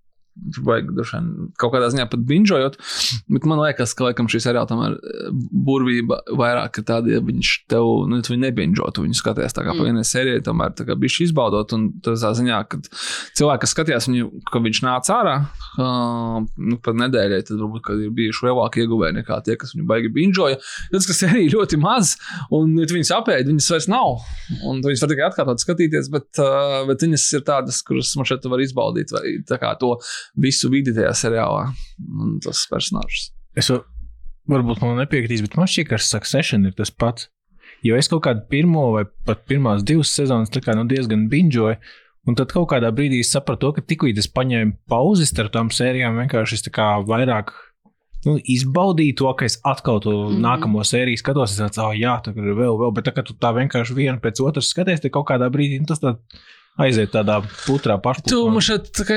[1.60, 2.78] Kaut kādā ziņā pat binžojot.
[3.32, 5.28] Bet man liekas, ka laikam, šī seriāla tomēr eh,
[5.68, 9.03] burvība vairāk ir tāda, ja viņš tev nu, tu viņu nebinžotu.
[9.06, 9.82] Viņu skaties tā kā mm.
[9.82, 11.76] pa vienai sērijai, tomēr tā kā bija izbaudot.
[11.76, 12.80] Un tas tā ziņā, ka
[13.38, 18.02] cilvēki, kas skatījās viņu, ka viņš nāca ārā uh, nu, pat nedēļai, tad varbūt kad
[18.02, 20.62] ir bijuši lielāki ieguvēji nekā tie, kas viņu baigi binžoja.
[20.95, 22.16] Tas, kas ir ļoti maz,
[22.56, 24.24] un ja tu viņus apēdi, viņas vairs nav.
[24.68, 28.48] Un viņas var tikai atkārtot skatīties, bet, uh, bet viņas ir tādas, kuras man šeit
[28.52, 29.95] var izbaudīt, vai tā kā to
[30.35, 31.69] visu vidi tajā seriālā.
[32.26, 33.30] Un tas personāžs.
[33.57, 33.84] Es va-
[34.52, 37.30] varbūt man nepiekritīs, bet man šķiet, ka Succession ir tas pats.
[37.84, 41.80] Jo es kaut kādu pirmo vai pat pirmās divas sezonas tā kā, nu, diezgan binžoju.
[42.30, 45.72] Un tad kaut kādā brīdī es sapratu, to, ka tikko es paņēmu pauzi starp tām
[45.73, 47.49] sērijām, vienkārši es tā kā vairāk
[48.27, 50.27] nu, izbaudīju to, ka es atkal to mm.
[50.27, 50.43] -hmm.
[50.45, 51.52] nākamo sēriju skatos.
[51.52, 54.19] Es domāju, oh, jā, tur ir vēl, vēl, bet tā, kad tu tā vienkārši vienu
[54.22, 56.18] pēc otras skaties, tad kaut kādā brīdī nu, tas tā
[56.86, 57.98] aiziet tādā putrā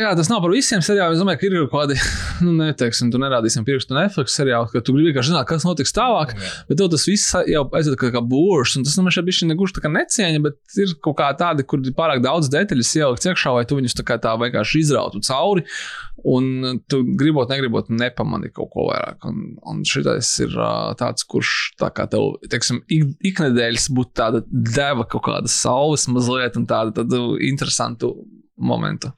[0.02, 1.16] jā, tas nav par visiem seriāliem.
[1.16, 1.98] Es domāju, ka ir kaut kādi,
[2.44, 6.34] nu, neteiksim, tu nerādīsim pirkstu Netflix seriālu, ka tu gribi vienkārši zināt, kas notiks tālāk.
[6.68, 9.50] Bet tev tas viss jau aiziet kā, kā būrs, un tas nu, man šeit bija
[9.50, 13.68] negluži necieņa, bet ir kaut kā tādi, kur ir pārāk daudz detaļas ielikts iekšā, vai
[13.68, 15.64] tu viņus tā kā tā vienkārši izrautu cauri.
[16.24, 19.26] Un tu gribot, negribot, nepamani kaut ko vairāk.
[19.28, 20.54] Un, un šitais ir
[20.96, 26.56] tāds, kurš tā kā tev, teiksim, ik, iknedēļas būtu tāda deva kaut kāda saules mazliet
[26.56, 27.20] un tāda, tāda
[27.54, 28.12] interesantu
[28.58, 29.10] momentu.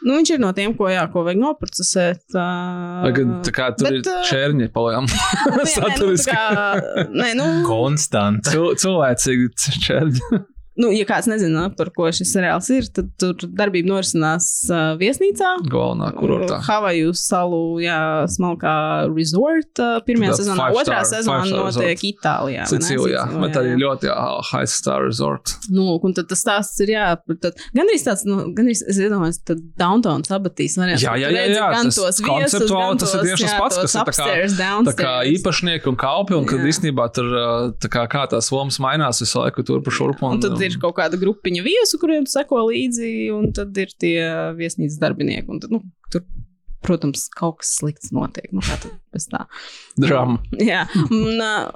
[0.00, 2.22] Nu, viņš ir no tiem, ko, jā, ko vajag noprocesēt.
[2.32, 4.68] Uh, Vai kad tā kā tur bet, ir ā, čērņi
[5.50, 6.32] nu, tā Saturiski.
[6.32, 8.48] kā, nē, nu, Konstants.
[8.48, 9.50] Cil- Cilvēcīgi
[9.84, 10.40] čērņi.
[10.80, 15.52] Nu, ja kāds nezina, par ko šis seriāls ir, tad tur darbība norisinās uh, viesnīcā.
[15.70, 16.60] Galvenā kurortā.
[16.66, 17.98] Havaju salu, jā,
[18.32, 18.74] smalkā
[19.12, 19.70] resort.
[19.80, 22.04] Uh, pirmajā Tā sezonā, otrā sezonā notiek resort.
[22.10, 22.66] Itālijā.
[22.70, 23.80] Sicīlijā, Bet arī jā.
[23.84, 24.16] ļoti jā,
[24.50, 25.54] high star resort.
[25.70, 27.06] Nu, lūk, un tad tas stāsts ir, jā,
[27.44, 31.04] tad gandrīz tāds, nu, gandrīz, es iedomājos, tad downtown sabatīs variants.
[31.04, 33.80] Jā, jā, jā, redzi jā, gan tos viesus, gan tas ir tieši tas jā, pats,
[33.80, 36.68] kas ir tā kā- Tā kā īpašnieki un kalpi, un kad Jā.
[36.72, 37.46] īstenībā tur ā,
[37.80, 40.26] tā kā, kā tās lomas mainās visu laiku tur pa šurpu.
[40.30, 43.92] Un tad ir ir kaut kāda grupiņa viesu, kuriem tu seko līdzi, un tad ir
[44.00, 44.16] tie
[44.58, 45.48] viesnīcas darbinieki.
[45.50, 45.82] Un tad, nu,
[46.12, 46.24] tur,
[46.86, 48.50] protams, kaut kas slikts notiek.
[48.54, 49.44] Nu, kā tad bez tā?
[50.00, 50.40] Drama.
[50.60, 51.70] Jā, un, uh,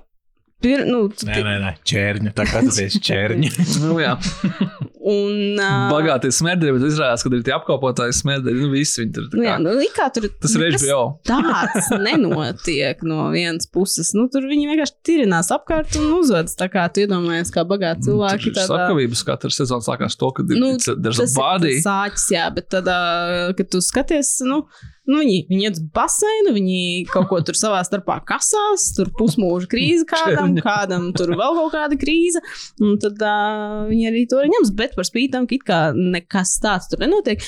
[0.65, 2.35] pir, nu, Nē, nē, nē, čērņi.
[2.37, 3.53] Tā kā tas ir čērņi.
[3.85, 4.17] Nu, jā,
[5.05, 8.57] un, uh, bagātie smērdēji, bet izrādās, ka ir tie apkalpotāji smērdēji.
[8.63, 9.27] Nu, visi viņi tur.
[9.35, 11.03] Nu, jā, nu, kā tur Tas ir HBO.
[11.29, 14.15] Tāds nenotiek no vienas puses.
[14.17, 16.57] Nu, tur viņi vienkārši tirinās apkārt un uzvedas.
[16.59, 18.55] Tā kā tu iedomājies, kā bagāti cilvēki.
[18.55, 21.37] Tur ir Slepkavības katra sezona sākās to, ka ir Nu, it's a- there's a tas
[21.37, 21.77] body.
[21.79, 22.89] ir sācis, jā, bet tad,
[23.59, 24.63] kad tu skaties, nu,
[25.11, 26.81] nu viņi, viņi iet uz baseinu, viņi
[27.13, 31.99] kaut ko tur savā starpā kasās, tur pusmūža krīze kādam, kādam tur vēl kaut kāda
[32.01, 32.43] krīze,
[32.83, 36.91] un tad uh, viņi arī to arī ņems, bet par spīti tam, ka nekas tāds
[36.91, 37.43] tur nenotiek.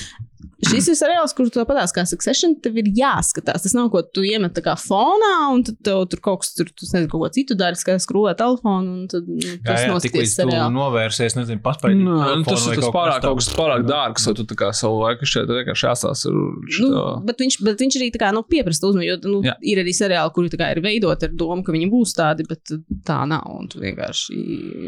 [0.64, 3.64] Šis ir seriāls, kur tu patās kā Succession, tev ir jāskatās.
[3.66, 6.70] Tas nav ko tu iemet tā kā fonā, un tad tev tur kaut kas tur,
[6.72, 10.72] tu nezinu, kaut ko citu dari, kā skrūvē telefonu, un tad nu, tas noskaties seriālu.
[10.72, 11.98] novērsies, nezinu, paspēj.
[12.00, 15.02] Nu, nu, tas ir tas pārāk, kaut kas pārāk dārgs, vai tu tā kā savu
[15.02, 17.04] laiku šeit vienkārši jāstās ar Nu, šito.
[17.28, 19.54] bet, viņš, bet viņš arī tā kā, nu, pieprasa uzmanību, jo nu, Jā.
[19.60, 22.72] ir arī seriāli, kuri tā kā ir veidoti ar domu, ka viņi būs tādi, bet
[23.06, 23.44] tā nav.
[23.60, 24.36] Un tu vienkārši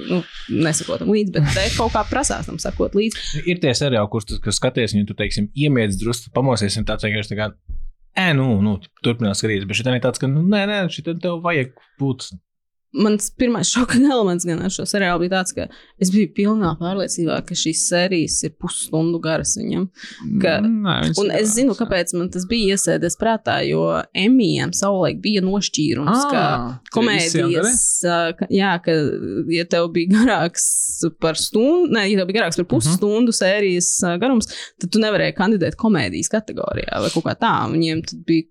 [0.09, 0.23] nu,
[0.65, 3.45] nesakot tam līdzi, bet te kaut kā prasās tam sakot līdzi.
[3.49, 7.32] Ir tie seriāli, kurus tu skaties, un tu, teiksim, iemiedz drusku, pamosies, un tāds vienkārši
[7.32, 7.48] tā kā,
[8.18, 9.66] ē, nu, nu turpinās skatīties.
[9.68, 12.30] Bet šī ir tāds, ka, nu, nē, nē, šī tev vajag būt.
[12.94, 15.66] Mans pirmais šoka elements gan ar šo seriālu bija tāds, ka
[16.01, 19.85] es biju pilnā pārliecībā, ka šīs sērijas ir pusstundu garas viņam.
[20.40, 23.82] ka- Nē, viņas Un es zinu, kāpēc man tas bija iesēdies prātā, jo
[24.16, 27.82] Emijam savulaik bija nošķīrums, ka Ah, komēdijas,
[28.39, 28.94] ka, jā, ka,
[29.52, 30.65] ja tev bija garāks
[31.20, 34.48] par stundu, ne, ja tev bija garāks par pusstundu sērijas ā, garums,
[34.81, 37.52] tad tu nevarēji kandidēt komēdijas kategorijā vai kaut kā tā.
[37.73, 38.48] Viņiem tad bija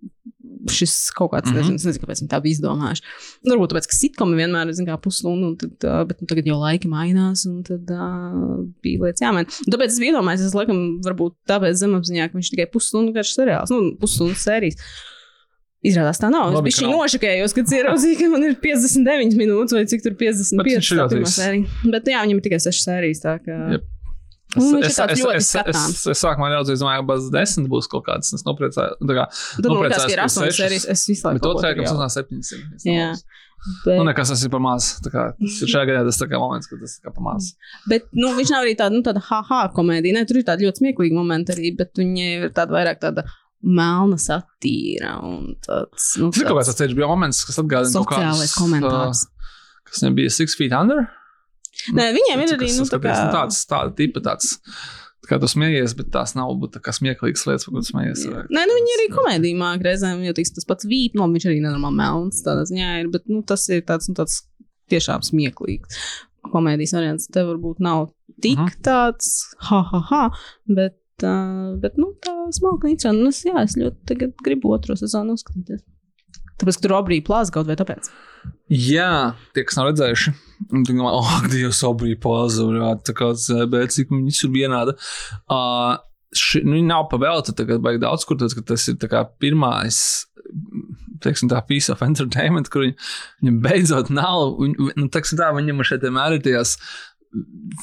[0.71, 1.63] šis kaut kāds, mm Mhm.
[1.63, 1.71] -hmm.
[1.73, 3.01] nezinu, nezinu, kāpēc viņi tā bija izdomājuši.
[3.45, 6.57] Nu, Varbūt tāpēc, ka sitkomi vienmēr ir pusstundu, un tad, ā, bet nu, tagad jau
[6.59, 9.47] laiki mainās, un tad uh, bija lietas jāmaina.
[9.47, 13.69] Tāpēc es biju iedomājies, es laikam, varbūt tāpēc zemapziņā, ka viņš tikai pusstundu garš seriāls,
[13.69, 14.75] nu, pusstundu sērijas.
[15.85, 16.49] Izrādās tā nav.
[16.49, 16.99] Es Labi, biju ka šī nav.
[16.99, 20.57] nošakējos, kad ieraudzīju, ka man ir 59 minūtes vai cik tur 55.
[20.57, 21.37] Bet viņš ir tā ļoti pirmā īss.
[21.37, 21.65] sērija.
[21.93, 23.19] Bet jā, viņam ir tikai 6 sērijas.
[23.21, 23.57] Tā kā...
[23.77, 23.83] Jep.
[24.57, 27.87] Ir Es, tāds es, es, es, es, es sākumā raudzīju, domāju, ka bez desmit būs
[27.91, 28.33] kaut kāds.
[28.35, 30.57] Es liekas, nopriecājos, ka ir ka 8 sešas.
[30.61, 30.87] sērijas.
[30.95, 32.87] Es visu laiku Bet ceru, ka jau- nav 700.
[32.91, 33.09] Jā.
[33.67, 34.85] Nu, Bet, nekas tas ir par maz.
[35.01, 37.47] Ir šajā gadā tas kā moments, kad tas ir par maz.
[37.89, 40.13] bet nu, viņš nav arī tāda, nu, tāda ha-ha komēdija.
[40.13, 43.25] Ne, tur ir tādi ļoti smieklīgi momenti arī, bet viņi ir tāda vairāk tāda
[43.65, 45.17] melna satīra
[45.65, 46.11] tāds.
[46.21, 49.23] Nu, Tas ir kaut kāds tāds HBO moments, kas atgādina kaut sociālais komentārs.
[49.25, 49.33] Uh,
[49.89, 51.07] kas nebija Six Feet Under.
[51.97, 54.57] Nē, viņiem ir arī nu, tā kā, nu, tāds, tāda tipa tāds.
[55.23, 58.21] Tā kā tu smējies, bet tās nav būt tā smieklīgas lietas, par tu smējies.
[58.53, 61.57] Nē, nu, viņi arī komēdijā māca reizēm, jo tiks, tas pats vīp, no viņš arī
[61.63, 62.43] nenormāli melns.
[62.45, 64.37] Tādā ziņā ir, bet nu, tas ir tāds, nu, tāds
[64.93, 65.99] tiešām smieklīgs.
[66.47, 68.07] Komēdijas variants te varbūt nav
[68.41, 68.69] tik uh Mhm.
[68.69, 68.81] -huh.
[68.87, 69.27] tāds,
[69.69, 70.29] ha, ha, ha,
[70.67, 73.21] bet, uh, bet nu, tā smalka interesanti.
[73.23, 75.83] Nu, es, jā, es ļoti gribu otro sezonu uzskatīties.
[76.57, 78.09] Tāpēc, ka tur obrī plāns kaut vai tāpēc.
[78.71, 80.33] Jā, tie, kas nav redzējuši,
[80.87, 83.31] domā, oh, Dievs, obrī pazūrā, tā kā
[83.71, 84.95] bet cik viņi visur vienāda.
[85.45, 85.99] Uh,
[86.35, 88.97] ši, nu, nav pavēlta tagad baigi daudz, kur tas, tas ir
[89.41, 89.99] pirmais.
[91.23, 92.95] Teiksim, tā piece of entertainment, kur viņi,
[93.41, 94.57] viņam beidzot nav.
[94.61, 96.75] Viņi, nu, teiksim, tā, viņam šeit vienmēr ir tajās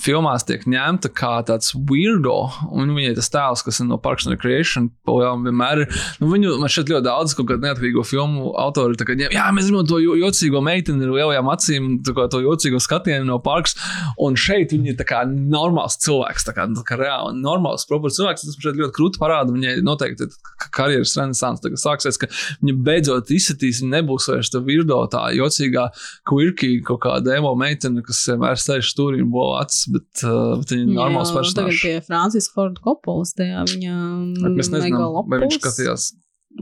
[0.03, 4.35] filmās tiek ņemta kā tāds weirdo, un viņai tas tēls, kas ir no Parks and
[4.35, 5.99] Recreation, jau vienmēr ir.
[6.21, 9.45] Nu, viņu man šeit ļoti daudz, kaut kāda neatkarīgo filmu autori, tā kā, ņem, jā,
[9.55, 13.77] mēs gribam to jo- jocīgo meiteni ar lielajām acīm, kā to jocīgo skatienu no Parks,
[14.19, 18.19] un šeit viņi ir tā kā normāls cilvēks, tā kā, tā kā reāli normāls, proports
[18.19, 20.31] cilvēks, tas man šeit ļoti krūti parāda, viņai noteikti
[20.75, 22.31] karjeras renesans tagad sāksies, ka
[22.65, 25.91] viņa beidzot izsitīs, viņa nebūs vairs tā virdo, tā jocīgā,
[26.29, 30.74] quirky, kaut kāda emo meitene, kas vienmēr sēž stūrī un bo acis, bet, uh, bet
[30.74, 31.82] viņa ir normāls Jā, Tagad personāžs.
[31.85, 35.59] pie Francis Ford Koppolas tajā viņa nezinām, vai viņš Megalopolis.
[35.61, 36.12] skatījās.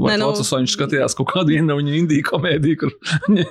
[0.00, 2.94] Vai nu- Procesā viņš skatījās kaut kādu vienu viņa indiju komēdiju, kur.
[3.28, 3.44] viņa-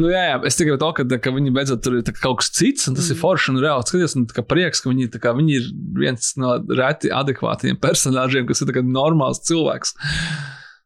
[0.00, 2.88] nu, jā, jā, es tikai to, ka, ka viņi beidzot tur ir kaut kas cits,
[2.90, 3.14] un tas mm.
[3.14, 4.16] ir forši un reāli skaties.
[4.18, 9.44] Un, prieks, ka viņi, kā, viņi ir viens no reti adekvātiem personāžiem, kas ir normāls
[9.46, 9.94] cilvēks.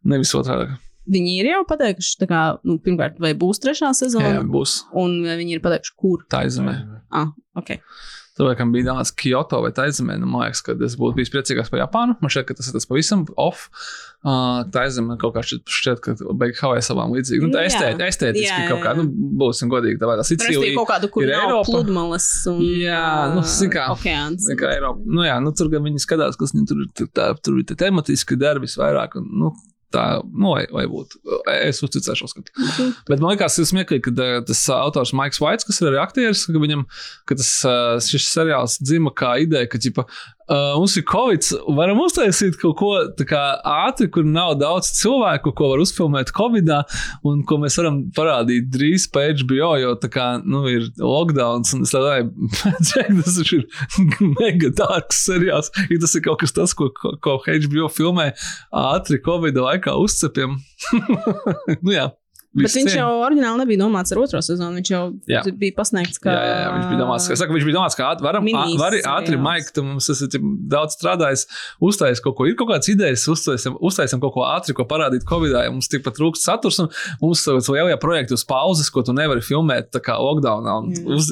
[0.04, 0.76] Nevis otrādi.
[1.10, 5.56] Viņi ir jau pateikuši, kā, nu, pirmkārt, vai būs trešā Jā, sezona, būs un viņi
[5.56, 6.26] ir pateikuši, kur.
[6.30, 6.99] tā izmē.
[7.12, 7.80] Ah, okay.
[8.40, 11.82] Cilvēkam bija tāds Kyoto vai Taizemē, nu, man liekas, ka es būtu bijis priecīgāks par
[11.82, 12.14] Japānu.
[12.22, 13.66] Man šķiet, ka tas ir tas pavisam off.
[14.24, 17.42] Uh, Taizemē kaut kā šķiet, šķiet ka beigas Havaju savām līdzīgi.
[17.42, 19.04] Nu, tā Nu, estēt, estētiski Jā, jā, kaut kā, nu,
[19.42, 19.98] būsim godīgi.
[20.00, 20.76] Tā vai tā Tur ir Sicīlija.
[20.78, 21.66] kaut kāda, kur ir Eiropa.
[21.68, 23.02] pludmales un Jā,
[23.34, 24.46] nu, zin kā, okeāns.
[24.62, 25.04] Kā Eiropa.
[25.04, 27.76] Nu, jā, nu, tur gan viņi skatās, kas viņiem tur, tur, tā, tur ir te
[27.82, 29.18] tematiski darbi visvairāk.
[29.20, 29.52] Un, nu,
[29.90, 31.18] Tā, nu, vai, vai būtu.
[31.50, 32.36] Es uzticēšos.
[32.36, 32.44] Ka...
[33.08, 36.44] Bet man liekas, tas smieklīgi, ka uh, tas autors Maiks Vaits, kas ir arī aktieris,
[36.46, 36.84] ka viņam
[37.26, 40.06] ka tas, uh, šis seriāls dzima kā ideja, ka ģipa,
[40.50, 41.46] uh, mums ir covid,
[41.76, 43.42] varam uztaisīt kaut ko tā kā
[43.86, 46.72] ātri, kur nav daudz cilvēku, ko var uzfilmēt covid,
[47.26, 51.86] un ko mēs varam parādīt drīz pa HBO, jo tā kā nu, ir lockdowns, un
[51.86, 52.30] es domāju,
[53.22, 53.66] tas ir
[54.40, 55.72] mega dārgs seriāls.
[55.90, 58.30] Ja tas ir kaut kas ko, ko, ko HBO filmē
[58.70, 60.58] ātri covid laikā uzcepjam.
[61.84, 62.10] nu, jā.
[62.50, 64.80] Bet viņš jau oriģināli nebija domāts ar otro sezonu.
[64.80, 65.42] Viņš jau Jā.
[65.54, 66.32] bija pasniegts kā.
[66.34, 68.80] Jā, jā, jā, viņš bija domāts, ka, saku, viņš bija domāts, ka varam, Minis ā-
[68.80, 69.38] vari ātri.
[69.38, 70.26] Maik, tu mums esi
[70.66, 71.44] daudz strādājis,
[71.78, 72.48] uztaisīt kaut ko.
[72.50, 75.62] Ir kaut kādas idejas, uztaisām kaut ko ātri, ko parādīt Covid-19.
[75.62, 76.90] Ja mums tikpat trūkst saturs, un
[77.22, 80.74] mums ir lielajā projekta uz pauzes, ko tu nevari filmēt tā kā lockdownā.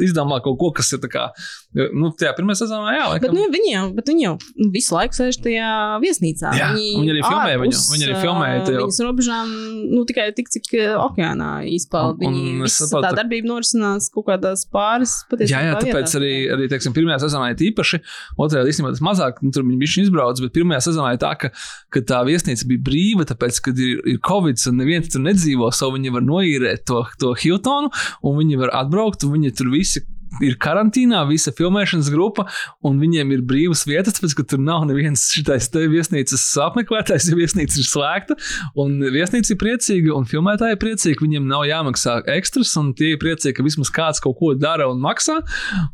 [0.07, 1.27] Izdomā kaut ko, kas ir tā kā,
[1.75, 3.35] nu, tajā pirmajā sezonā, Bet laikam.
[3.35, 4.37] nu, viņi, jau, viņi jau
[4.71, 6.55] visu laiku sēž tajā viesnīcā.
[6.55, 9.53] Jā, viņi arī filmēja ārpus, viņi arī filmēja Viņas robežām
[9.97, 10.69] nu, tikai tik, cik
[11.09, 12.21] okeānā izpauda.
[12.23, 15.63] Viņi tā darbība norisinās kaut kādās pāris patiesībā.
[15.65, 18.01] Jā, jā, tāpēc arī, arī teiksim, pirmajā sezonā ir īpaši,
[18.41, 21.53] otrajā īstenībā tas mazāk, nu, tur viņi bija izbraucis, bet pirmajā sezonā ir tā, ka,
[21.95, 25.91] ka tā viesnīca bija brīva, tāpēc, ka ir, ir Covid un neviens tur nedzīvo, so
[25.95, 30.05] viņi var noīrēt to, to Hiltonu un viņi var atbraukt un viņi tur visi.
[30.45, 32.45] Ir karantīnā visa filmēšanas grupa,
[32.87, 37.39] un viņiem ir brīvas vietas, tāpēc, ka tur nav nevienas šitais te viesnīcas apmeklētājs, jo
[37.39, 38.37] viesnīca ir slēgta.
[38.79, 41.19] Un viesnīca ir priecīga, un filmētāji ir priecīgi.
[41.25, 45.03] Viņiem nav jāmaksā ekstras, un tie ir priecīgi, ka vismaz kāds kaut ko dara un
[45.03, 45.41] maksā,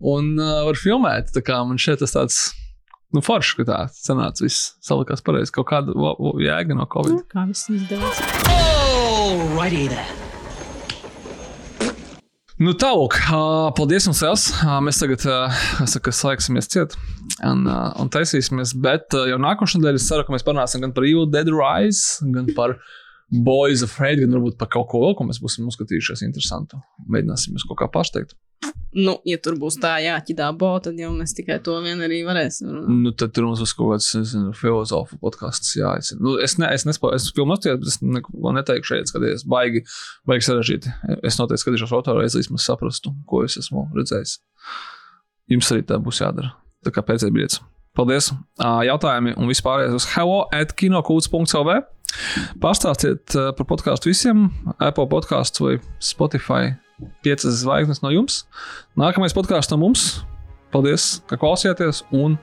[0.01, 1.33] un uh, var filmēt.
[1.35, 2.43] Tā kā man šeit tas tāds.
[3.15, 4.43] Nu, forši, ka tā sanāca.
[4.43, 5.55] Viss salikās pareizi.
[5.55, 5.95] Kaut kāda
[6.43, 7.21] jēga no Covid.
[7.21, 8.19] Nu, Kā viss izdevās?
[8.51, 10.24] Alrighty then.
[12.55, 13.17] Nu, tālāk,
[13.75, 14.45] paldies jums,Els.
[14.63, 15.25] Ā, Mēs tagad,
[15.91, 16.93] saku, slēgsimies ciet
[17.43, 18.77] un, un taisīsimies.
[18.85, 22.47] Bet jau nākošais nedēļa es ceru, ka mēs parunāsim gan par Evil Dead Rise, gan
[22.55, 22.77] par
[23.43, 26.79] Boys Afraid, gan varbūt par kaut ko vēl, ko mēs būsim uzskatījušies interesantu.
[27.11, 28.37] Mēģināsim jūs kaut kā pārsteigt.
[28.95, 32.69] Nu, ja tur būs tā jāķidā bo, tad jau mēs tikai to vien arī varēsim.
[32.71, 33.01] runāt.
[33.03, 35.73] Nu, tad tur mums būs kaut kāds nezinu, filozofu podkāsts.
[35.81, 39.11] Jā, es, nu, es, ne, es nespēju, es filmu nostājos, bet es neko neteikšu šeit,
[39.11, 39.83] skaties, baigi,
[40.31, 40.95] baigi sarežģīti.
[41.27, 44.37] Es noteikti skatīšos otru reizi, lai vismaz saprastu, ko es esmu redzējis.
[45.51, 46.55] Jums arī tā būs jādara.
[46.87, 47.59] Tā kā pēc brīdis.
[47.99, 48.31] Paldies!
[48.63, 51.77] Jautājumi un vispārējais uz hello at kinokūts.lv.
[52.63, 56.77] Pastāstiet par podkāstu visiem, Apple podkāstu vai Spotify.
[57.25, 58.45] Piecas zvaigznes no jums.
[58.97, 60.23] Nākamais podkāsts no mums.
[60.75, 62.39] Paldies, ka klausījāties, un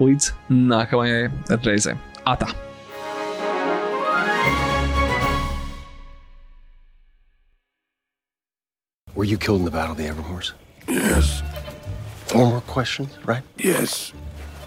[0.00, 1.30] līdz nākamajai
[1.64, 1.96] reizei.
[2.28, 2.50] Atā!
[9.14, 10.52] Were you killed in the Battle of the Evermores?
[10.88, 11.42] Yes.
[12.26, 13.42] Four more questions, right?
[13.58, 14.12] Yes.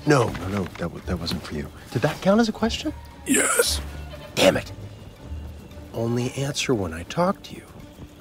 [0.05, 0.63] No, no, no.
[0.79, 1.67] That, wa- that wasn't for you.
[1.91, 2.93] Did that count as a question?
[3.25, 3.79] Yes.
[4.35, 4.71] Damn it.
[5.93, 7.63] Only answer when I talk to you.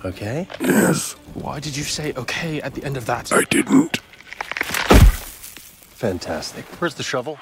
[0.05, 0.49] Okay?
[0.61, 1.13] Yes.
[1.35, 3.33] Why did you say okay at the end of that?
[3.33, 3.99] I didn't.
[5.97, 6.65] Fantastic.
[6.81, 7.39] Where's the shovel?